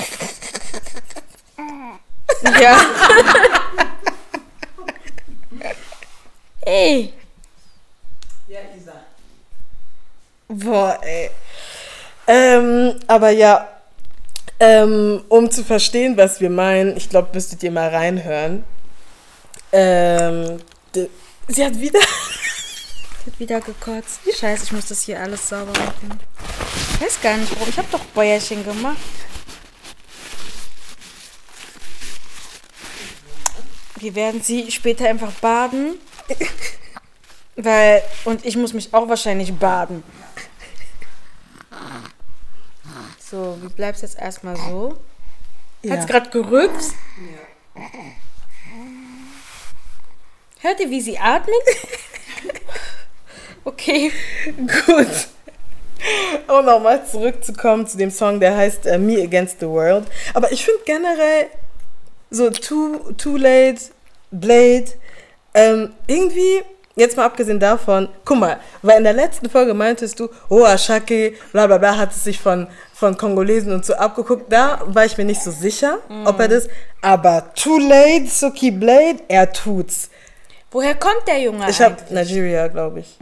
ja. 2.61 2.81
Ey. 6.63 7.13
Ja, 8.47 8.61
Isa. 8.77 8.93
Boah, 10.49 10.99
ey. 11.03 11.31
Ähm, 12.27 13.01
aber 13.07 13.31
ja, 13.31 13.69
ähm, 14.61 15.25
um 15.29 15.51
zu 15.51 15.65
verstehen, 15.65 16.17
was 16.17 16.41
wir 16.41 16.51
meinen, 16.51 16.97
ich 16.97 17.09
glaube, 17.09 17.31
müsstet 17.33 17.63
ihr 17.63 17.73
mal 17.73 17.89
reinhören. 17.89 18.63
Ähm, 19.73 20.59
sie 21.49 21.65
hat 21.65 21.81
wieder. 21.81 22.01
Hat 23.27 23.39
wieder 23.39 23.61
gekotzt. 23.61 24.21
Scheiße, 24.35 24.65
ich 24.65 24.73
muss 24.73 24.87
das 24.87 25.03
hier 25.03 25.21
alles 25.21 25.49
sauber 25.49 25.73
machen. 25.73 26.19
Ich 26.95 27.01
weiß 27.03 27.21
gar 27.21 27.37
nicht, 27.37 27.53
warum. 27.53 27.69
Ich 27.69 27.77
habe 27.77 27.89
doch 27.91 28.05
Bäuerchen 28.07 28.65
gemacht. 28.65 28.97
Wir 33.97 34.15
werden 34.15 34.43
sie 34.43 34.71
später 34.71 35.09
einfach 35.09 35.33
baden. 35.33 35.99
Weil, 37.57 38.03
und 38.25 38.47
ich 38.47 38.57
muss 38.57 38.73
mich 38.73 38.95
auch 38.95 39.07
wahrscheinlich 39.09 39.53
baden. 39.55 40.03
So, 43.19 43.59
wie 43.63 43.69
bleibst 43.69 44.03
jetzt 44.03 44.19
erstmal 44.19 44.57
so? 44.57 44.99
Hat's 45.89 46.07
gerade 46.07 46.31
gerülpst? 46.31 46.95
Hört 50.61 50.81
ihr, 50.81 50.91
wie 50.91 51.01
sie 51.01 51.19
atmet? 51.19 51.55
okay. 53.65 54.13
Gut. 54.57 55.29
Um 56.49 56.65
nochmal 56.65 57.05
zurückzukommen 57.07 57.87
zu 57.87 57.99
dem 57.99 58.11
Song, 58.11 58.41
der 58.41 58.57
heißt 58.57 58.87
äh, 58.87 58.99
Me 58.99 59.23
Against 59.23 59.61
the 59.61 59.67
World. 59.67 60.07
Aber 60.33 60.51
ich 60.51 60.65
finde 60.65 60.81
generell 60.85 61.47
so 62.31 62.51
Too, 62.51 63.13
too 63.19 63.37
Late, 63.37 63.81
Blade, 64.31 64.87
ähm, 65.53 65.93
irgendwie, 66.07 66.63
jetzt 66.95 67.17
mal 67.17 67.25
abgesehen 67.25 67.59
davon, 67.59 68.09
guck 68.25 68.39
mal, 68.39 68.61
weil 68.83 68.99
in 68.99 69.05
der 69.05 69.13
letzten 69.13 69.51
Folge 69.51 69.75
meintest 69.75 70.21
du, 70.21 70.29
oh, 70.49 70.65
Ashake, 70.65 71.35
bla 71.53 71.67
bla 71.67 71.79
bla, 71.79 71.97
hat 71.97 72.13
es 72.13 72.25
sich 72.25 72.39
von, 72.39 72.69
von 72.95 73.17
Kongolesen 73.17 73.73
und 73.73 73.85
so 73.85 73.95
abgeguckt. 73.95 74.53
Da 74.53 74.81
war 74.87 75.05
ich 75.05 75.19
mir 75.19 75.25
nicht 75.25 75.43
so 75.43 75.51
sicher, 75.51 75.99
ob 76.25 76.39
er 76.39 76.49
das, 76.49 76.69
aber 77.03 77.53
Too 77.55 77.79
Late, 77.79 78.27
Suki 78.29 78.71
Blade, 78.71 79.19
er 79.29 79.53
tut's. 79.53 80.10
Woher 80.71 80.95
kommt 80.95 81.27
der 81.27 81.39
Junge 81.41 81.69
Ich 81.69 81.81
habe? 81.81 81.97
Nigeria, 82.11 82.69
glaube 82.69 83.01
ich. 83.01 83.17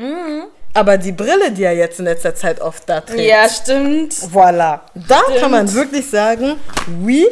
Aber 0.74 0.99
die 0.99 1.12
Brille, 1.12 1.51
die 1.51 1.64
er 1.64 1.72
jetzt 1.74 1.99
in 1.99 2.05
letzter 2.05 2.34
Zeit 2.34 2.61
oft 2.61 2.86
da 2.88 3.01
trägt, 3.01 3.20
Ja, 3.20 3.49
stimmt. 3.49 4.12
Voilà. 4.12 4.80
Da 4.94 5.20
Stimmt. 5.24 5.40
kann 5.40 5.51
man 5.51 5.72
wirklich 5.72 6.09
sagen, 6.09 6.57
oui, 7.03 7.26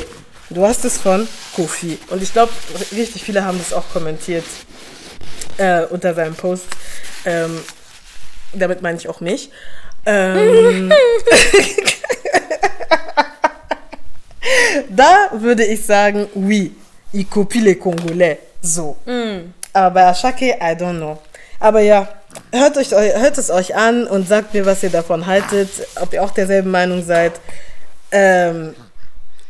du 0.50 0.64
hast 0.66 0.84
es 0.84 0.96
von 0.98 1.28
Kofi. 1.54 1.98
Und 2.08 2.22
ich 2.22 2.32
glaube, 2.32 2.50
richtig 2.92 3.22
viele 3.22 3.44
haben 3.44 3.58
das 3.58 3.72
auch 3.74 3.84
kommentiert 3.92 4.44
äh, 5.58 5.82
unter 5.84 6.14
seinem 6.14 6.34
Post. 6.34 6.64
Ähm, 7.26 7.60
damit 8.54 8.80
meine 8.82 8.96
ich 8.98 9.08
auch 9.08 9.20
mich. 9.20 9.50
Ähm, 10.06 10.90
da 14.88 15.28
würde 15.32 15.64
ich 15.64 15.84
sagen, 15.84 16.26
oui, 16.34 16.74
il 17.12 17.24
copie 17.28 17.60
les 17.60 17.78
Congolais. 17.78 18.38
So. 18.62 18.96
Aber 19.76 20.08
Ashake, 20.08 20.56
I 20.58 20.74
don't 20.74 20.96
know. 20.96 21.18
Aber 21.60 21.80
ja, 21.80 22.08
hört, 22.50 22.78
euch, 22.78 22.92
hört 22.92 23.36
es 23.36 23.50
euch 23.50 23.76
an 23.76 24.06
und 24.06 24.26
sagt 24.26 24.54
mir, 24.54 24.64
was 24.64 24.82
ihr 24.82 24.88
davon 24.88 25.26
haltet, 25.26 25.68
ob 26.00 26.14
ihr 26.14 26.24
auch 26.24 26.30
derselben 26.30 26.70
Meinung 26.70 27.04
seid 27.04 27.32
ähm, 28.10 28.74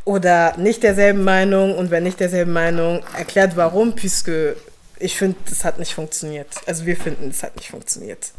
oder 0.04 0.56
nicht 0.56 0.82
derselben 0.82 1.22
Meinung 1.22 1.78
und 1.78 1.92
wenn 1.92 2.02
nicht 2.02 2.18
derselben 2.18 2.52
Meinung, 2.52 3.04
erklärt 3.16 3.56
warum, 3.56 3.94
puisque 3.94 4.56
ich 4.98 5.16
finde, 5.16 5.36
das 5.48 5.62
hat 5.62 5.78
nicht 5.78 5.94
funktioniert. 5.94 6.48
Also 6.66 6.86
wir 6.86 6.96
finden, 6.96 7.30
es 7.30 7.44
hat 7.44 7.54
nicht 7.54 7.70
funktioniert. 7.70 8.32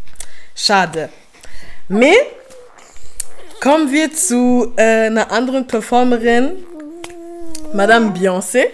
Schade. 0.55 1.07
Mais 1.87 2.17
kommen 3.61 3.93
wir 3.93 4.13
zu 4.13 4.73
äh, 4.75 5.05
einer 5.05 5.31
anderen 5.31 5.65
Performerin, 5.65 6.65
Madame 7.71 8.11
Beyoncé. 8.11 8.65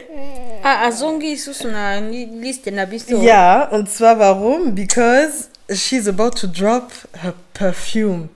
Ah, 0.63 0.85
azongi 0.87 1.31
isusu 1.31 1.67
na 1.71 1.99
li- 1.99 2.25
liste 2.41 2.71
na 2.71 2.85
biso. 2.85 3.21
Ja, 3.21 3.67
und 3.71 3.89
zwar 3.89 4.17
warum? 4.17 4.73
Because 4.75 5.49
she's 5.73 6.07
about 6.07 6.35
to 6.39 6.47
drop 6.47 6.91
her 7.21 7.33
perfume. 7.53 8.29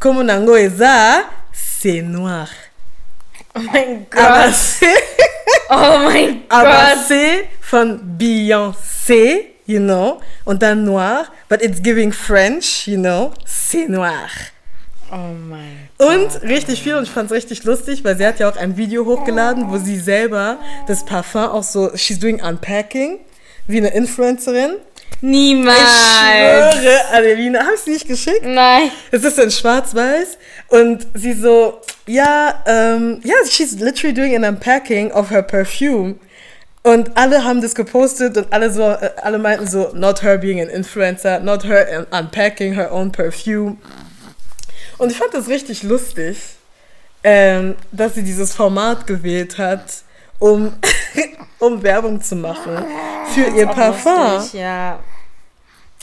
Como 0.00 0.22
nango 0.22 0.56
eza, 0.56 1.24
c'est 1.52 2.02
noir. 2.02 2.48
Oh 3.54 3.60
mein 3.60 4.06
Gott. 4.10 4.54
Oh 5.70 5.98
mein 6.04 6.42
Gott. 6.48 6.98
c'est 7.08 7.48
von 7.60 7.98
Beyoncé, 8.18 9.54
you 9.66 9.78
know, 9.80 10.20
und 10.44 10.62
dann 10.62 10.84
noir, 10.84 11.26
but 11.48 11.60
it's 11.62 11.80
giving 11.82 12.12
French, 12.12 12.86
you 12.86 12.96
know, 12.96 13.32
c'est 13.44 13.88
noir. 13.88 14.28
Oh 15.12 15.32
mein 15.48 15.88
Und 15.98 16.42
richtig 16.42 16.82
viel 16.82 16.96
und 16.96 17.04
ich 17.04 17.10
fand 17.10 17.30
es 17.30 17.36
richtig 17.36 17.64
lustig, 17.64 18.04
weil 18.04 18.16
sie 18.16 18.26
hat 18.26 18.38
ja 18.40 18.48
auch 18.50 18.56
ein 18.56 18.76
Video 18.76 19.04
hochgeladen, 19.04 19.70
wo 19.70 19.78
sie 19.78 19.98
selber 19.98 20.58
das 20.88 21.04
Parfum 21.04 21.42
auch 21.42 21.62
so, 21.62 21.96
she's 21.96 22.18
doing 22.18 22.42
unpacking, 22.42 23.20
wie 23.66 23.78
eine 23.78 23.88
Influencerin. 23.88 24.72
Niemals. 25.20 25.78
Ich 25.78 26.80
schwöre, 26.80 27.00
Adelina, 27.12 27.60
habe 27.60 27.74
ich 27.74 27.80
sie 27.80 27.90
nicht 27.92 28.06
geschickt? 28.08 28.42
Nein. 28.44 28.90
Es 29.10 29.24
ist 29.24 29.38
in 29.38 29.50
schwarz-weiß 29.50 30.38
und 30.68 31.06
sie 31.14 31.32
so, 31.32 31.80
ja, 32.06 32.62
ähm, 32.66 33.20
ja, 33.24 33.34
she's 33.48 33.78
literally 33.78 34.12
doing 34.12 34.34
an 34.36 34.44
unpacking 34.44 35.12
of 35.12 35.30
her 35.30 35.42
perfume. 35.42 36.16
Und 36.82 37.16
alle 37.16 37.42
haben 37.44 37.60
das 37.62 37.74
gepostet 37.74 38.36
und 38.36 38.52
alle 38.52 38.70
so, 38.70 38.82
äh, 38.82 39.10
alle 39.22 39.38
meinten 39.38 39.66
so, 39.66 39.90
not 39.94 40.22
her 40.22 40.38
being 40.38 40.60
an 40.60 40.68
influencer, 40.68 41.40
not 41.40 41.64
her 41.64 41.86
un- 41.98 42.06
unpacking 42.20 42.74
her 42.74 42.92
own 42.92 43.10
perfume. 43.10 43.78
Und 44.98 45.10
ich 45.10 45.18
fand 45.18 45.34
das 45.34 45.48
richtig 45.48 45.82
lustig, 45.82 46.38
ähm, 47.22 47.74
dass 47.92 48.14
sie 48.14 48.22
dieses 48.22 48.54
Format 48.54 49.06
gewählt 49.06 49.58
hat, 49.58 50.02
um, 50.38 50.72
um 51.58 51.82
Werbung 51.82 52.22
zu 52.22 52.36
machen 52.36 52.84
für 53.34 53.44
ihr 53.46 53.66
Parfum. 53.66 54.32
Lustig, 54.34 54.60
ja. 54.60 54.98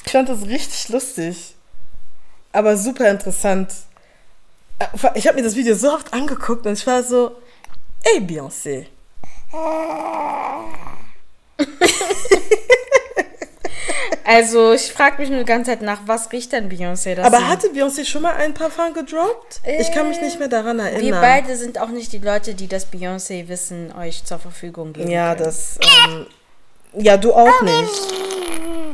Ich 0.06 0.12
fand 0.12 0.30
das 0.30 0.42
richtig 0.44 0.90
lustig. 0.90 1.56
Aber 2.52 2.78
super 2.78 3.10
interessant. 3.10 3.72
Äh, 4.80 4.86
Ich 5.16 5.26
habe 5.28 5.38
mir 5.38 5.44
das 5.44 5.56
Video 5.56 5.76
so 5.76 5.92
oft 5.94 6.14
angeguckt 6.14 6.66
und 6.68 6.74
ich 6.74 6.86
war 6.86 7.02
so, 7.04 7.36
ey 8.04 8.20
Beyoncé. 8.20 8.86
Also, 14.26 14.72
ich 14.72 14.92
frage 14.94 15.18
mich 15.22 15.30
nur 15.30 15.40
die 15.40 15.46
ganze 15.46 15.72
Zeit 15.72 15.82
nach, 15.82 16.00
was 16.06 16.32
riecht 16.32 16.52
denn 16.54 16.70
Beyoncé? 16.72 17.16
dass 17.16 17.26
Aber 17.26 17.40
sie- 17.40 17.46
hatte 17.46 17.68
Beyoncé 17.70 18.06
schon 18.06 18.22
mal 18.22 18.36
ein 18.36 18.54
Parfum 18.54 18.94
gedroppt? 18.94 19.60
Ich 19.80 19.92
kann 19.92 20.08
mich 20.08 20.22
nicht 20.22 20.40
mehr 20.40 20.48
daran 20.48 20.78
Wir 20.78 20.86
erinnern. 20.86 21.22
beide 21.22 21.56
sind 21.58 21.78
auch 21.80 21.90
nicht 21.90 22.14
die 22.14 22.20
Leute, 22.20 22.54
die 22.54 22.68
das 22.68 22.86
Beyoncé-Wissen 22.86 23.94
euch 23.98 24.24
zur 24.24 24.40
Verfügung 24.40 24.94
geben. 24.94 25.10
Ja, 25.12 25.34
können. 25.34 25.46
das. 25.46 25.78
Ähm, 26.08 26.26
ja, 26.94 27.18
du 27.18 27.34
auch 27.34 27.62
nicht. 27.62 28.14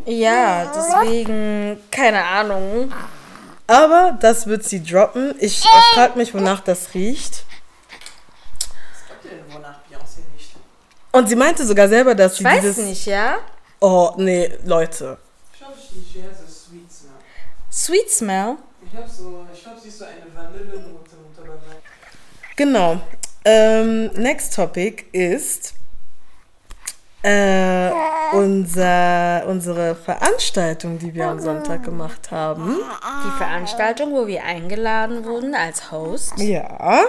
Ja, 0.05 0.71
deswegen, 0.75 1.77
keine 1.91 2.23
Ahnung. 2.23 2.91
Aber 3.67 4.17
das 4.19 4.47
wird 4.47 4.63
sie 4.63 4.83
droppen. 4.83 5.35
Ich 5.39 5.63
äh, 5.63 5.67
frage 5.93 6.17
mich, 6.17 6.33
wonach 6.33 6.61
das 6.61 6.93
riecht. 6.95 7.43
Habt 9.09 9.25
ihr 9.25 9.31
denn, 9.31 9.41
wonach 9.53 9.75
Beyoncé 9.89 10.21
riecht? 10.35 10.51
Und 11.11 11.29
sie 11.29 11.35
meinte 11.35 11.63
sogar 11.65 11.87
selber, 11.87 12.15
dass 12.15 12.37
sie 12.37 12.43
Ich 12.43 12.49
weiß 12.49 12.61
dieses. 12.61 12.77
nicht, 12.85 13.05
ja? 13.05 13.37
Oh, 13.81 14.13
nee, 14.17 14.51
Leute. 14.65 15.17
Ich 15.53 15.59
glaube, 15.59 15.75
sie 15.77 16.23
hat 16.23 16.31
so 16.37 16.45
Sweet 16.45 16.91
Smell. 16.91 17.13
Sweet 17.71 18.09
Smell. 18.09 18.57
Ich 18.83 18.91
glaube, 18.91 19.09
so, 19.09 19.45
ich 19.53 19.63
glaub, 19.63 19.79
sie 19.79 19.87
ist 19.87 19.99
so 19.99 20.05
eine 20.05 20.25
Vanillenote 20.33 21.15
unter 21.27 21.41
dabei. 21.43 21.77
Genau. 22.55 22.99
Ähm, 23.45 24.07
next 24.15 24.53
topic 24.53 25.05
ist 25.13 25.73
äh, 27.23 27.91
unser, 28.33 29.45
unsere 29.47 29.95
Veranstaltung, 29.95 30.99
die 30.99 31.13
wir 31.13 31.27
am 31.27 31.39
Sonntag 31.39 31.83
gemacht 31.83 32.31
haben. 32.31 32.77
Die 33.25 33.37
Veranstaltung, 33.37 34.13
wo 34.13 34.27
wir 34.27 34.43
eingeladen 34.43 35.23
wurden 35.25 35.55
als 35.55 35.91
Host. 35.91 36.33
Ja. 36.37 37.05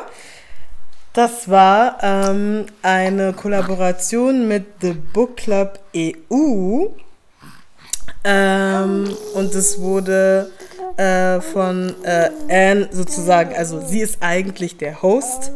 Das 1.12 1.50
war 1.50 1.98
ähm, 2.02 2.66
eine 2.82 3.32
Kollaboration 3.32 4.46
mit 4.46 4.64
The 4.80 4.92
Book 4.92 5.36
Club 5.38 5.80
EU. 5.94 6.86
Ähm, 8.22 9.16
und 9.34 9.54
es 9.54 9.80
wurde 9.80 10.50
äh, 10.96 11.40
von 11.40 11.94
äh, 12.04 12.30
Anne 12.48 12.88
sozusagen, 12.92 13.56
also 13.56 13.80
sie 13.80 14.00
ist 14.00 14.18
eigentlich 14.20 14.76
der 14.76 15.02
Host, 15.02 15.50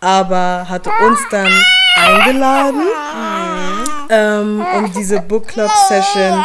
aber 0.00 0.68
hatte 0.68 0.90
uns 1.06 1.20
dann 1.30 1.50
eingeladen, 1.96 2.82
ähm, 4.10 4.66
um 4.76 4.92
diese 4.92 5.20
Book 5.20 5.48
Club 5.48 5.70
Session 5.88 6.44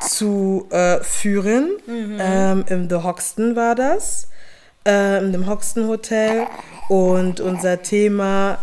zu 0.00 0.66
äh, 0.70 1.00
führen. 1.00 1.72
Ähm, 1.86 2.64
Im 2.68 2.88
The 2.88 2.96
Hoxton 2.96 3.56
war 3.56 3.74
das, 3.74 4.28
äh, 4.86 5.18
in 5.18 5.32
dem 5.32 5.46
Hoxton 5.46 5.88
Hotel. 5.88 6.46
Und 6.88 7.40
unser 7.40 7.82
Thema 7.82 8.58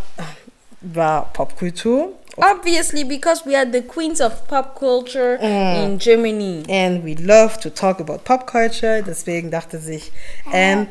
war 0.81 1.31
Popkultur. 1.33 2.13
Obviously, 2.37 3.05
because 3.05 3.45
we 3.45 3.55
are 3.55 3.65
the 3.71 3.81
queens 3.81 4.19
of 4.19 4.45
pop 4.47 4.75
culture 4.75 5.35
in 5.35 5.97
Germany. 5.97 6.63
And 6.69 7.03
we 7.03 7.15
love 7.15 7.59
to 7.61 7.69
talk 7.69 8.01
about 8.01 8.25
Pop 8.25 8.45
Culture. 8.45 9.01
Deswegen 9.01 9.51
dachte 9.51 9.79
sich 9.79 10.11
Anne, 10.51 10.87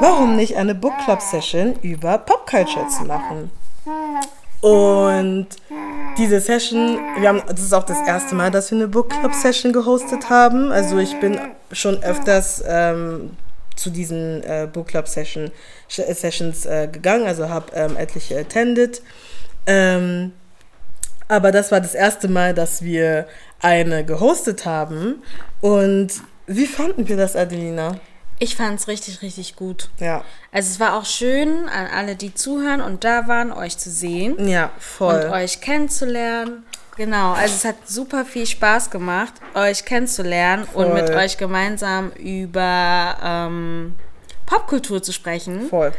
warum 0.00 0.36
nicht 0.36 0.56
eine 0.56 0.74
Book 0.74 0.94
Club 1.04 1.20
Session 1.20 1.74
über 1.82 2.16
Pop 2.16 2.46
Culture 2.48 2.88
zu 2.88 3.04
machen? 3.04 3.50
Und 4.62 5.48
diese 6.16 6.40
Session, 6.40 6.98
wir 7.18 7.28
haben, 7.28 7.42
das 7.46 7.60
ist 7.60 7.74
auch 7.74 7.84
das 7.84 8.00
erste 8.06 8.34
Mal, 8.34 8.50
dass 8.50 8.70
wir 8.70 8.78
eine 8.78 8.88
Book 8.88 9.10
Club 9.10 9.34
Session 9.34 9.72
gehostet 9.72 10.30
haben. 10.30 10.72
Also 10.72 10.98
ich 10.98 11.18
bin 11.20 11.38
schon 11.72 12.02
öfters 12.02 12.62
ähm, 12.66 13.36
zu 13.76 13.90
diesen 13.90 14.42
äh, 14.42 14.68
Book 14.70 14.88
Club 14.88 15.08
Session, 15.08 15.50
Sessions 15.88 16.66
äh, 16.66 16.88
gegangen, 16.90 17.26
also 17.26 17.48
habe 17.48 17.72
ähm, 17.74 17.96
etliche 17.96 18.38
attended. 18.38 19.02
Ähm, 19.66 20.32
aber 21.28 21.52
das 21.52 21.70
war 21.70 21.80
das 21.80 21.94
erste 21.94 22.28
Mal, 22.28 22.54
dass 22.54 22.82
wir 22.82 23.26
eine 23.60 24.04
gehostet 24.04 24.64
haben. 24.66 25.22
Und 25.60 26.08
wie 26.46 26.66
fanden 26.66 27.08
wir 27.08 27.16
das, 27.16 27.36
Adelina? 27.36 28.00
Ich 28.42 28.56
fand 28.56 28.80
es 28.80 28.88
richtig, 28.88 29.20
richtig 29.22 29.54
gut. 29.54 29.90
Ja. 30.00 30.24
Also 30.50 30.70
es 30.70 30.80
war 30.80 30.96
auch 30.98 31.04
schön, 31.04 31.68
an 31.68 31.86
alle, 31.94 32.16
die 32.16 32.34
zuhören 32.34 32.80
und 32.80 33.04
da 33.04 33.28
waren, 33.28 33.52
euch 33.52 33.76
zu 33.76 33.90
sehen 33.90 34.48
Ja, 34.48 34.70
voll. 34.78 35.14
und 35.14 35.30
euch 35.30 35.60
kennenzulernen. 35.60 36.64
Genau, 36.96 37.32
also 37.32 37.54
es 37.54 37.64
hat 37.64 37.76
super 37.88 38.24
viel 38.24 38.46
Spaß 38.46 38.90
gemacht, 38.90 39.34
euch 39.54 39.84
kennenzulernen 39.84 40.66
und 40.74 40.92
mit 40.92 41.06
Voll. 41.06 41.16
euch 41.16 41.38
gemeinsam 41.38 42.10
über 42.12 43.16
ähm, 43.22 43.94
Popkultur 44.46 45.02
zu 45.02 45.12
sprechen. 45.12 45.68
voll. 45.68 45.92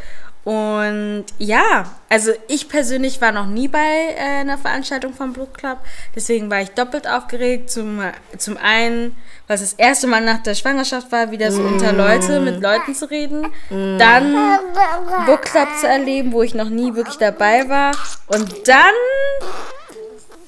Und 0.44 1.26
ja, 1.38 1.86
also 2.10 2.32
ich 2.48 2.68
persönlich 2.68 3.22
war 3.22 3.32
noch 3.32 3.46
nie 3.46 3.68
bei 3.68 4.16
äh, 4.18 4.40
einer 4.40 4.58
Veranstaltung 4.58 5.14
vom 5.14 5.34
Book 5.34 5.54
Club. 5.54 5.78
Deswegen 6.16 6.50
war 6.50 6.62
ich 6.62 6.72
doppelt 6.72 7.08
aufgeregt. 7.08 7.70
Zum, 7.70 8.02
zum 8.38 8.58
einen, 8.58 9.16
weil 9.48 9.56
es 9.56 9.62
das 9.62 9.74
erste 9.74 10.08
Mal 10.08 10.22
nach 10.22 10.42
der 10.42 10.56
Schwangerschaft 10.56 11.12
war, 11.12 11.30
wieder 11.30 11.52
so 11.52 11.62
unter 11.62 11.94
Leute, 11.94 12.40
mit 12.40 12.60
Leuten 12.60 12.96
zu 12.96 13.12
reden. 13.12 13.46
Dann 13.70 14.36
Book 15.28 15.44
Club 15.44 15.68
zu 15.80 15.88
erleben, 15.88 16.32
wo 16.32 16.42
ich 16.42 16.56
noch 16.56 16.70
nie 16.70 16.96
wirklich 16.96 17.18
dabei 17.18 17.70
war. 17.70 17.92
Und 18.26 18.68
dann 18.68 18.94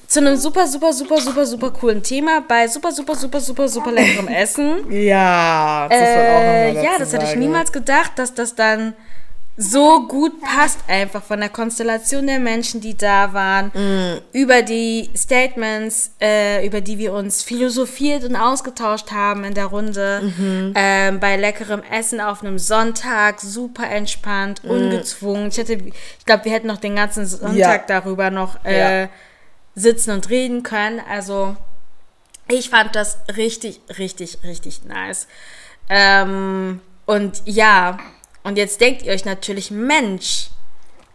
zu 0.08 0.20
einem 0.20 0.36
super, 0.36 0.66
super, 0.66 0.92
super, 0.92 1.20
super, 1.20 1.46
super 1.46 1.70
coolen 1.70 2.02
Thema 2.02 2.42
bei 2.46 2.68
super, 2.68 2.92
super, 2.92 3.14
super, 3.14 3.40
super, 3.40 3.68
super 3.68 3.92
leckerem 3.92 4.28
Essen. 4.42 4.90
Ja, 4.90 5.86
das 5.88 5.98
Äh, 5.98 6.74
ja, 6.74 6.90
das 6.98 7.12
hätte 7.12 7.24
ich 7.24 7.36
niemals 7.36 7.72
gedacht, 7.72 8.12
dass 8.16 8.34
das 8.34 8.54
dann 8.54 8.94
so 9.56 10.08
gut 10.08 10.32
passt, 10.40 10.80
einfach 10.88 11.22
von 11.22 11.38
der 11.38 11.48
Konstellation 11.48 12.26
der 12.26 12.40
Menschen, 12.40 12.80
die 12.80 12.96
da 12.96 13.32
waren, 13.32 13.66
Mm. 13.72 14.18
über 14.32 14.62
die 14.62 15.08
Statements, 15.16 16.10
äh, 16.20 16.66
über 16.66 16.80
die 16.80 16.98
wir 16.98 17.12
uns 17.12 17.44
philosophiert 17.44 18.24
und 18.24 18.34
ausgetauscht 18.34 19.12
haben 19.12 19.44
in 19.44 19.54
der 19.54 19.66
Runde, 19.66 20.22
Mhm. 20.24 20.72
ähm, 20.74 21.20
bei 21.20 21.36
leckerem 21.36 21.82
Essen 21.88 22.20
auf 22.20 22.42
einem 22.42 22.58
Sonntag, 22.58 23.40
super 23.40 23.88
entspannt, 23.88 24.64
Mm. 24.64 24.70
ungezwungen. 24.70 25.46
Ich, 25.50 25.58
hätte, 25.58 25.74
ich 25.74 26.26
glaube, 26.26 26.46
wir 26.46 26.52
hätten 26.52 26.66
noch 26.66 26.78
den 26.80 26.96
ganzen 26.96 27.24
Sonntag 27.24 27.56
Ja. 27.56 27.78
darüber 27.86 28.30
noch 28.30 28.56
äh, 28.64 29.02
Ja. 29.04 29.08
Sitzen 29.74 30.10
und 30.12 30.30
reden 30.30 30.62
können. 30.62 31.00
Also 31.08 31.56
Ich 32.48 32.70
fand 32.70 32.94
das 32.94 33.18
richtig, 33.36 33.80
richtig, 33.98 34.38
richtig 34.44 34.84
nice. 34.84 35.26
Ähm, 35.88 36.80
und 37.06 37.42
ja, 37.46 37.98
und 38.42 38.58
jetzt 38.58 38.80
denkt 38.80 39.02
ihr 39.02 39.12
euch 39.12 39.24
natürlich, 39.24 39.70
Mensch, 39.70 40.48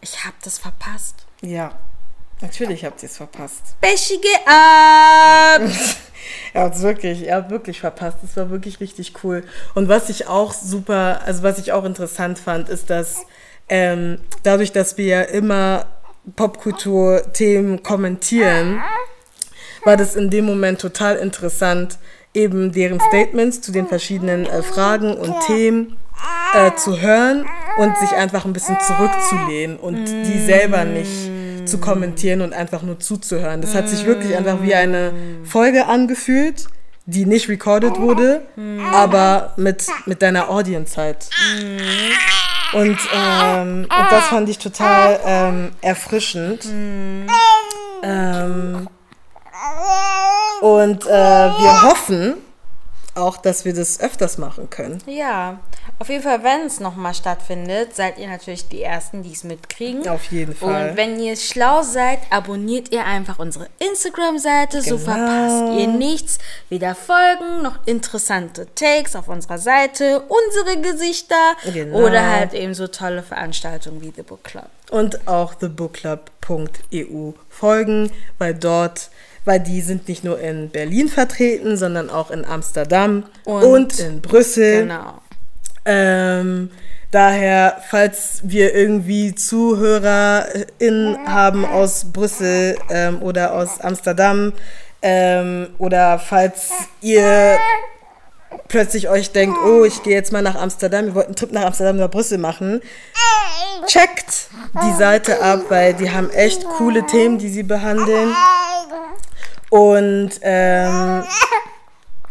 ich 0.01 0.26
habe 0.26 0.36
das 0.43 0.57
verpasst. 0.57 1.26
Ja, 1.41 1.78
natürlich 2.41 2.84
habt 2.84 3.03
ihr 3.03 3.10
es 3.10 3.18
verpasst. 3.18 3.76
Bechi, 3.82 4.20
geh 4.22 4.51
ab! 4.51 5.62
Er 6.53 6.64
hat 6.64 6.76
es 6.76 6.82
wirklich, 6.82 7.26
er 7.28 7.38
hat 7.38 7.49
wirklich 7.49 7.80
verpasst. 7.80 8.18
Das 8.22 8.36
war 8.36 8.49
wirklich 8.49 8.80
richtig 8.80 9.24
cool. 9.24 9.43
Und 9.74 9.88
was 9.88 10.10
ich 10.10 10.28
auch 10.28 10.51
super, 10.53 11.22
also 11.26 11.43
was 11.43 11.57
ich 11.60 11.72
auch 11.72 11.86
interessant 11.86 12.38
fand, 12.39 12.70
ist, 12.70 12.89
dass 12.89 13.24
ähm, 13.70 14.20
dadurch, 14.43 14.72
dass 14.72 14.97
wir 14.97 15.05
ja 15.05 15.22
immer 15.22 15.88
Popkultur-Themen 16.36 17.84
kommentieren, 17.84 18.82
war 19.84 19.97
das 19.97 20.15
in 20.15 20.30
dem 20.30 20.45
Moment 20.45 20.80
total 20.80 21.15
interessant, 21.15 21.97
eben 22.34 22.71
deren 22.71 22.99
Statements 22.99 23.61
zu 23.61 23.71
den 23.71 23.88
verschiedenen 23.88 24.45
äh, 24.45 24.61
Fragen 24.61 25.15
und 25.15 25.34
Themen 25.47 25.97
äh, 26.53 26.71
zu 26.75 26.99
hören 26.99 27.45
und 27.77 27.97
sich 27.97 28.11
einfach 28.11 28.45
ein 28.45 28.53
bisschen 28.53 28.77
zurückzulehnen 28.80 29.77
und 29.77 30.05
die 30.05 30.39
selber 30.39 30.84
nicht 30.86 31.32
zu 31.65 31.77
kommentieren 31.80 32.41
und 32.41 32.53
einfach 32.53 32.82
nur 32.82 32.99
zuzuhören. 32.99 33.61
Das 33.61 33.75
hat 33.75 33.88
sich 33.89 34.05
wirklich 34.05 34.36
einfach 34.36 34.61
wie 34.61 34.75
eine 34.75 35.13
Folge 35.43 35.86
angefühlt, 35.86 36.67
die 37.05 37.25
nicht 37.25 37.49
recorded 37.49 37.99
wurde, 37.99 38.41
aber 38.91 39.53
mit, 39.57 39.88
mit 40.05 40.21
deiner 40.21 40.49
Audience 40.49 40.99
halt. 40.99 41.30
Und, 42.74 42.97
ähm, 43.13 43.82
und 43.84 44.11
das 44.11 44.28
fand 44.28 44.47
ich 44.49 44.59
total 44.59 45.20
ähm, 45.26 45.72
erfrischend. 45.82 46.65
Ähm, 48.03 48.88
und 50.61 51.05
äh, 51.05 51.09
wir 51.09 51.82
hoffen 51.84 52.36
auch, 53.20 53.38
dass 53.38 53.65
wir 53.65 53.74
das 53.74 53.99
öfters 53.99 54.38
machen 54.38 54.70
können. 54.70 55.01
Ja, 55.05 55.59
auf 55.99 56.09
jeden 56.09 56.24
Fall, 56.24 56.43
wenn 56.43 56.61
es 56.65 56.80
nochmal 56.80 57.13
stattfindet, 57.13 57.95
seid 57.95 58.17
ihr 58.17 58.28
natürlich 58.28 58.67
die 58.70 58.82
Ersten, 58.82 59.22
die 59.22 59.34
es 59.34 59.43
mitkriegen. 59.43 60.07
Auf 60.07 60.32
jeden 60.32 60.55
Fall. 60.55 60.91
Und 60.91 60.97
wenn 60.97 61.20
ihr 61.20 61.36
schlau 61.36 61.84
seid, 61.84 62.20
abonniert 62.30 62.91
ihr 62.91 63.05
einfach 63.05 63.38
unsere 63.39 63.67
Instagram-Seite, 63.80 64.82
so 64.82 64.97
Genau. 64.97 65.11
verpasst 65.11 65.80
ihr 65.80 65.88
nichts. 65.88 66.38
Weder 66.70 66.95
Folgen 66.95 67.61
noch 67.61 67.86
interessante 67.86 68.67
Takes 68.76 69.15
auf 69.15 69.28
unserer 69.28 69.57
Seite, 69.57 70.22
unsere 70.28 70.82
Gesichter 70.82 71.36
Genau. 71.74 71.97
oder 72.07 72.26
halt 72.30 72.53
eben 72.53 72.74
so 72.74 72.88
tolle 72.88 73.22
Veranstaltungen 73.24 74.01
wie 74.01 74.13
The 74.15 74.22
Book 74.24 74.43
Club. 74.43 74.70
und 74.91 75.28
auch 75.28 75.53
thebookclub.eu 75.55 77.32
folgen, 77.49 78.11
weil 78.38 78.53
dort, 78.53 79.09
weil 79.50 79.60
die 79.60 79.82
sind 79.82 80.08
nicht 80.08 80.24
nur 80.24 80.39
in 80.39 80.70
Berlin 80.70 81.08
vertreten, 81.10 81.76
sondern 81.76 82.12
auch 82.12 82.30
in 82.30 82.45
Amsterdam 82.45 83.24
und, 83.45 83.64
Und- 83.64 84.00
in 84.00 84.22
Brüssel. 84.22 84.82
Genau. 84.84 85.16
Ähm, 85.86 86.70
daher, 87.10 87.78
falls 87.89 88.41
wir 88.43 88.76
irgendwie 88.76 89.34
ZuhörerInnen 89.34 91.18
haben 91.26 91.66
aus 91.66 92.06
Brüssel 92.14 92.78
ähm, 92.91 93.24
oder 93.24 93.54
aus 93.56 93.80
Amsterdam 93.82 94.54
ähm, 95.02 95.70
oder 95.80 96.20
falls 96.20 96.70
ihr 97.02 97.58
plötzlich 98.68 99.10
euch 99.10 99.32
denkt, 99.32 99.58
oh, 99.66 99.84
ich 99.84 100.04
gehe 100.04 100.14
jetzt 100.14 100.32
mal 100.32 100.43
nach 100.43 100.56
Amsterdam, 100.62 101.06
wir 101.08 101.16
wollten 101.16 101.30
einen 101.30 101.36
Trip 101.38 101.52
nach 101.54 101.66
Amsterdam 101.66 101.95
oder 101.95 102.08
Brüssel 102.08 102.38
machen, 102.38 102.82
checkt 103.88 104.50
die 104.84 104.93
Seite 104.97 105.41
ab, 105.41 105.62
weil 105.70 105.95
die 105.95 106.12
haben 106.12 106.30
echt 106.30 106.64
coole 106.78 107.04
Themen, 107.08 107.39
die 107.39 107.50
sie 107.50 107.64
behandeln. 107.64 108.36
Und 109.70 110.32
ähm, 110.41 111.24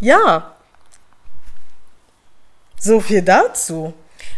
ja, 0.00 0.54
so 2.80 3.00
viel 3.00 3.22
dazu. 3.22 3.92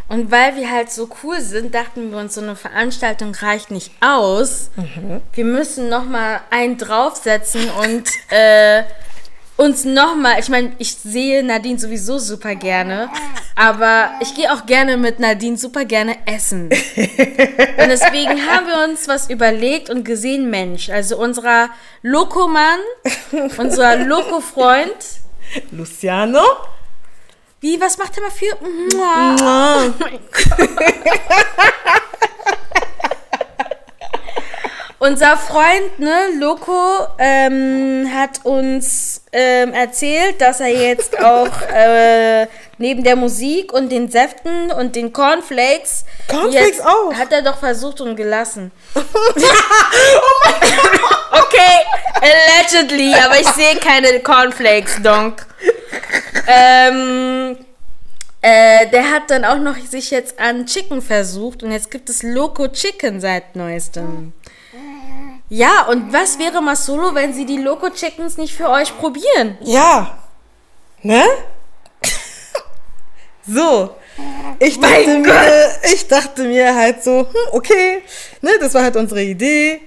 Und 0.09 0.31
weil 0.33 0.57
wir 0.57 0.69
halt 0.71 0.91
so 0.91 1.09
cool 1.23 1.41
sind, 1.41 1.73
dachten 1.73 2.11
wir 2.11 2.19
uns, 2.19 2.35
so 2.35 2.41
eine 2.41 2.57
Veranstaltung 2.57 3.33
reicht 3.35 3.71
nicht 3.71 3.93
aus. 4.01 4.71
Wir 5.33 5.45
müssen 5.45 5.89
noch 5.89 6.05
mal 6.05 6.41
einen 6.51 6.79
draufsetzen 6.79 7.71
und 7.71 8.09
äh, 8.31 8.83
uns 9.61 9.85
noch 9.85 10.17
mal. 10.17 10.41
Ich 10.41 10.49
meine, 10.49 10.73
ich 10.79 10.95
sehe 10.95 11.43
Nadine 11.43 11.79
sowieso 11.79 12.19
super 12.19 12.55
gerne, 12.55 13.11
aber 13.55 14.13
ich 14.21 14.35
gehe 14.35 14.51
auch 14.53 14.65
gerne 14.65 14.97
mit 14.97 15.21
Nadine 15.21 15.59
super 15.59 15.85
gerne 15.85 16.17
essen. 16.27 16.65
Und 16.65 17.89
deswegen 17.89 18.47
haben 18.49 18.67
wir 18.67 18.89
uns 18.89 19.07
was 19.07 19.29
überlegt 19.29 19.91
und 19.91 20.05
gesehen, 20.05 20.49
Mensch, 20.49 20.89
also 20.89 21.19
unserer 21.19 21.69
Lokomann, 22.03 22.81
unser 23.59 23.97
Loko-Freund, 23.97 24.97
Luciano? 25.73 26.43
wie, 27.61 27.81
was 27.81 27.99
macht 27.99 28.17
er 28.17 28.23
mal 28.23 28.31
für? 28.31 28.57
Mua. 28.63 29.37
Ah, 29.41 29.83
Unser 35.03 35.39
Freund, 35.39 35.99
ne, 35.99 36.15
Loco, 36.39 37.07
ähm, 37.17 38.07
hat 38.15 38.45
uns 38.45 39.23
ähm, 39.33 39.73
erzählt, 39.73 40.43
dass 40.43 40.61
er 40.61 40.69
jetzt 40.69 41.19
auch 41.25 41.49
äh, 41.75 42.47
neben 42.77 43.03
der 43.03 43.17
Musik 43.17 43.73
und 43.73 43.91
den 43.91 44.11
Säften 44.11 44.71
und 44.71 44.95
den 44.97 45.11
Cornflakes. 45.15 46.05
Cornflakes 46.29 46.67
jetzt, 46.67 46.85
auch? 46.85 47.15
Hat 47.15 47.33
er 47.33 47.41
doch 47.41 47.57
versucht 47.57 48.03
und 48.03 48.15
gelassen. 48.15 48.73
okay, 48.95 49.07
allegedly, 52.21 53.15
aber 53.15 53.41
ich 53.41 53.49
sehe 53.49 53.77
keine 53.77 54.21
Cornflakes, 54.21 55.01
Donk. 55.03 55.47
Ähm. 56.47 57.57
Äh, 58.43 58.89
der 58.89 59.11
hat 59.11 59.31
dann 59.31 59.45
auch 59.45 59.59
noch 59.59 59.77
sich 59.77 60.11
jetzt 60.11 60.41
an 60.41 60.65
Chicken 60.65 61.03
versucht 61.03 61.63
und 61.63 61.73
jetzt 61.73 61.91
gibt 61.91 62.09
es 62.09 62.23
Loco 62.23 62.69
Chicken 62.69 63.21
seit 63.21 63.55
neuestem. 63.55 64.33
Ja, 65.51 65.87
und 65.89 66.13
was 66.13 66.39
wäre 66.39 66.63
mal 66.63 66.77
solo, 66.77 67.13
wenn 67.15 67.35
sie 67.35 67.45
die 67.45 67.59
Loco 67.59 67.91
Chickens 67.91 68.37
nicht 68.37 68.55
für 68.55 68.71
euch 68.71 68.97
probieren? 68.97 69.59
ja. 69.63 70.17
Ne? 71.03 71.25
so. 73.47 73.97
Ich 74.59 74.79
dachte, 74.79 75.19
mir, 75.19 75.71
ich 75.93 76.07
dachte 76.07 76.45
mir 76.45 76.75
halt 76.75 77.03
so, 77.03 77.21
hm, 77.21 77.49
okay, 77.53 78.03
ne, 78.43 78.51
das 78.61 78.75
war 78.75 78.83
halt 78.83 78.97
unsere 78.97 79.23
Idee, 79.23 79.81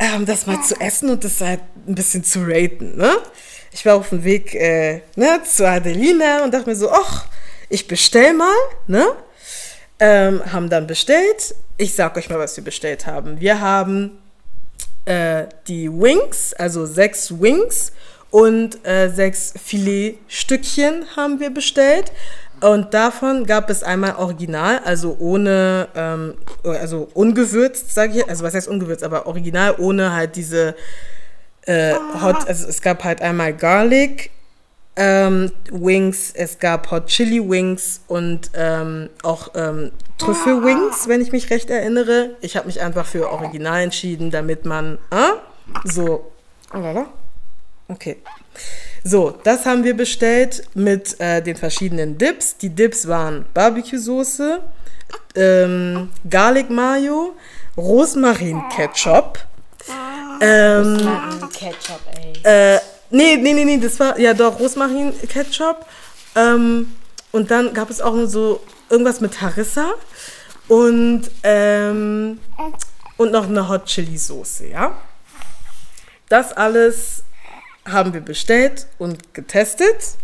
ähm, 0.00 0.26
das 0.26 0.46
mal 0.46 0.60
zu 0.62 0.78
essen 0.80 1.08
und 1.10 1.22
das 1.22 1.40
halt 1.40 1.60
ein 1.86 1.94
bisschen 1.94 2.24
zu 2.24 2.40
raten, 2.42 2.96
ne? 2.96 3.18
Ich 3.70 3.86
war 3.86 3.94
auf 3.94 4.08
dem 4.08 4.24
Weg 4.24 4.54
äh, 4.56 5.02
ne, 5.14 5.40
zu 5.44 5.66
Adelina 5.66 6.42
und 6.42 6.52
dachte 6.52 6.68
mir 6.68 6.74
so, 6.74 6.90
ach, 6.90 7.26
ich 7.68 7.86
bestell 7.86 8.34
mal, 8.34 8.56
ne? 8.88 9.06
Ähm, 10.00 10.42
haben 10.52 10.68
dann 10.68 10.88
bestellt. 10.88 11.54
Ich 11.76 11.94
sag 11.94 12.16
euch 12.16 12.28
mal, 12.28 12.38
was 12.38 12.56
wir 12.56 12.64
bestellt 12.64 13.06
haben. 13.06 13.40
Wir 13.40 13.60
haben 13.60 14.19
äh, 15.10 15.48
die 15.66 15.90
Wings, 15.90 16.54
also 16.54 16.86
sechs 16.86 17.32
Wings 17.40 17.92
und 18.30 18.86
äh, 18.86 19.08
sechs 19.08 19.52
Filetstückchen 19.60 21.04
haben 21.16 21.40
wir 21.40 21.50
bestellt. 21.50 22.12
Und 22.60 22.94
davon 22.94 23.46
gab 23.46 23.70
es 23.70 23.82
einmal 23.82 24.16
original, 24.16 24.80
also 24.84 25.16
ohne, 25.18 25.88
ähm, 25.96 26.34
also 26.62 27.08
ungewürzt, 27.14 27.92
sage 27.92 28.18
ich, 28.18 28.28
also 28.28 28.44
was 28.44 28.54
heißt 28.54 28.68
ungewürzt, 28.68 29.02
aber 29.02 29.26
original 29.26 29.74
ohne 29.78 30.12
halt 30.12 30.36
diese 30.36 30.76
äh, 31.62 31.94
Hot, 32.22 32.46
also 32.46 32.68
es 32.68 32.80
gab 32.80 33.02
halt 33.02 33.22
einmal 33.22 33.54
Garlic 33.54 34.30
ähm, 35.00 35.50
Wings, 35.70 36.30
es 36.34 36.58
gab 36.58 36.90
Hot 36.90 37.06
Chili 37.06 37.40
Wings 37.40 38.02
und 38.06 38.50
ähm, 38.54 39.08
auch 39.22 39.48
ähm, 39.54 39.92
Trüffel 40.18 40.62
Wings, 40.62 41.08
wenn 41.08 41.22
ich 41.22 41.32
mich 41.32 41.48
recht 41.48 41.70
erinnere. 41.70 42.36
Ich 42.42 42.54
habe 42.54 42.66
mich 42.66 42.82
einfach 42.82 43.06
für 43.06 43.30
Original 43.30 43.80
entschieden, 43.80 44.30
damit 44.30 44.66
man 44.66 44.98
äh, 45.10 45.38
so. 45.84 46.30
Okay. 47.88 48.18
So, 49.02 49.30
das 49.42 49.64
haben 49.64 49.84
wir 49.84 49.96
bestellt 49.96 50.64
mit 50.74 51.18
äh, 51.18 51.40
den 51.40 51.56
verschiedenen 51.56 52.18
Dips. 52.18 52.58
Die 52.58 52.68
Dips 52.68 53.08
waren 53.08 53.46
Barbecue-Soße, 53.54 54.60
ähm, 55.34 56.10
Garlic 56.28 56.68
Mayo, 56.68 57.34
Rosmarin-Ketchup. 57.78 59.38
Ähm, 60.42 60.98
Ketchup, 61.52 62.00
ey. 62.44 62.74
äh, 62.74 62.80
nee, 63.10 63.36
nee, 63.36 63.52
nee, 63.52 63.64
nee, 63.64 63.78
das 63.78 63.98
war, 64.00 64.18
ja 64.18 64.34
doch, 64.34 64.58
Rosmarin-Ketchup. 64.58 65.86
Ähm, 66.36 66.94
und 67.32 67.50
dann 67.50 67.74
gab 67.74 67.90
es 67.90 68.00
auch 68.00 68.14
nur 68.14 68.28
so 68.28 68.60
irgendwas 68.88 69.20
mit 69.20 69.40
Harissa 69.40 69.92
und, 70.68 71.30
ähm, 71.42 72.40
und 73.16 73.32
noch 73.32 73.48
eine 73.48 73.68
Hot 73.68 73.86
Chili 73.86 74.18
Soße, 74.18 74.68
ja. 74.68 74.96
Das 76.28 76.52
alles 76.52 77.24
haben 77.84 78.12
wir 78.12 78.20
bestellt 78.20 78.86
und 78.98 79.34
getestet. 79.34 80.16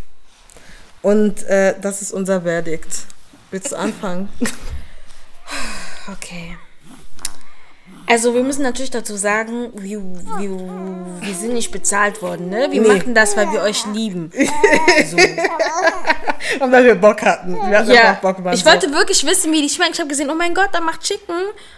Und 1.03 1.45
äh, 1.45 1.75
das 1.81 2.03
ist 2.03 2.13
unser 2.13 2.43
Verdikt. 2.43 3.07
Willst 3.51 3.73
du 3.73 3.77
anfangen? 3.77 4.29
Okay. 6.09 6.57
Also 8.09 8.35
wir 8.35 8.43
müssen 8.43 8.63
natürlich 8.63 8.91
dazu 8.91 9.17
sagen, 9.17 9.71
wir, 9.75 10.01
wir, 10.39 10.51
wir 11.21 11.35
sind 11.35 11.55
nicht 11.55 11.73
bezahlt 11.73 12.23
worden, 12.23 12.49
ne? 12.51 12.69
Wir 12.71 12.81
Nee. 12.81 12.89
machen 12.89 13.15
das, 13.15 13.37
weil 13.37 13.51
wir 13.53 13.63
euch 13.63 13.85
lieben. 13.93 14.31
So. 15.11 15.17
Und 16.65 16.73
weil 16.73 16.85
wir 16.85 16.95
Bock 16.95 17.21
hatten. 17.23 17.55
Wir 17.69 17.79
hatten 17.79 17.91
Ja, 17.91 18.13
Bock. 18.23 18.37
ich 18.53 18.61
so- 18.63 18.71
wollte 18.71 18.91
wirklich 18.93 19.27
wissen, 19.27 19.53
wie 19.53 19.61
die 19.63 19.69
schmecken. 19.69 19.93
Ich 19.93 19.99
habe 19.99 20.09
gesehen, 20.09 20.31
oh 20.31 20.35
mein 20.35 20.55
Gott, 20.55 20.69
da 20.73 20.81
macht 20.81 21.03
Chicken. 21.03 21.35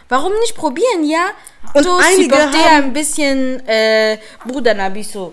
Warum 0.08 0.32
nicht 0.40 0.54
probieren, 0.54 1.04
ja? 1.04 1.30
Und 1.74 1.84
so, 1.84 1.96
einige 1.96 2.36
haben- 2.36 2.84
ein 2.84 2.92
bisschen 2.92 3.66
äh, 3.66 4.18
Bruder 4.46 4.74
Nabiso. 4.74 5.32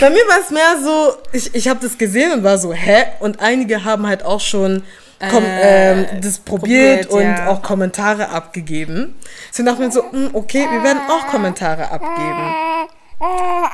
Bei 0.00 0.10
mir 0.10 0.22
war 0.28 0.40
es 0.40 0.50
mehr 0.50 0.76
so, 0.82 1.12
ich, 1.32 1.54
ich 1.54 1.68
habe 1.68 1.80
das 1.80 1.96
gesehen 1.96 2.32
und 2.32 2.44
war 2.44 2.58
so, 2.58 2.72
hä? 2.72 3.04
Und 3.20 3.40
einige 3.40 3.84
haben 3.84 4.06
halt 4.06 4.24
auch 4.24 4.40
schon 4.40 4.82
kom 5.18 5.42
ähm, 5.44 6.06
das 6.20 6.38
probiert, 6.38 7.08
probiert, 7.08 7.10
und 7.10 7.22
ja. 7.22 7.48
auch 7.48 7.62
Kommentare 7.62 8.28
abgegeben. 8.28 9.16
Deswegen 9.50 9.66
dachte 9.66 9.82
ich 9.82 9.88
mir 9.88 9.92
so, 9.92 10.10
hm, 10.10 10.30
okay, 10.32 10.66
wir 10.70 10.82
werden 10.82 11.00
auch 11.08 11.26
Kommentare 11.26 11.90
abgeben. 11.90 12.54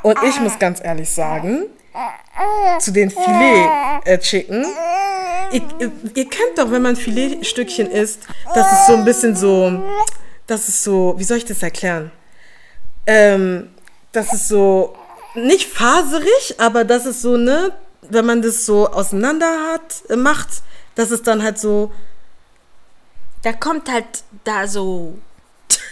Und 0.03 0.19
ich 0.23 0.41
muss 0.41 0.59
ganz 0.59 0.83
ehrlich 0.83 1.11
sagen, 1.11 1.67
zu 2.79 2.93
den 2.93 3.11
Filet-Chicken, 3.11 4.65
ihr, 5.53 5.63
ihr, 5.79 5.93
ihr 6.15 6.29
kennt 6.29 6.57
doch, 6.57 6.71
wenn 6.71 6.83
man 6.83 6.97
Filetstückchen 6.97 7.91
isst, 7.91 8.21
das 8.55 8.73
ist 8.73 8.87
so 8.87 8.95
ein 8.95 9.05
bisschen 9.05 9.37
so, 9.37 9.83
das 10.47 10.69
ist 10.69 10.83
so, 10.83 11.15
wie 11.19 11.25
soll 11.25 11.37
ich 11.37 11.45
das 11.45 11.63
erklären? 11.63 12.11
Ähm, 13.07 13.71
das 14.13 14.33
ist 14.33 14.49
so, 14.49 14.97
nicht 15.35 15.69
faserig, 15.69 16.55
aber 16.59 16.85
das 16.85 17.07
ist 17.07 17.23
so, 17.23 17.37
ne, 17.37 17.73
wenn 18.03 18.25
man 18.25 18.43
das 18.43 18.67
so 18.67 18.89
auseinander 18.89 19.73
hat, 19.73 20.03
äh, 20.09 20.17
macht, 20.17 20.49
das 20.95 21.11
ist 21.11 21.27
dann 21.27 21.43
halt 21.43 21.59
so, 21.59 21.93
Da 23.43 23.53
kommt 23.53 23.91
halt 23.91 24.07
da 24.45 24.67
so. 24.67 25.19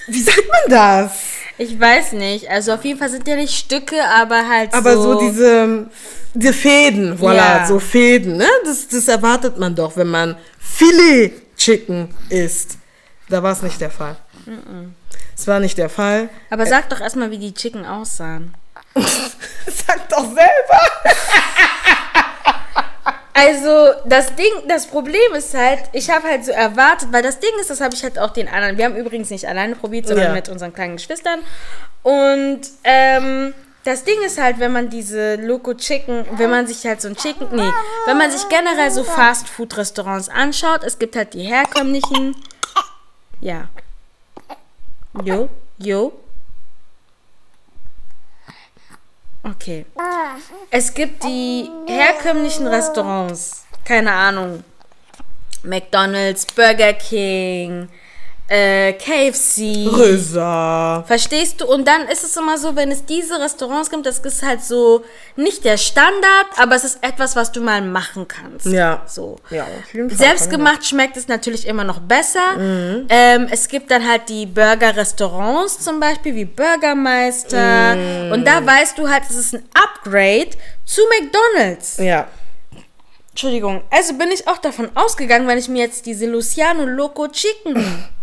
wie 0.07 0.23
sagt 0.23 0.43
man 0.49 0.71
das? 0.71 1.13
Ich 1.59 1.79
weiß 1.79 2.13
nicht. 2.13 2.49
Also 2.49 2.73
auf 2.73 2.85
jeden 2.85 2.99
Fall 2.99 3.11
sind 3.11 3.29
ja 3.29 3.37
nicht 3.37 3.55
Stücke, 3.57 3.97
aber 4.17 4.49
halt 4.49 4.73
Aber 4.75 4.95
so. 4.95 5.03
so 5.15 5.21
diese, 5.21 5.87
diese 6.35 6.53
Fäden, 6.53 7.19
voilà, 7.19 7.35
Ja. 7.61 7.67
so 7.67 7.79
Fäden, 7.79 8.37
ne? 8.39 8.49
Das, 8.65 8.89
das 8.89 9.07
erwartet 9.09 9.59
man 9.59 9.75
doch, 9.75 9.97
wenn 9.97 10.09
man 10.09 10.37
Filet 10.59 11.33
Chicken 11.57 12.15
isst. 12.31 12.79
Da 13.29 13.43
war 13.43 13.53
es 13.53 13.63
nicht 13.63 13.81
der 13.81 13.91
Fall. 13.91 14.17
Es 15.37 15.47
war 15.47 15.61
nicht 15.61 15.79
der 15.79 15.89
Fall. 15.91 16.29
aber 16.51 16.67
sag 16.67 16.89
doch 16.89 17.01
erstmal, 17.01 17.31
wie 17.31 17.39
die 17.39 17.55
Chicken 17.55 17.85
aussahen. 17.87 18.55
Sag 18.95 20.09
doch 20.11 20.25
selber. 20.25 20.81
Also, 23.35 23.93
das 24.05 24.35
Ding, 24.37 24.53
das 24.69 24.87
Problem 24.87 25.33
ist 25.35 25.55
halt, 25.55 25.81
ich 25.93 26.11
habe 26.11 26.29
halt 26.29 26.45
so 26.45 26.53
erwartet, 26.53 27.09
weil 27.13 27.23
das 27.23 27.41
Ding 27.41 27.51
ist, 27.61 27.71
das 27.71 27.81
habe 27.81 27.95
ich 27.95 28.03
halt 28.03 28.19
auch 28.19 28.31
den 28.31 28.47
anderen. 28.47 28.77
Wir 28.77 28.85
haben 28.85 28.97
übrigens 28.97 29.31
nicht 29.31 29.49
alleine 29.49 29.75
probiert, 29.75 30.07
sondern 30.07 30.27
Ja. 30.29 30.33
mit 30.35 30.49
unseren 30.51 30.73
kleinen 30.75 30.97
Geschwistern. 30.97 31.41
Und 32.03 32.61
ähm, 32.85 33.55
das 33.85 34.05
Ding 34.05 34.21
ist 34.23 34.41
halt, 34.41 34.59
wenn 34.59 34.73
man 34.73 34.91
diese 34.91 35.37
Loco 35.37 35.73
Chicken, 35.75 36.27
wenn 36.37 36.51
man 36.51 36.67
sich 36.67 36.85
halt 36.87 37.01
so 37.01 37.09
ein 37.09 37.17
Chicken, 37.17 37.49
nee, 37.53 37.71
wenn 38.07 38.19
man 38.19 38.31
sich 38.31 38.47
generell 38.49 38.91
so 38.91 39.03
Fast 39.03 39.49
Food 39.49 39.77
Restaurants 39.77 40.29
anschaut, 40.29 40.85
es 40.85 40.99
gibt 40.99 41.17
halt 41.17 41.33
die 41.35 41.43
herkömmlichen, 41.43 42.37
ja. 43.41 43.69
Jo, 45.25 45.49
jo. 45.79 46.13
Okay. 49.43 49.85
Es 50.71 50.95
gibt 50.95 51.25
die 51.25 51.69
herkömmlichen 51.87 52.67
Restaurants. 52.67 53.65
Keine 53.85 54.13
Ahnung. 54.13 54.63
McDonald's, 55.65 56.47
Burger 56.47 56.93
King, 56.93 57.89
äh, 58.53 58.93
KFC. 58.93 59.89
Röser. 59.91 61.05
Verstehst 61.07 61.61
du? 61.61 61.67
Und 61.67 61.89
dann 61.89 62.07
ist 62.09 62.23
es 62.23 62.37
immer 62.37 62.59
so, 62.59 62.77
wenn 62.77 62.91
es 62.91 63.07
diese 63.07 63.41
Restaurants 63.41 63.89
gibt, 63.89 64.05
das 64.05 64.19
ist 64.19 64.43
halt 64.43 64.63
so 64.63 65.03
nicht 65.37 65.65
der 65.65 65.79
Standard, 65.79 66.47
aber 66.59 66.75
es 66.75 66.85
ist 66.85 66.99
etwas, 67.01 67.35
was 67.35 67.51
du 67.51 67.63
mal 67.63 67.81
machen 67.81 68.29
kannst. 68.29 68.67
Ja. 68.67 69.03
So. 69.07 69.37
Ja, 69.49 69.63
auf 69.63 69.95
jeden 69.95 70.11
Fall. 70.11 70.19
Selbstgemacht 70.19 70.85
schmeckt 70.85 71.17
es 71.17 71.29
natürlich 71.29 71.67
immer 71.67 71.85
noch 71.85 72.01
besser. 72.01 72.59
Mhm. 72.59 73.07
Ähm, 73.09 73.49
es 73.51 73.69
gibt 73.69 73.91
dann 73.91 74.07
halt 74.07 74.29
die 74.29 74.45
Burger-Restaurants 74.45 75.81
zum 75.81 75.99
Beispiel, 75.99 76.35
wie 76.35 76.45
Burgermeister. 76.45 77.97
Mhm. 77.97 78.33
Und 78.33 78.45
da 78.45 78.65
weißt 78.67 78.99
du 78.99 79.09
halt, 79.09 79.23
es 79.31 79.37
ist 79.37 79.55
ein 79.55 79.65
Upgrade 79.73 80.51
zu 80.85 81.01
McDonalds. 81.09 81.97
Ja. 81.97 82.29
Entschuldigung. 83.31 83.83
Also 83.89 84.13
bin 84.19 84.31
ich 84.31 84.47
auch 84.47 84.59
davon 84.59 84.91
ausgegangen, 84.95 85.49
wenn 85.49 85.57
ich 85.57 85.71
mir 85.71 85.85
jetzt 85.85 86.05
diese 86.05 86.27
Luciano 86.27 86.85
Loco 86.85 87.29
Chicken 87.29 87.83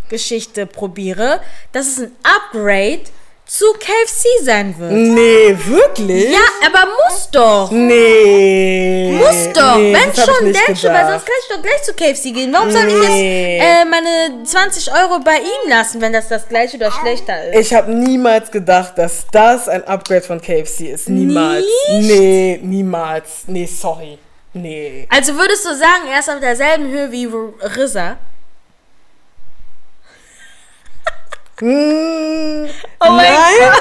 Geschichte 0.10 0.66
probiere, 0.66 1.40
dass 1.72 1.88
es 1.88 2.00
ein 2.00 2.12
Upgrade 2.24 3.02
zu 3.46 3.66
KFC 3.80 4.28
sein 4.44 4.76
wird. 4.78 4.92
Nee, 4.92 5.58
wirklich? 5.66 6.32
Ja, 6.32 6.40
aber 6.68 6.88
muss 7.08 7.30
doch. 7.32 7.72
Nee. 7.72 9.12
Muss 9.18 9.52
doch. 9.54 9.76
Nee, 9.78 9.92
Wenn 9.94 10.14
schon, 10.14 10.54
denn 10.54 10.76
schon, 10.76 10.94
weil 10.94 11.08
sonst 11.08 11.26
kann 11.26 11.36
ich 11.42 11.56
doch 11.56 11.62
gleich 11.64 11.82
zu 11.82 11.94
KFC 11.94 12.32
gehen. 12.34 12.54
Warum 12.54 12.70
soll 12.70 12.88
ich 12.88 12.94
Nee. 12.94 13.58
jetzt 13.58 13.66
äh, 13.66 13.86
meine 13.86 14.44
20 14.44 14.92
Euro 14.94 15.20
bei 15.22 15.38
ihm 15.38 15.70
lassen, 15.70 16.00
wenn 16.00 16.14
das 16.14 16.28
das 16.28 16.48
gleiche 16.48 16.78
oder 16.78 16.92
schlechter 16.92 17.52
ist? 17.52 17.60
Ich 17.60 17.74
habe 17.74 17.92
niemals 17.92 18.52
gedacht, 18.52 18.94
dass 18.98 19.26
das 19.32 19.68
ein 19.68 19.84
Upgrade 19.86 20.22
von 20.22 20.40
KFC 20.40 20.82
ist. 20.94 21.10
Niemals. 21.10 21.66
Nicht? 21.92 22.08
Nee, 22.08 22.60
niemals. 22.62 23.46
Nee, 23.48 23.66
sorry. 23.66 24.20
Nee. 24.54 25.08
Also 25.10 25.36
würdest 25.36 25.66
du 25.66 25.70
sagen, 25.70 26.04
er 26.14 26.20
ist 26.20 26.30
auf 26.30 26.40
derselben 26.40 26.88
Höhe 26.92 27.12
wie 27.12 27.28
RZA? 27.66 28.18
Mm, 31.62 32.70
Oh 33.02 33.10
mein 33.12 33.34
nein. 33.34 33.72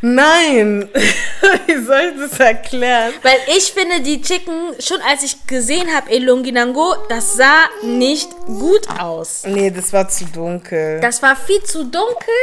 Nein. 0.00 0.88
Wie 1.66 1.84
soll 1.84 2.12
ich 2.14 2.30
das 2.30 2.40
erklären? 2.40 3.12
Weil 3.22 3.36
ich 3.56 3.72
finde, 3.72 4.00
die 4.00 4.20
Chicken, 4.22 4.74
schon 4.80 5.00
als 5.02 5.22
ich 5.22 5.46
gesehen 5.46 5.94
habe, 5.94 6.10
Elonginango, 6.10 6.94
das 7.08 7.34
sah 7.34 7.64
nicht 7.82 8.30
gut 8.46 8.88
aus. 9.00 9.42
Nee, 9.46 9.70
das 9.70 9.92
war 9.92 10.08
zu 10.08 10.24
dunkel. 10.26 11.00
Das 11.00 11.22
war 11.22 11.36
viel 11.36 11.62
zu 11.62 11.84
dunkel. 11.84 12.34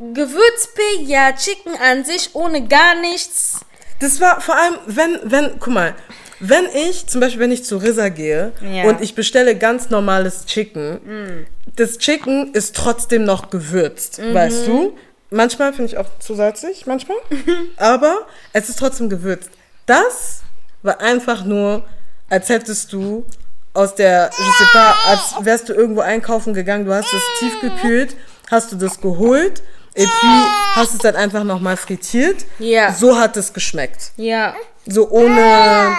Gewürzpig, 0.00 1.06
ja, 1.08 1.32
Chicken 1.32 1.76
an 1.76 2.04
sich 2.04 2.30
ohne 2.34 2.66
gar 2.66 2.94
nichts. 2.94 3.60
Das 4.00 4.20
war 4.20 4.40
vor 4.40 4.54
allem, 4.56 4.74
wenn, 4.86 5.18
wenn, 5.24 5.58
guck 5.58 5.72
mal, 5.74 5.94
wenn 6.40 6.66
ich, 6.88 7.06
zum 7.08 7.20
Beispiel, 7.20 7.40
wenn 7.40 7.50
ich 7.52 7.64
zu 7.64 7.78
Rissa 7.78 8.08
gehe 8.10 8.52
Ja. 8.62 8.84
und 8.84 9.00
ich 9.00 9.14
bestelle 9.14 9.56
ganz 9.56 9.90
normales 9.90 10.46
Chicken, 10.46 11.46
das 11.76 11.98
Chicken 11.98 12.52
ist 12.54 12.76
trotzdem 12.76 13.24
noch 13.24 13.50
gewürzt, 13.50 14.20
weißt 14.32 14.66
du? 14.66 14.96
Manchmal 15.30 15.72
finde 15.72 15.90
ich 15.92 15.98
auch 15.98 16.06
zu 16.20 16.34
salzig, 16.34 16.86
manchmal, 16.86 17.18
aber 17.76 18.26
es 18.52 18.68
ist 18.68 18.78
trotzdem 18.78 19.10
gewürzt. 19.10 19.50
Das 19.86 20.40
war 20.82 21.00
einfach 21.00 21.44
nur, 21.44 21.82
als 22.30 22.48
hättest 22.48 22.92
du 22.92 23.26
aus 23.74 23.94
der, 23.94 24.30
je 24.36 24.44
sais 24.58 24.72
pas, 24.72 24.94
als 25.08 25.44
wärst 25.44 25.68
du 25.68 25.72
irgendwo 25.74 26.00
einkaufen 26.00 26.54
gegangen, 26.54 26.84
du 26.86 26.94
hast 26.94 27.12
es 27.12 27.22
tiefgekühlt, 27.40 28.16
hast 28.50 28.72
du 28.72 28.76
das 28.76 29.00
geholt, 29.00 29.62
et 29.98 30.08
puis 30.20 30.44
hast 30.74 30.92
es 30.94 30.98
dann 30.98 31.16
einfach 31.16 31.44
nochmal 31.44 31.76
frittiert. 31.76 32.44
Ja. 32.58 32.92
So 32.92 33.18
hat 33.18 33.36
es 33.36 33.52
geschmeckt. 33.52 34.12
Ja. 34.16 34.54
So 34.86 35.08
ohne, 35.10 35.96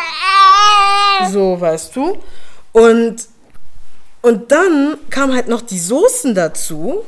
so, 1.32 1.60
weißt 1.60 1.96
du. 1.96 2.18
Und, 2.72 3.18
und 4.22 4.52
dann 4.52 4.98
kamen 5.10 5.34
halt 5.36 5.48
noch 5.48 5.62
die 5.62 5.80
Soßen 5.80 6.34
dazu. 6.34 7.04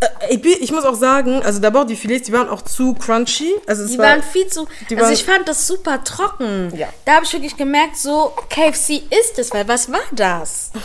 Äh, 0.00 0.34
Ich, 0.36 0.70
muss 0.72 0.84
auch 0.84 0.94
sagen, 0.94 1.42
also 1.42 1.60
da 1.60 1.72
die 1.84 1.96
Filets, 1.96 2.26
die 2.26 2.32
waren 2.32 2.48
auch 2.48 2.62
zu 2.62 2.94
crunchy. 2.94 3.54
Also 3.66 3.84
es 3.84 3.92
Die 3.92 3.98
war, 3.98 4.06
waren 4.06 4.22
viel 4.22 4.46
zu. 4.48 4.66
also 4.96 5.02
waren- 5.06 5.12
ich 5.12 5.24
fand 5.24 5.48
das 5.48 5.66
super 5.66 6.02
trocken. 6.04 6.72
Ja. 6.76 6.88
Da 7.04 7.14
habe 7.16 7.24
ich 7.24 7.32
wirklich 7.32 7.56
gemerkt, 7.56 7.96
so 7.96 8.32
KFC 8.50 9.02
ist 9.10 9.38
es, 9.38 9.50
weil 9.52 9.66
was 9.66 9.90
war 9.90 10.00
das? 10.12 10.70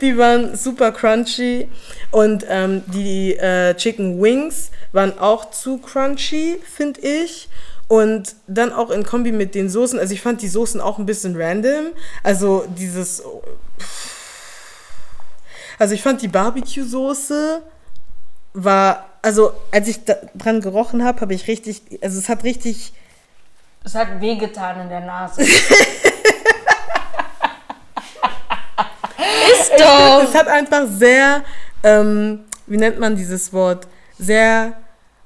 die 0.00 0.16
waren 0.18 0.56
super 0.56 0.92
crunchy. 0.92 1.68
Und 2.10 2.44
ähm, 2.48 2.82
die 2.86 3.36
äh, 3.36 3.74
Chicken 3.74 4.20
Wings 4.22 4.70
waren 4.92 5.18
auch 5.18 5.50
zu 5.50 5.78
crunchy, 5.78 6.60
finde 6.64 7.00
ich. 7.00 7.48
Und 7.88 8.34
dann 8.46 8.72
auch 8.72 8.90
in 8.90 9.04
Kombi 9.04 9.32
mit 9.32 9.54
den 9.54 9.68
Soßen. 9.68 9.98
Also 9.98 10.12
ich 10.12 10.20
fand 10.20 10.42
die 10.42 10.48
Soßen 10.48 10.80
auch 10.80 10.98
ein 10.98 11.06
bisschen 11.06 11.40
random. 11.40 11.92
Also 12.22 12.64
dieses. 12.76 13.22
Also 15.78 15.94
ich 15.94 16.02
fand 16.02 16.22
die 16.22 16.28
Barbecue-Soße 16.28 17.62
war. 18.54 19.06
Also 19.22 19.52
als 19.72 19.88
ich 19.88 20.04
da 20.04 20.14
dran 20.34 20.60
gerochen 20.60 21.04
habe, 21.04 21.20
habe 21.20 21.34
ich 21.34 21.48
richtig. 21.48 21.82
Also 22.02 22.18
es 22.18 22.28
hat 22.28 22.44
richtig. 22.44 22.92
Es 23.84 23.94
hat 23.94 24.20
wehgetan 24.20 24.80
in 24.80 24.88
der 24.88 25.00
Nase. 25.00 25.42
ist 29.52 29.65
doch. 29.78 30.22
Es 30.24 30.34
hat 30.34 30.48
einfach 30.48 30.86
sehr, 30.88 31.42
ähm, 31.82 32.40
wie 32.66 32.76
nennt 32.76 32.98
man 32.98 33.16
dieses 33.16 33.52
Wort? 33.52 33.86
Sehr 34.18 34.72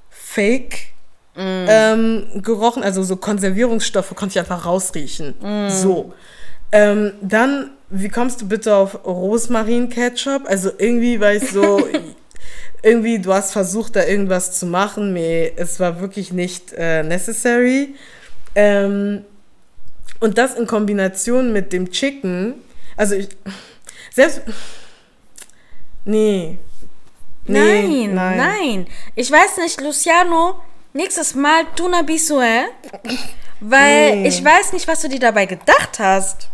fake 0.09 0.91
ähm, 1.35 2.41
gerochen. 2.41 2.83
Also 2.83 3.03
so 3.03 3.15
Konservierungsstoffe 3.15 4.13
konnte 4.15 4.33
ich 4.33 4.39
einfach 4.39 4.65
rausriechen. 4.65 5.35
So. 5.69 6.13
Ähm, 6.71 7.13
dann, 7.21 7.71
wie 7.89 8.09
kommst 8.09 8.41
du 8.41 8.47
bitte 8.47 8.75
auf 8.75 9.05
Rosmarin-Ketchup? 9.05 10.43
Also 10.45 10.71
irgendwie 10.77 11.19
war 11.19 11.33
ich 11.33 11.49
so, 11.49 11.85
irgendwie, 12.83 13.19
du 13.19 13.33
hast 13.33 13.51
versucht, 13.51 13.95
da 13.95 14.05
irgendwas 14.05 14.57
zu 14.57 14.65
machen, 14.65 15.13
mir 15.13 15.51
es 15.57 15.79
war 15.79 15.99
wirklich 15.99 16.31
nicht 16.31 16.73
äh, 16.73 17.03
necessary. 17.03 17.95
Ähm, 18.55 19.25
und 20.19 20.37
das 20.37 20.55
in 20.55 20.67
Kombination 20.67 21.51
mit 21.51 21.73
dem 21.73 21.91
Chicken, 21.91 22.55
also 22.95 23.15
ich, 23.15 23.29
selbst, 24.13 24.41
nee. 26.05 26.57
Nee, 27.45 28.07
nein, 28.07 28.37
nein, 28.37 28.87
Ich 29.15 29.31
weiß 29.31 29.57
nicht, 29.57 29.81
Luciano, 29.81 30.55
nächstes 30.93 31.33
Mal 31.33 31.65
tuna 31.75 32.03
bisu, 32.03 32.39
äh? 32.39 32.65
Weil 33.59 34.17
Nee. 34.17 34.27
ich 34.27 34.43
weiß 34.43 34.73
nicht, 34.73 34.87
was 34.87 35.01
du 35.01 35.09
dir 35.09 35.19
dabei 35.19 35.45
gedacht 35.47 35.97
hast. 35.99 36.49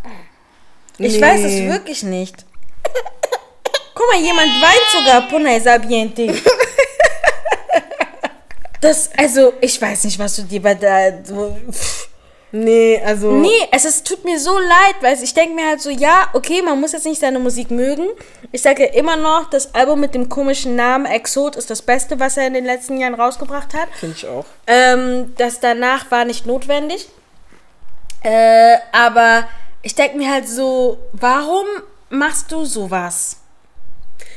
Ich 0.97 1.15
Nee. 1.15 1.21
weiß 1.21 1.41
es 1.43 1.59
wirklich 1.71 2.03
nicht. 2.03 2.45
Guck 3.93 4.07
mal, 4.11 4.19
jemand 4.21 4.47
weint 4.61 4.87
sogar 4.93 5.27
Puna 5.27 5.59
Sabiente. 5.59 6.33
Das, 8.79 9.09
also, 9.17 9.53
ich 9.59 9.81
weiß 9.81 10.03
nicht, 10.03 10.19
was 10.19 10.35
du 10.35 10.43
dir 10.43 10.61
bei 10.61 10.75
der. 10.75 11.23
Nee, 12.51 13.01
also. 13.05 13.31
Nee, 13.31 13.67
es 13.71 13.83
ist, 13.83 14.07
tut 14.07 14.23
mir 14.23 14.39
so 14.39 14.57
leid, 14.57 14.95
weil 15.01 15.21
ich 15.21 15.33
denke 15.33 15.55
mir 15.55 15.67
halt 15.67 15.81
so, 15.81 15.89
ja, 15.89 16.29
okay, 16.33 16.61
man 16.61 16.79
muss 16.79 16.93
jetzt 16.93 17.05
nicht 17.05 17.19
seine 17.19 17.39
Musik 17.39 17.71
mögen. 17.71 18.07
Ich 18.51 18.61
sage 18.61 18.85
immer 18.85 19.17
noch, 19.17 19.49
das 19.49 19.75
Album 19.75 19.99
mit 19.99 20.15
dem 20.15 20.29
komischen 20.29 20.75
Namen 20.75 21.05
Exot 21.05 21.57
ist 21.57 21.69
das 21.69 21.81
Beste, 21.81 22.19
was 22.19 22.37
er 22.37 22.47
in 22.47 22.53
den 22.53 22.65
letzten 22.65 22.97
Jahren 22.97 23.15
rausgebracht 23.15 23.73
hat. 23.73 23.89
Finde 23.99 24.15
ich 24.17 24.27
auch. 24.27 24.45
Ähm, 24.65 25.33
das 25.37 25.59
danach 25.59 26.09
war 26.09 26.23
nicht 26.23 26.45
notwendig. 26.45 27.09
Äh, 28.23 28.77
aber 28.91 29.47
ich 29.81 29.95
denke 29.95 30.17
mir 30.17 30.31
halt 30.31 30.47
so, 30.47 30.97
warum 31.11 31.65
machst 32.09 32.51
du 32.51 32.63
sowas? 32.63 33.37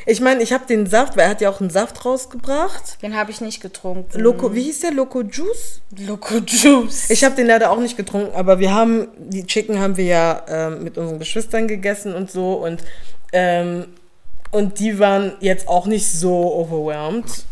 Ich 0.06 0.20
meine, 0.20 0.42
ich 0.42 0.52
habe 0.52 0.66
den 0.66 0.86
Saft, 0.86 1.16
weil 1.16 1.24
er 1.24 1.30
hat 1.30 1.40
ja 1.40 1.50
auch 1.50 1.60
einen 1.60 1.70
Saft 1.70 2.04
rausgebracht. 2.04 3.02
Den 3.02 3.16
habe 3.16 3.30
ich 3.30 3.40
nicht 3.40 3.60
getrunken. 3.60 4.18
Loco, 4.18 4.54
wie 4.54 4.62
hieß 4.62 4.80
der? 4.80 4.92
Loco 4.92 5.22
Juice? 5.22 5.80
Loco 5.98 6.36
Juice. 6.38 7.10
Ich 7.10 7.24
habe 7.24 7.34
den 7.34 7.46
leider 7.46 7.70
auch 7.70 7.78
nicht 7.78 7.96
getrunken, 7.96 8.34
aber 8.34 8.58
wir 8.58 8.74
haben, 8.74 9.08
die 9.18 9.44
Chicken 9.44 9.78
haben 9.78 9.96
wir 9.96 10.04
ja 10.04 10.42
ähm, 10.48 10.84
mit 10.84 10.98
unseren 10.98 11.18
Geschwistern 11.18 11.68
gegessen 11.68 12.14
und 12.14 12.30
so 12.30 12.54
und, 12.54 12.82
ähm, 13.32 13.86
und 14.50 14.80
die 14.80 14.98
waren 14.98 15.34
jetzt 15.40 15.68
auch 15.68 15.86
nicht 15.86 16.10
so 16.10 16.54
overwhelmed. 16.54 17.44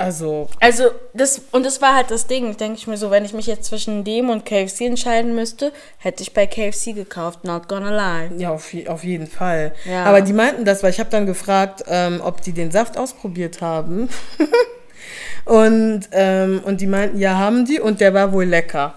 Also, 0.00 0.48
Also, 0.60 0.84
das, 1.12 1.42
und 1.52 1.66
das 1.66 1.82
war 1.82 1.94
halt 1.94 2.10
das 2.10 2.26
Ding, 2.26 2.56
denke 2.56 2.78
ich 2.78 2.86
mir 2.86 2.96
so, 2.96 3.10
wenn 3.10 3.26
ich 3.26 3.34
mich 3.34 3.46
jetzt 3.46 3.64
zwischen 3.66 4.02
dem 4.02 4.30
und 4.30 4.46
KFC 4.46 4.82
entscheiden 4.86 5.34
müsste, 5.34 5.72
hätte 5.98 6.22
ich 6.22 6.32
bei 6.32 6.46
KFC 6.46 6.94
gekauft, 6.94 7.44
not 7.44 7.68
gonna 7.68 7.90
lie. 7.90 8.30
ja, 8.38 8.50
auf, 8.50 8.74
auf 8.88 9.04
jeden 9.04 9.26
Fall. 9.26 9.74
Ja. 9.84 10.04
Aber 10.04 10.22
die 10.22 10.32
meinten 10.32 10.64
das, 10.64 10.82
weil 10.82 10.88
ich 10.90 11.00
habe 11.00 11.10
dann 11.10 11.26
gefragt, 11.26 11.84
ähm, 11.86 12.22
ob 12.24 12.40
die 12.40 12.52
den 12.52 12.70
Saft 12.70 12.96
ausprobiert 12.96 13.60
haben. 13.60 14.08
und, 15.44 16.08
ähm, 16.12 16.62
und 16.64 16.80
die 16.80 16.86
meinten, 16.86 17.18
ja, 17.18 17.36
haben 17.36 17.66
die 17.66 17.78
und 17.78 18.00
der 18.00 18.14
war 18.14 18.32
wohl 18.32 18.46
lecker. 18.46 18.94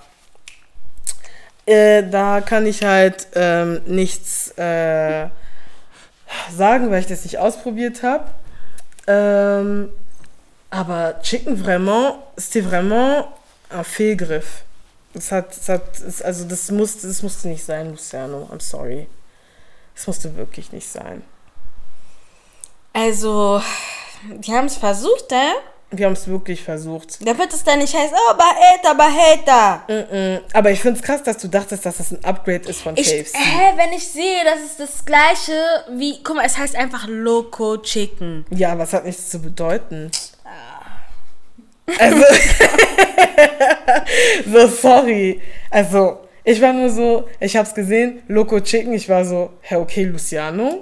Äh, 1.66 2.04
da 2.10 2.40
kann 2.40 2.66
ich 2.66 2.82
halt 2.82 3.28
ähm, 3.36 3.82
nichts 3.88 4.58
äh, 4.58 5.28
sagen, 6.56 6.92
weil 6.92 7.02
ich 7.02 7.08
das 7.08 7.26
nicht 7.26 7.40
ausprobiert 7.40 8.04
habe. 8.04 8.26
Ähm, 9.06 9.90
aber 10.74 11.22
Chicken 11.22 11.56
vraiment, 11.56 12.18
c'était 12.36 12.62
vraiment 12.62 13.28
un 13.70 13.84
Fehlgriff. 13.84 14.64
Das 15.14 15.32
hat, 15.32 15.56
das 15.56 15.70
hat, 15.70 15.84
also 16.24 16.46
das 16.46 16.72
musste, 16.72 17.08
das 17.08 17.22
musste 17.22 17.48
nicht 17.48 17.64
sein, 17.64 17.92
Luciano. 17.92 18.50
I'm 18.52 18.60
sorry. 18.60 19.08
Das 19.96 20.08
musste 20.08 20.36
wirklich 20.36 20.72
nicht 20.72 20.88
sein. 20.88 21.22
Also, 22.94 23.62
die 24.24 24.52
haben 24.52 24.66
es 24.66 24.78
versucht, 24.78 25.32
äh? 25.32 25.52
Wir 25.92 26.08
haben 26.08 26.14
es 26.14 26.28
wirklich 26.28 26.64
versucht. 26.64 27.20
Da 27.22 27.38
wird 27.38 27.54
es 27.54 27.64
dann 27.64 27.78
nicht 27.78 27.94
heißen, 27.96 28.16
oh, 28.16 28.34
Baheta, 28.36 28.94
Baheta. 28.96 29.84
Mm-mm. 29.88 30.42
Aber 30.54 30.72
ich 30.72 30.80
finde 30.80 31.00
es 31.00 31.06
krass, 31.06 31.22
dass 31.22 31.38
du 31.38 31.48
dachtest, 31.48 31.86
dass 31.86 31.98
das 31.98 32.12
ein 32.12 32.26
Upgrade 32.26 32.68
ist 32.68 32.82
von 32.82 32.98
Ich, 32.98 33.10
KFC. 33.10 33.36
hä, 33.36 33.74
wenn 33.76 33.94
ich 33.94 34.08
sehe, 34.08 34.44
das 34.44 34.62
ist 34.62 34.80
das 34.80 35.06
gleiche 35.06 35.54
wie, 35.92 36.24
guck 36.24 36.38
mal, 36.38 36.46
es 36.48 36.58
heißt 36.58 36.76
einfach 36.76 37.06
Loco 37.08 37.78
Chicken. 37.78 38.44
Ja, 38.50 38.72
aber 38.72 38.86
es 38.86 38.94
hat 38.94 39.06
nichts 39.06 39.30
zu 39.30 39.40
bedeuten. 39.40 40.10
Also, 42.00 42.24
so 44.52 44.68
sorry. 44.68 45.42
Also, 45.70 46.20
ich 46.44 46.62
war 46.62 46.74
nur 46.74 46.90
so, 46.90 47.28
ich 47.40 47.56
hab's 47.56 47.74
gesehen, 47.74 48.22
Loco 48.28 48.60
Chicken, 48.60 48.94
ich 48.94 49.08
war 49.10 49.26
so, 49.26 49.52
hä, 49.62 49.76
okay, 49.76 50.04
Luciano. 50.06 50.80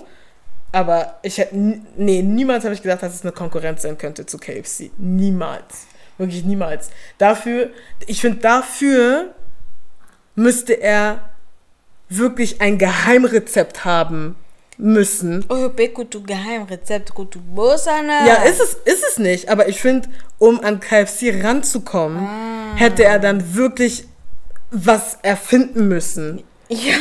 Aber 0.71 1.19
ich 1.21 1.37
hätte, 1.37 1.55
nee, 1.55 2.21
niemals 2.21 2.63
habe 2.63 2.73
ich 2.73 2.81
gedacht, 2.81 3.03
dass 3.03 3.15
es 3.15 3.23
eine 3.23 3.31
Konkurrenz 3.31 3.81
sein 3.81 3.97
könnte 3.97 4.25
zu 4.25 4.37
KFC. 4.37 4.91
Niemals. 4.97 5.87
Wirklich 6.17 6.45
niemals. 6.45 6.91
Dafür, 7.17 7.71
ich 8.07 8.21
finde, 8.21 8.39
dafür 8.39 9.33
müsste 10.35 10.79
er 10.81 11.29
wirklich 12.09 12.61
ein 12.61 12.77
Geheimrezept 12.77 13.85
haben 13.85 14.35
müssen. 14.81 15.45
Oh, 15.49 15.69
Geheimrezept. 15.69 17.13
Ja, 17.15 18.43
ist 18.43 18.59
es, 18.59 18.73
ist 18.85 19.03
es 19.11 19.17
nicht. 19.19 19.49
Aber 19.49 19.69
ich 19.69 19.79
finde, 19.79 20.09
um 20.39 20.59
an 20.61 20.79
KFC 20.79 21.43
ranzukommen, 21.43 22.25
Ah. 22.25 22.75
hätte 22.75 23.03
er 23.03 23.19
dann 23.19 23.55
wirklich 23.55 24.05
was 24.71 25.17
erfinden 25.21 25.87
müssen. 25.87 26.43
Ja. 26.69 26.95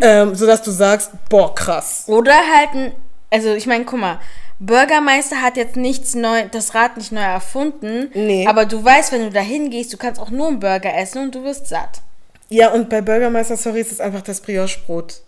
Ähm, 0.00 0.34
sodass 0.34 0.62
du 0.62 0.70
sagst, 0.70 1.10
boah, 1.28 1.54
krass. 1.54 2.04
Oder 2.06 2.32
halt 2.34 2.70
ein, 2.74 2.92
also 3.30 3.52
ich 3.54 3.66
meine, 3.66 3.84
guck 3.84 3.98
mal, 3.98 4.20
Bürgermeister 4.60 5.42
hat 5.42 5.56
jetzt 5.56 5.76
nichts 5.76 6.14
neu, 6.14 6.48
das 6.50 6.74
Rad 6.74 6.96
nicht 6.96 7.12
neu 7.12 7.20
erfunden. 7.20 8.10
Nee. 8.14 8.46
Aber 8.46 8.64
du 8.64 8.82
weißt, 8.82 9.12
wenn 9.12 9.22
du 9.22 9.30
da 9.30 9.40
hingehst, 9.40 9.92
du 9.92 9.96
kannst 9.96 10.20
auch 10.20 10.30
nur 10.30 10.48
einen 10.48 10.60
Burger 10.60 10.94
essen 10.96 11.22
und 11.24 11.34
du 11.34 11.44
wirst 11.44 11.66
satt. 11.68 12.00
Ja, 12.48 12.70
und 12.70 12.88
bei 12.88 13.00
Bürgermeister, 13.02 13.56
sorry, 13.56 13.80
ist 13.80 13.92
es 13.92 14.00
einfach 14.00 14.22
das 14.22 14.40
Brioche-Brot. 14.40 15.20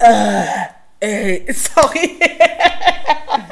Äh, 0.00 0.44
ey, 1.00 1.46
sorry. 1.52 2.18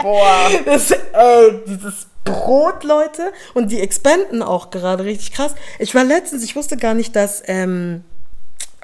Boah. 0.03 0.51
Das, 0.65 0.91
ey, 0.91 1.61
dieses 1.67 2.07
Brot, 2.25 2.83
Leute. 2.85 3.33
Und 3.55 3.71
die 3.71 3.81
expanden 3.81 4.43
auch 4.43 4.71
gerade 4.71 5.05
richtig 5.05 5.33
krass. 5.33 5.55
Ich 5.79 5.95
war 5.95 6.05
letztens, 6.05 6.43
ich 6.45 6.57
wusste 6.57 6.77
gar 6.77 6.95
nicht, 6.95 7.15
dass 7.15 7.43
ähm, 7.47 8.05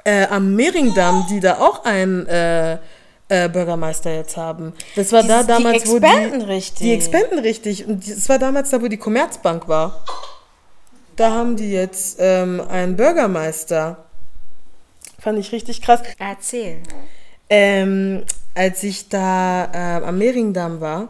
äh, 0.05 0.25
am 0.27 0.55
Mehringdamm 0.55 1.25
die 1.29 1.39
da 1.39 1.59
auch 1.59 1.83
einen 1.85 2.25
äh, 2.27 2.77
äh, 3.29 3.49
Bürgermeister 3.49 4.13
jetzt 4.13 4.37
haben. 4.37 4.73
Das 4.95 5.11
war 5.11 5.23
da 5.23 5.41
Die- 5.41 5.47
damals, 5.47 5.83
die 5.83 5.89
wo 5.89 5.99
die... 5.99 6.05
richtig. 6.45 6.79
Die 6.79 6.93
expanden 6.93 7.39
richtig. 7.39 7.85
Und 7.85 8.07
das 8.09 8.27
war 8.29 8.39
damals 8.39 8.69
da, 8.69 8.81
wo 8.81 8.87
die 8.87 8.97
Commerzbank 8.97 9.67
war. 9.67 10.03
Da 11.15 11.31
haben 11.31 11.55
die 11.55 11.71
jetzt 11.71 12.17
ähm, 12.19 12.61
einen 12.69 12.95
Bürgermeister. 12.95 14.03
Fand 15.19 15.37
ich 15.39 15.51
richtig 15.51 15.81
krass. 15.81 16.01
Erzähl. 16.17 16.79
Ähm, 17.49 18.23
als 18.55 18.83
ich 18.83 19.09
da 19.09 19.65
äh, 19.73 20.05
am 20.05 20.17
Mehringdamm 20.17 20.79
war, 20.81 21.09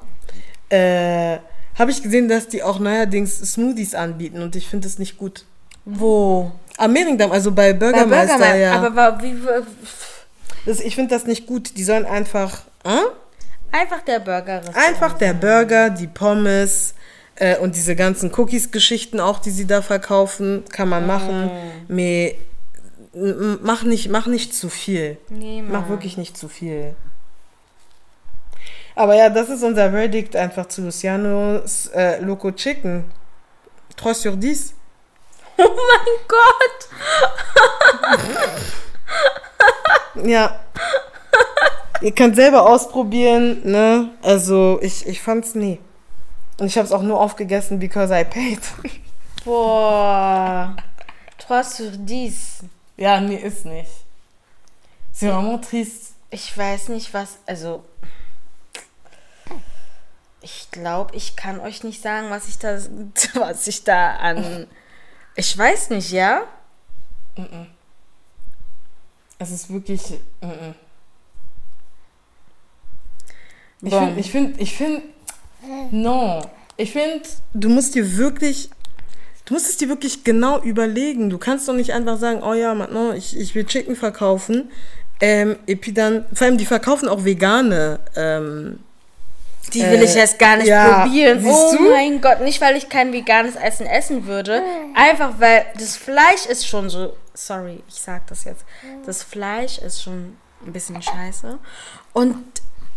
äh, 0.69 1.37
habe 1.77 1.91
ich 1.91 2.01
gesehen, 2.03 2.27
dass 2.29 2.47
die 2.47 2.63
auch 2.63 2.79
neuerdings 2.79 3.37
Smoothies 3.53 3.95
anbieten 3.95 4.41
und 4.41 4.55
ich 4.55 4.67
finde 4.67 4.87
das 4.87 4.99
nicht 4.99 5.17
gut. 5.17 5.45
Wo? 5.85 6.51
Am 6.77 6.93
Mehringdamm, 6.93 7.31
also 7.31 7.51
bei 7.51 7.73
Bei 7.73 7.79
Bürgermeister, 7.79 8.37
Bürgermeister. 8.37 8.55
ja. 8.57 8.81
Aber 8.81 9.21
wie, 9.21 9.35
das, 10.65 10.79
ich 10.79 10.95
finde 10.95 11.13
das 11.13 11.25
nicht 11.25 11.45
gut. 11.45 11.77
Die 11.77 11.83
sollen 11.83 12.05
einfach, 12.05 12.61
äh? 12.85 12.97
einfach 13.75 14.01
der 14.01 14.19
Burger. 14.19 14.61
einfach 14.75 15.13
der 15.17 15.33
Burger, 15.33 15.89
die 15.89 16.07
Pommes 16.07 16.93
äh, 17.35 17.57
und 17.57 17.75
diese 17.75 17.95
ganzen 17.95 18.31
Cookies-Geschichten 18.33 19.19
auch, 19.19 19.39
die 19.39 19.51
sie 19.51 19.65
da 19.67 19.81
verkaufen, 19.81 20.63
kann 20.71 20.87
man 20.89 21.05
machen. 21.05 21.51
Me, 21.87 22.35
m- 23.13 23.59
mach 23.61 23.83
nicht, 23.83 24.09
mach 24.09 24.25
nicht 24.27 24.53
zu 24.55 24.69
viel. 24.69 25.17
Nee, 25.29 25.61
Mach 25.61 25.89
wirklich 25.89 26.17
nicht 26.17 26.37
zu 26.37 26.47
viel. 26.47 26.95
Aber 28.95 29.15
ja, 29.15 29.29
das 29.29 29.49
ist 29.49 29.63
unser 29.63 29.91
Verdict 29.91 30.35
einfach 30.35 30.67
zu 30.67 30.83
Lucianos 30.83 31.87
äh, 31.87 32.19
Loco 32.21 32.51
Chicken. 32.51 33.05
3 33.95 34.13
sur 34.13 34.39
10. 34.39 34.57
Oh 35.55 35.69
mein 35.69 36.17
Gott. 36.27 36.89
Ja. 40.25 40.59
Ihr 42.01 42.11
könnt 42.13 42.35
selber 42.35 42.67
ausprobieren, 42.69 43.61
ne? 43.63 44.11
Also, 44.21 44.79
ich, 44.81 45.07
ich 45.07 45.21
fand's 45.21 45.55
nie. 45.55 45.79
Und 46.59 46.67
ich 46.67 46.77
habe 46.77 46.85
es 46.85 46.91
auch 46.91 47.01
nur 47.01 47.19
aufgegessen, 47.19 47.79
because 47.79 48.13
I 48.13 48.23
paid. 48.23 48.59
Boah. 49.45 50.75
3 51.47 51.63
sur 51.63 51.91
10. 51.91 52.33
ja, 52.97 53.19
nee, 53.21 53.37
ist 53.37 53.65
nicht. 53.65 53.89
C'est 55.13 55.29
vraiment 55.29 55.61
triste. 55.61 56.13
Ich 56.29 56.57
weiß 56.57 56.89
nicht, 56.89 57.13
was. 57.13 57.37
Also. 57.45 57.83
Ich 60.43 60.69
glaube, 60.71 61.15
ich 61.15 61.35
kann 61.37 61.59
euch 61.61 61.83
nicht 61.83 62.01
sagen, 62.01 62.29
was 62.29 62.47
ich 62.49 62.59
da, 62.59 62.77
was 63.35 63.67
ich 63.67 63.83
da 63.83 64.15
an. 64.17 64.67
Ich 65.35 65.57
weiß 65.57 65.89
nicht, 65.89 66.11
ja? 66.11 66.43
Es 69.39 69.49
ist 69.49 69.73
wirklich. 69.73 70.19
mm. 70.41 70.75
Ich 73.81 73.93
finde, 73.93 74.19
ich 74.19 74.31
finde, 74.31 74.59
ich 74.61 74.77
finde, 74.77 75.01
no. 75.89 76.41
Ich 76.77 76.91
finde, 76.91 77.23
du 77.55 77.69
musst 77.69 77.95
dir 77.95 78.15
wirklich, 78.17 78.69
du 79.45 79.55
musst 79.55 79.69
es 79.69 79.77
dir 79.77 79.89
wirklich 79.89 80.23
genau 80.23 80.61
überlegen. 80.61 81.31
Du 81.31 81.39
kannst 81.39 81.67
doch 81.67 81.73
nicht 81.73 81.93
einfach 81.93 82.19
sagen, 82.19 82.43
oh 82.43 82.53
ja, 82.53 82.75
maintenant, 82.75 83.17
ich, 83.17 83.35
ich 83.35 83.55
will 83.55 83.65
Chicken 83.65 83.95
verkaufen. 83.95 84.71
Ähm, 85.19 85.57
et 85.67 85.81
puis 85.81 85.93
dann, 85.93 86.25
vor 86.33 86.45
allem, 86.45 86.57
die 86.57 86.65
verkaufen 86.65 87.09
auch 87.09 87.25
vegane. 87.25 87.99
Ähm, 88.15 88.79
Die 89.71 89.81
will 89.81 90.03
ich 90.03 90.15
Äh, 90.15 90.19
jetzt 90.19 90.37
gar 90.39 90.57
nicht 90.57 90.67
ja, 90.67 91.01
probieren. 91.03 91.41
siehst 91.41 91.55
oh 91.55 91.75
du? 91.77 91.89
mein 91.91 92.21
Gott, 92.21 92.41
nicht 92.41 92.59
weil 92.61 92.75
ich 92.75 92.89
kein 92.89 93.11
veganes 93.13 93.55
Essen 93.55 93.85
essen 93.87 94.25
würde. 94.27 94.61
Einfach 94.95 95.33
weil 95.39 95.65
das 95.79 95.95
Fleisch 95.95 96.45
ist 96.47 96.67
schon 96.67 96.89
so. 96.89 97.15
Sorry, 97.33 97.81
ich 97.87 97.95
sag 97.95 98.27
das 98.27 98.43
jetzt. 98.43 98.65
Das 99.05 99.23
Fleisch 99.23 99.79
ist 99.79 100.03
schon 100.03 100.37
ein 100.65 100.73
bisschen 100.73 101.01
scheiße. 101.01 101.57
Und 102.13 102.35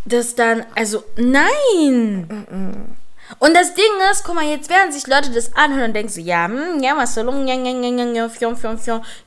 das 0.04 0.34
dann, 0.34 0.66
also 0.74 1.02
nein. 1.16 2.96
Und 3.38 3.54
das 3.54 3.74
Ding 3.74 3.84
ist, 4.12 4.22
guck 4.24 4.34
mal, 4.36 4.44
jetzt 4.44 4.70
werden 4.70 4.92
sich 4.92 5.06
Leute 5.06 5.30
das 5.30 5.56
anhören 5.56 5.86
und 5.88 5.94
denken 5.94 6.12
so, 6.12 6.20
ja, 6.20 6.44
hm, 6.46 6.80
ja, 6.82 6.96
was 6.96 7.14
soll. 7.14 7.26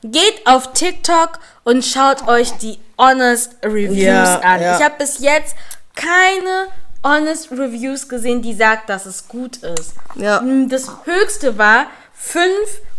Geht 0.04 0.46
auf 0.46 0.72
TikTok 0.72 1.38
und 1.64 1.84
schaut 1.84 2.26
euch 2.28 2.52
die 2.52 2.78
Honest 2.98 3.56
Reviews 3.62 3.96
Ja, 3.98 4.38
an. 4.40 4.62
ja. 4.62 4.76
Ich 4.78 4.82
habe 4.84 4.94
bis 4.98 5.18
jetzt 5.18 5.54
keine 5.94 6.68
Honest 7.02 7.50
Reviews 7.50 8.08
gesehen, 8.08 8.42
die 8.42 8.54
sagt, 8.54 8.88
dass 8.90 9.06
es 9.06 9.26
gut 9.28 9.58
ist. 9.58 9.94
Ja. 10.16 10.40
Mm, 10.40 10.68
Das 10.68 10.88
höchste 11.04 11.56
war 11.58 11.86
5 12.12 12.50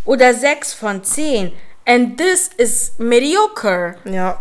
oder 0.04 0.34
6 0.34 0.74
von 0.74 1.04
10. 1.04 1.52
And 1.86 2.16
this 2.18 2.50
is 2.56 2.92
mediocre. 2.98 3.96
ja. 4.04 4.38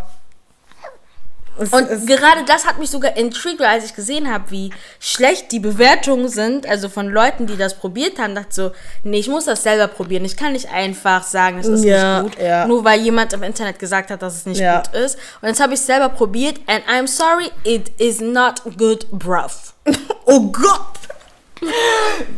Es, 1.60 1.72
Und 1.73 1.90
es, 1.90 2.06
gerade 2.06 2.44
das 2.45 2.65
hat 2.65 2.80
mich 2.80 2.90
sogar 2.90 3.15
intrigued, 3.18 3.60
weil 3.60 3.68
als 3.68 3.86
ich 3.86 3.94
gesehen 3.94 4.32
habe, 4.32 4.49
wie 4.52 4.72
schlecht 4.99 5.52
die 5.52 5.60
Bewertungen 5.60 6.28
sind, 6.30 6.65
also 6.68 6.88
von 6.90 7.07
Leuten, 7.10 7.45
die 7.45 7.57
das 7.57 7.76
probiert 7.78 8.18
haben, 8.19 8.34
dachte 8.36 8.48
ich 8.49 8.56
so, 8.56 8.72
nee, 9.03 9.19
ich 9.19 9.28
muss 9.28 9.45
das 9.45 9.61
selber 9.64 9.88
probieren. 9.88 10.23
Ich 10.26 10.38
kann 10.38 10.53
nicht 10.53 10.72
einfach 10.72 11.23
sagen, 11.23 11.60
es 11.60 11.68
ist 11.68 11.84
Ja, 11.84 12.23
nicht 12.23 12.38
gut, 12.38 12.44
ja. 12.44 12.65
nur 12.65 12.84
weil 12.86 13.02
jemand 13.02 13.34
im 13.34 13.44
Internet 13.44 13.80
gesagt 13.80 14.10
hat, 14.11 14.22
dass 14.22 14.36
es 14.36 14.45
nicht 14.45 14.60
Ja. 14.61 14.82
gut 14.82 14.94
ist. 14.95 15.18
Und 15.41 15.49
jetzt 15.49 15.60
habe 15.60 15.73
ich 15.73 15.80
es 15.80 15.86
selber 15.86 16.10
probiert 16.10 16.60
and 16.68 16.84
I'm 16.88 17.07
sorry, 17.07 17.52
it 17.64 17.91
is 17.99 18.22
not 18.22 18.61
good, 18.78 19.06
bruv. 19.11 19.73
oh 20.26 20.40
Gott! 20.52 20.98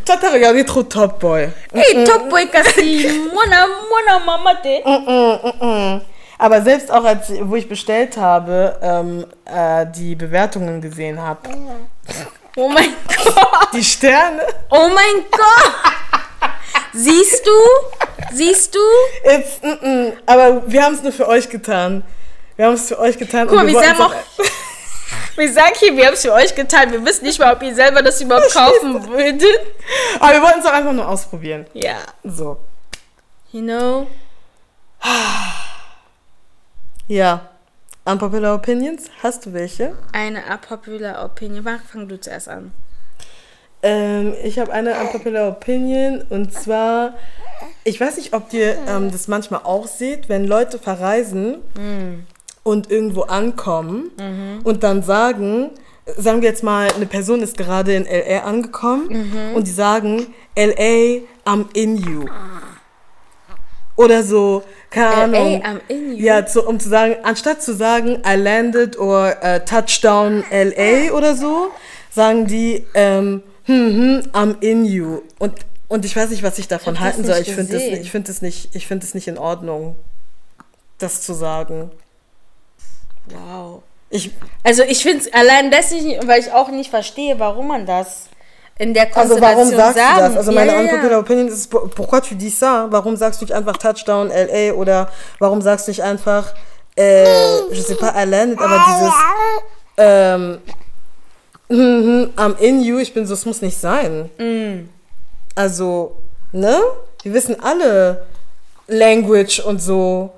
T'as 0.05 0.17
regardé 0.33 0.65
trop 0.65 0.83
Top 0.89 1.19
Boy. 1.19 1.49
Hey, 1.71 2.03
top 2.03 2.29
boy 2.29 2.45
kasi, 2.47 3.07
mona, 3.33 3.67
mona, 3.89 4.19
mama 4.25 4.53
de. 4.55 4.83
Aber 6.43 6.61
selbst 6.61 6.91
auch, 6.91 7.05
als 7.05 7.31
wo 7.43 7.55
ich 7.55 7.69
bestellt 7.69 8.17
habe, 8.17 8.77
ähm, 8.81 9.25
äh, 9.45 9.85
die 9.95 10.13
Bewertungen 10.13 10.81
gesehen 10.81 11.17
habe. 11.21 11.39
Oh 12.57 12.67
mein 12.67 12.89
Gott. 13.07 13.69
Die 13.71 13.81
Sterne. 13.81 14.41
Oh 14.69 14.89
mein 14.93 15.23
Gott! 15.31 16.51
Siehst 16.91 17.47
du? 17.47 18.35
Siehst 18.35 18.75
du? 18.75 18.79
It's, 19.23 19.61
mm 19.61 19.85
-mm. 19.85 20.13
Aber 20.25 20.69
wir 20.69 20.83
haben 20.83 20.95
es 20.95 21.01
nur 21.01 21.13
für 21.13 21.29
euch 21.29 21.47
getan. 21.49 22.03
Wir 22.57 22.65
haben 22.65 22.73
es 22.73 22.89
für 22.89 22.99
euch 22.99 23.17
getan. 23.17 23.47
Guck 23.47 23.55
mal, 23.55 23.65
wir 23.65 23.75
wollten's 23.75 23.97
sagen 23.97 24.11
auch. 24.11 24.15
Wir 25.37 25.51
sagen 25.51 25.73
hier, 25.79 25.97
wir 25.97 26.05
haben 26.05 26.13
es 26.13 26.21
für 26.21 26.33
euch 26.33 26.53
getan. 26.53 26.91
Wir 26.91 27.03
wissen 27.03 27.23
nicht 27.25 27.39
mal, 27.39 27.53
ob 27.55 27.63
ihr 27.63 27.73
selber 27.73 28.03
das 28.03 28.21
überhaupt 28.21 28.53
kaufen 28.53 29.07
würdet. 29.07 29.59
Aber 30.19 30.33
wir 30.33 30.41
wollten 30.43 30.59
es 30.59 30.65
auch 30.65 30.73
einfach 30.73 30.93
nur 30.93 31.07
ausprobieren. 31.07 31.65
Ja. 31.73 31.97
So. 32.23 32.57
You 33.51 33.61
know? 33.61 34.07
Ja. 37.07 37.49
Unpopular 38.05 38.55
Opinions? 38.55 39.09
Hast 39.21 39.45
du 39.45 39.53
welche? 39.53 39.93
Eine 40.11 40.43
unpopular 40.51 41.23
Opinion. 41.25 41.63
Mach, 41.63 41.81
fang 41.83 42.07
du 42.07 42.19
zuerst 42.19 42.49
an. 42.49 42.71
Ähm, 43.81 44.33
ich 44.43 44.59
habe 44.59 44.71
eine 44.71 44.93
unpopular 44.99 45.49
Opinion 45.49 46.21
und 46.29 46.53
zwar, 46.53 47.15
ich 47.83 47.99
weiß 47.99 48.17
nicht, 48.17 48.33
ob 48.33 48.53
ihr 48.53 48.77
ähm, 48.87 49.11
das 49.11 49.27
manchmal 49.27 49.61
auch 49.63 49.87
seht, 49.87 50.29
wenn 50.29 50.45
Leute 50.47 50.79
verreisen 50.79 51.57
und 52.63 52.89
irgendwo 52.89 53.23
ankommen 53.23 54.11
und 54.63 54.83
dann 54.83 55.03
sagen, 55.03 55.71
sagen 56.17 56.41
wir 56.41 56.49
jetzt 56.49 56.63
mal, 56.63 56.89
eine 56.93 57.05
Person 57.05 57.41
ist 57.41 57.57
gerade 57.57 57.93
in 57.93 58.05
LA 58.05 58.39
angekommen 58.43 59.53
und 59.53 59.67
die 59.67 59.71
sagen, 59.71 60.33
LA, 60.55 61.21
I'm 61.45 61.65
in 61.73 61.97
you. 61.97 62.25
Oder 63.95 64.23
so, 64.23 64.63
keine 64.93 65.31
LA, 65.31 65.39
Ahnung. 65.39 65.63
I'm 65.63 65.79
in 65.89 66.15
you. 66.17 66.23
Ja, 66.25 66.47
so, 66.47 66.67
um 66.67 66.79
zu 66.79 66.89
sagen, 66.89 67.15
anstatt 67.23 67.61
zu 67.61 67.73
sagen, 67.73 68.21
I 68.25 68.35
landed 68.35 68.97
or 68.97 69.35
äh, 69.43 69.59
touchdown 69.65 70.43
LA 70.51 71.11
oder 71.13 71.35
so, 71.35 71.69
sagen 72.11 72.45
die, 72.47 72.85
ähm, 72.93 73.43
hm, 73.65 73.75
hm, 73.75 74.21
I'm 74.33 74.55
in 74.61 74.85
you. 74.85 75.21
Und, 75.39 75.53
und 75.87 76.05
ich 76.05 76.15
weiß 76.15 76.29
nicht, 76.29 76.43
was 76.43 76.57
ich 76.59 76.67
davon 76.67 76.95
Ich 76.95 76.99
halten 76.99 77.23
soll. 77.25 77.37
Ich 77.41 77.53
finde 77.53 77.77
ich 77.77 78.11
find 78.11 78.27
das, 78.29 78.41
nicht- 78.41 78.75
ich 78.75 78.87
find 78.87 79.03
das 79.03 79.13
nicht 79.13 79.27
in 79.27 79.37
Ordnung, 79.37 79.95
das 80.99 81.21
zu 81.21 81.33
sagen. 81.33 81.91
Wow. 83.27 83.81
Ich, 84.09 84.31
Also 84.63 84.83
ich 84.83 85.01
finde 85.01 85.19
es 85.25 85.33
allein 85.33 85.71
deswegen, 85.71 86.27
weil 86.27 86.39
ich 86.39 86.51
auch 86.51 86.69
nicht 86.69 86.89
verstehe, 86.89 87.39
warum 87.39 87.67
man 87.67 87.85
das 87.85 88.25
in 88.79 88.93
der 88.93 89.05
also 89.15 89.35
Konstellation 89.35 89.57
warum 89.57 89.75
sagst 89.75 89.97
sagen. 89.97 90.17
du 90.17 90.27
das? 90.29 90.37
Also 90.37 90.51
meine 90.51 90.71
ja, 90.73 90.79
unpopular 90.79 91.11
ja. 91.11 91.19
Opinion 91.19 91.47
ist, 91.47 91.69
pour- 91.71 91.89
pourquoi 91.89 92.21
tu 92.21 92.35
dis 92.35 92.59
ça? 92.61 92.87
Warum 92.89 93.15
sagst 93.15 93.39
du 93.41 93.45
nicht 93.45 93.53
einfach 93.53 93.77
Touchdown 93.77 94.29
LA 94.29 94.73
oder 94.73 95.09
warum 95.39 95.61
sagst 95.61 95.87
du 95.87 95.91
nicht 95.91 96.01
einfach, 96.03 96.53
äh, 96.97 97.23
je 97.71 97.81
sais 97.81 97.97
pas, 97.97 98.13
I 98.15 98.25
landed, 98.27 98.59
aber 98.59 98.83
dieses, 98.87 99.13
ähm, 99.97 100.57
hm, 101.69 101.77
hm, 101.77 102.33
I'm 102.35 102.57
in 102.59 102.81
you, 102.81 102.97
ich 102.99 103.13
bin 103.13 103.25
so, 103.25 103.33
es 103.33 103.45
muss 103.45 103.61
nicht 103.61 103.77
sein. 103.79 104.29
Mm. 104.37 104.89
Also, 105.55 106.17
ne? 106.51 106.79
Wir 107.21 107.33
wissen 107.33 107.61
alle 107.63 108.25
Language 108.87 109.59
und 109.59 109.81
so. 109.81 110.31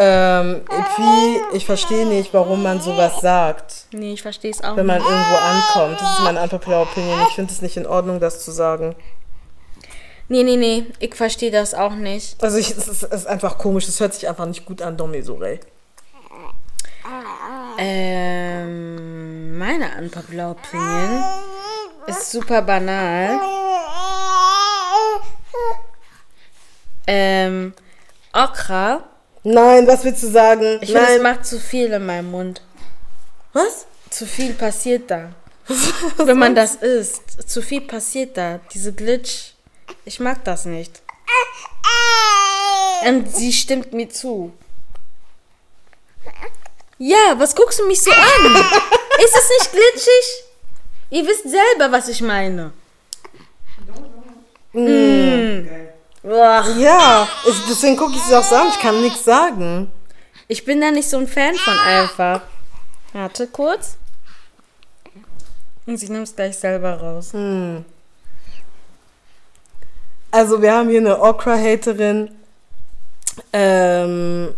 Ähm, 0.00 0.60
et 0.70 0.84
puis, 0.94 1.40
ich 1.54 1.66
verstehe 1.66 2.06
nicht, 2.06 2.32
warum 2.32 2.62
man 2.62 2.80
sowas 2.80 3.20
sagt, 3.20 3.86
Nee, 3.90 4.12
ich 4.12 4.22
verstehe 4.22 4.52
es 4.52 4.62
auch 4.62 4.76
wenn 4.76 4.86
man 4.86 4.98
nicht. 4.98 5.10
irgendwo 5.10 5.34
ankommt. 5.36 6.00
Das 6.00 6.18
ist 6.18 6.22
meine 6.22 6.40
unpopular 6.40 6.82
Opinion. 6.82 7.18
Ich 7.28 7.34
finde 7.34 7.52
es 7.52 7.60
nicht 7.62 7.76
in 7.76 7.84
Ordnung, 7.86 8.20
das 8.20 8.44
zu 8.44 8.52
sagen. 8.52 8.94
Nee, 10.28 10.44
nee, 10.44 10.56
nee, 10.56 10.86
ich 11.00 11.14
verstehe 11.16 11.50
das 11.50 11.74
auch 11.74 11.94
nicht. 11.94 12.40
Also, 12.44 12.58
ich, 12.58 12.70
es, 12.70 12.86
ist, 12.86 13.02
es 13.02 13.10
ist 13.22 13.26
einfach 13.26 13.58
komisch. 13.58 13.88
Es 13.88 13.98
hört 13.98 14.14
sich 14.14 14.28
einfach 14.28 14.46
nicht 14.46 14.64
gut 14.66 14.82
an, 14.82 14.96
Domi 14.96 15.20
Sorey. 15.22 15.58
Ähm, 17.78 19.56
meine 19.58 19.86
unpopular 19.98 20.50
Opinion 20.52 21.24
ist 22.06 22.30
super 22.30 22.62
banal. 22.62 23.38
Ähm, 27.06 27.72
Okra. 28.32 29.02
Nein, 29.44 29.86
was 29.86 30.04
willst 30.04 30.22
du 30.22 30.28
sagen? 30.28 30.78
Ich 30.80 30.92
finde, 30.92 31.16
es 31.16 31.22
macht 31.22 31.46
zu 31.46 31.58
viel 31.58 31.92
in 31.92 32.04
meinem 32.04 32.30
Mund. 32.30 32.62
Was? 33.52 33.86
Zu 34.10 34.26
viel 34.26 34.54
passiert 34.54 35.10
da. 35.10 35.30
Wenn 36.16 36.38
man 36.38 36.54
das 36.54 36.76
isst. 36.76 37.48
Zu 37.48 37.62
viel 37.62 37.82
passiert 37.82 38.36
da. 38.36 38.60
Diese 38.72 38.92
Glitch. 38.92 39.52
Ich 40.04 40.20
mag 40.20 40.44
das 40.44 40.64
nicht. 40.64 41.02
Und 43.06 43.34
sie 43.34 43.52
stimmt 43.52 43.92
mir 43.92 44.08
zu. 44.08 44.52
Ja, 46.98 47.34
was 47.36 47.54
guckst 47.54 47.78
du 47.78 47.86
mich 47.86 48.02
so 48.02 48.10
an? 48.10 48.16
Ist 49.24 49.36
es 49.36 49.50
nicht 49.58 49.72
glitschig? 49.72 50.44
Ihr 51.10 51.26
wisst 51.26 51.48
selber, 51.48 51.92
was 51.92 52.08
ich 52.08 52.20
meine. 52.20 52.72
Geil. 54.72 55.87
Boah. 56.22 56.64
Ja, 56.78 57.28
ich, 57.46 57.54
deswegen 57.68 57.96
gucke 57.96 58.12
ich 58.16 58.26
es 58.26 58.32
auch 58.32 58.42
so 58.42 58.56
an. 58.56 58.68
Ich 58.68 58.78
kann 58.80 59.00
nichts 59.00 59.24
sagen. 59.24 59.90
Ich 60.48 60.64
bin 60.64 60.80
da 60.80 60.90
nicht 60.90 61.08
so 61.08 61.18
ein 61.18 61.28
Fan 61.28 61.54
von 61.54 61.78
einfach. 61.78 62.42
Warte 63.12 63.46
kurz. 63.46 63.96
Und 65.86 65.96
sie 65.96 66.08
nimmt 66.10 66.28
es 66.28 66.36
gleich 66.36 66.58
selber 66.58 66.94
raus. 67.00 67.32
Also 70.30 70.60
wir 70.60 70.72
haben 70.74 70.88
hier 70.90 71.00
eine 71.00 71.20
Okra-Haterin. 71.20 72.30
Ähm, 73.52 74.54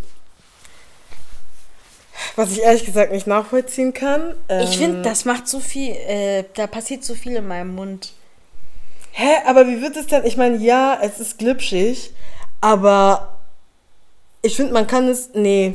was 2.37 2.53
ich 2.53 2.62
ehrlich 2.62 2.85
gesagt 2.87 3.12
nicht 3.12 3.27
nachvollziehen 3.27 3.93
kann. 3.93 4.35
Ähm, 4.49 4.62
Ich 4.62 4.78
finde, 4.78 5.03
das 5.03 5.24
macht 5.24 5.47
so 5.47 5.61
viel, 5.61 5.93
äh, 5.93 6.45
da 6.55 6.66
passiert 6.66 7.05
so 7.05 7.15
viel 7.15 7.37
in 7.37 7.47
meinem 7.47 7.74
Mund. 7.74 8.12
Hä, 9.12 9.37
aber 9.47 9.66
wie 9.66 9.82
wird 9.82 9.97
es 9.97 10.07
denn? 10.07 10.24
Ich 10.24 10.37
meine, 10.37 10.57
ja, 10.57 10.99
es 11.03 11.19
ist 11.20 11.39
glitschig, 11.39 12.12
aber 12.61 13.41
ich 14.43 14.57
finde, 14.57 14.73
man 14.73 14.87
kann 14.87 15.09
es. 15.09 15.31
Nee. 15.35 15.74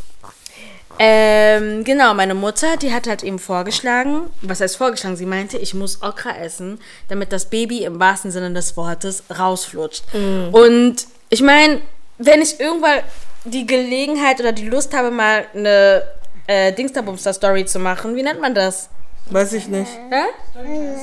Ähm, 0.98 1.84
genau, 1.84 2.14
meine 2.14 2.36
Mutter, 2.36 2.78
die 2.78 2.94
hat 2.94 3.06
halt 3.07 3.22
eben 3.22 3.38
vorgeschlagen, 3.38 4.30
was 4.41 4.62
heißt 4.62 4.78
vorgeschlagen? 4.78 5.18
Sie 5.18 5.26
meinte, 5.26 5.57
ich 5.57 5.74
muss 5.74 6.02
Okra 6.02 6.38
essen, 6.38 6.80
damit 7.10 7.34
das 7.34 7.49
Baby 7.49 7.84
im 7.84 7.99
wahrsten 7.99 8.32
Sinne 8.32 8.53
des 8.53 8.78
Wortes 8.78 9.24
rausflutscht. 9.38 10.06
Und 10.14 10.95
ich 11.30 11.41
meine, 11.41 11.82
wenn 12.18 12.41
ich 12.41 12.62
irgendwann 12.62 12.99
die 13.44 13.68
Gelegenheit 13.68 14.40
oder 14.40 14.53
die 14.53 14.70
Lust 14.70 14.94
habe, 14.94 15.12
mal 15.12 15.45
eine 15.53 16.03
äh, 16.48 16.72
Dingsterbumster-Story 16.72 17.66
zu 17.66 17.80
machen, 17.80 18.16
wie 18.16 18.24
nennt 18.24 18.40
man 18.40 18.56
das? 18.56 18.90
Weiß 19.27 19.53
ich 19.53 19.68
nicht. 19.68 19.91
Ja? 20.11 20.26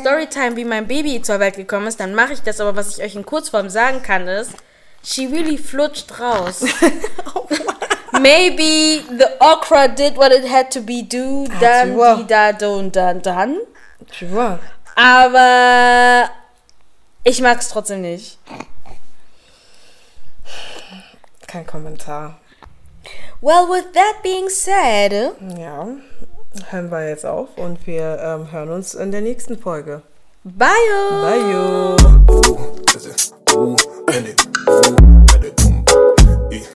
Storytime, 0.00 0.56
wie 0.56 0.64
mein 0.64 0.86
Baby 0.86 1.20
zur 1.22 1.40
Welt 1.40 1.56
gekommen 1.56 1.86
ist, 1.88 1.98
dann 1.98 2.14
mache 2.14 2.32
ich 2.32 2.42
das. 2.42 2.60
Aber 2.60 2.76
was 2.76 2.96
ich 2.96 3.04
euch 3.04 3.16
in 3.16 3.26
Kurzform 3.26 3.68
sagen 3.68 4.02
kann, 4.02 4.28
ist, 4.28 4.52
she 5.02 5.26
really 5.26 5.58
flutscht 5.58 6.20
raus. 6.20 6.64
Maybe 8.12 9.02
the 9.18 9.26
okra 9.40 9.88
did 9.88 10.16
what 10.16 10.30
it 10.32 10.48
had 10.48 10.70
to 10.72 10.80
be 10.80 11.02
do, 11.02 11.46
dann 11.60 11.92
sie 11.92 11.98
wahr. 11.98 12.16
die 12.18 12.26
da, 12.26 12.52
don, 12.52 12.92
dann, 12.92 13.20
dann. 13.22 13.58
Aber 14.94 16.30
ich 17.24 17.40
mag 17.40 17.58
es 17.58 17.70
trotzdem 17.70 18.02
nicht. 18.02 18.38
Kein 21.48 21.66
Kommentar. 21.66 22.38
Well, 23.40 23.66
with 23.68 23.86
that 23.94 24.22
being 24.22 24.48
said, 24.48 25.32
Ja, 25.58 25.88
hören 26.70 26.90
wir 26.90 27.08
jetzt 27.08 27.26
auf 27.26 27.56
und 27.56 27.86
wir 27.86 28.18
ähm, 28.20 28.52
hören 28.52 28.70
uns 28.70 28.94
in 28.94 29.10
der 29.12 29.20
nächsten 29.20 29.58
Folge. 29.58 30.02
bye. 30.44 30.68
Bye. 31.10 31.96
Ooh, 33.54 33.76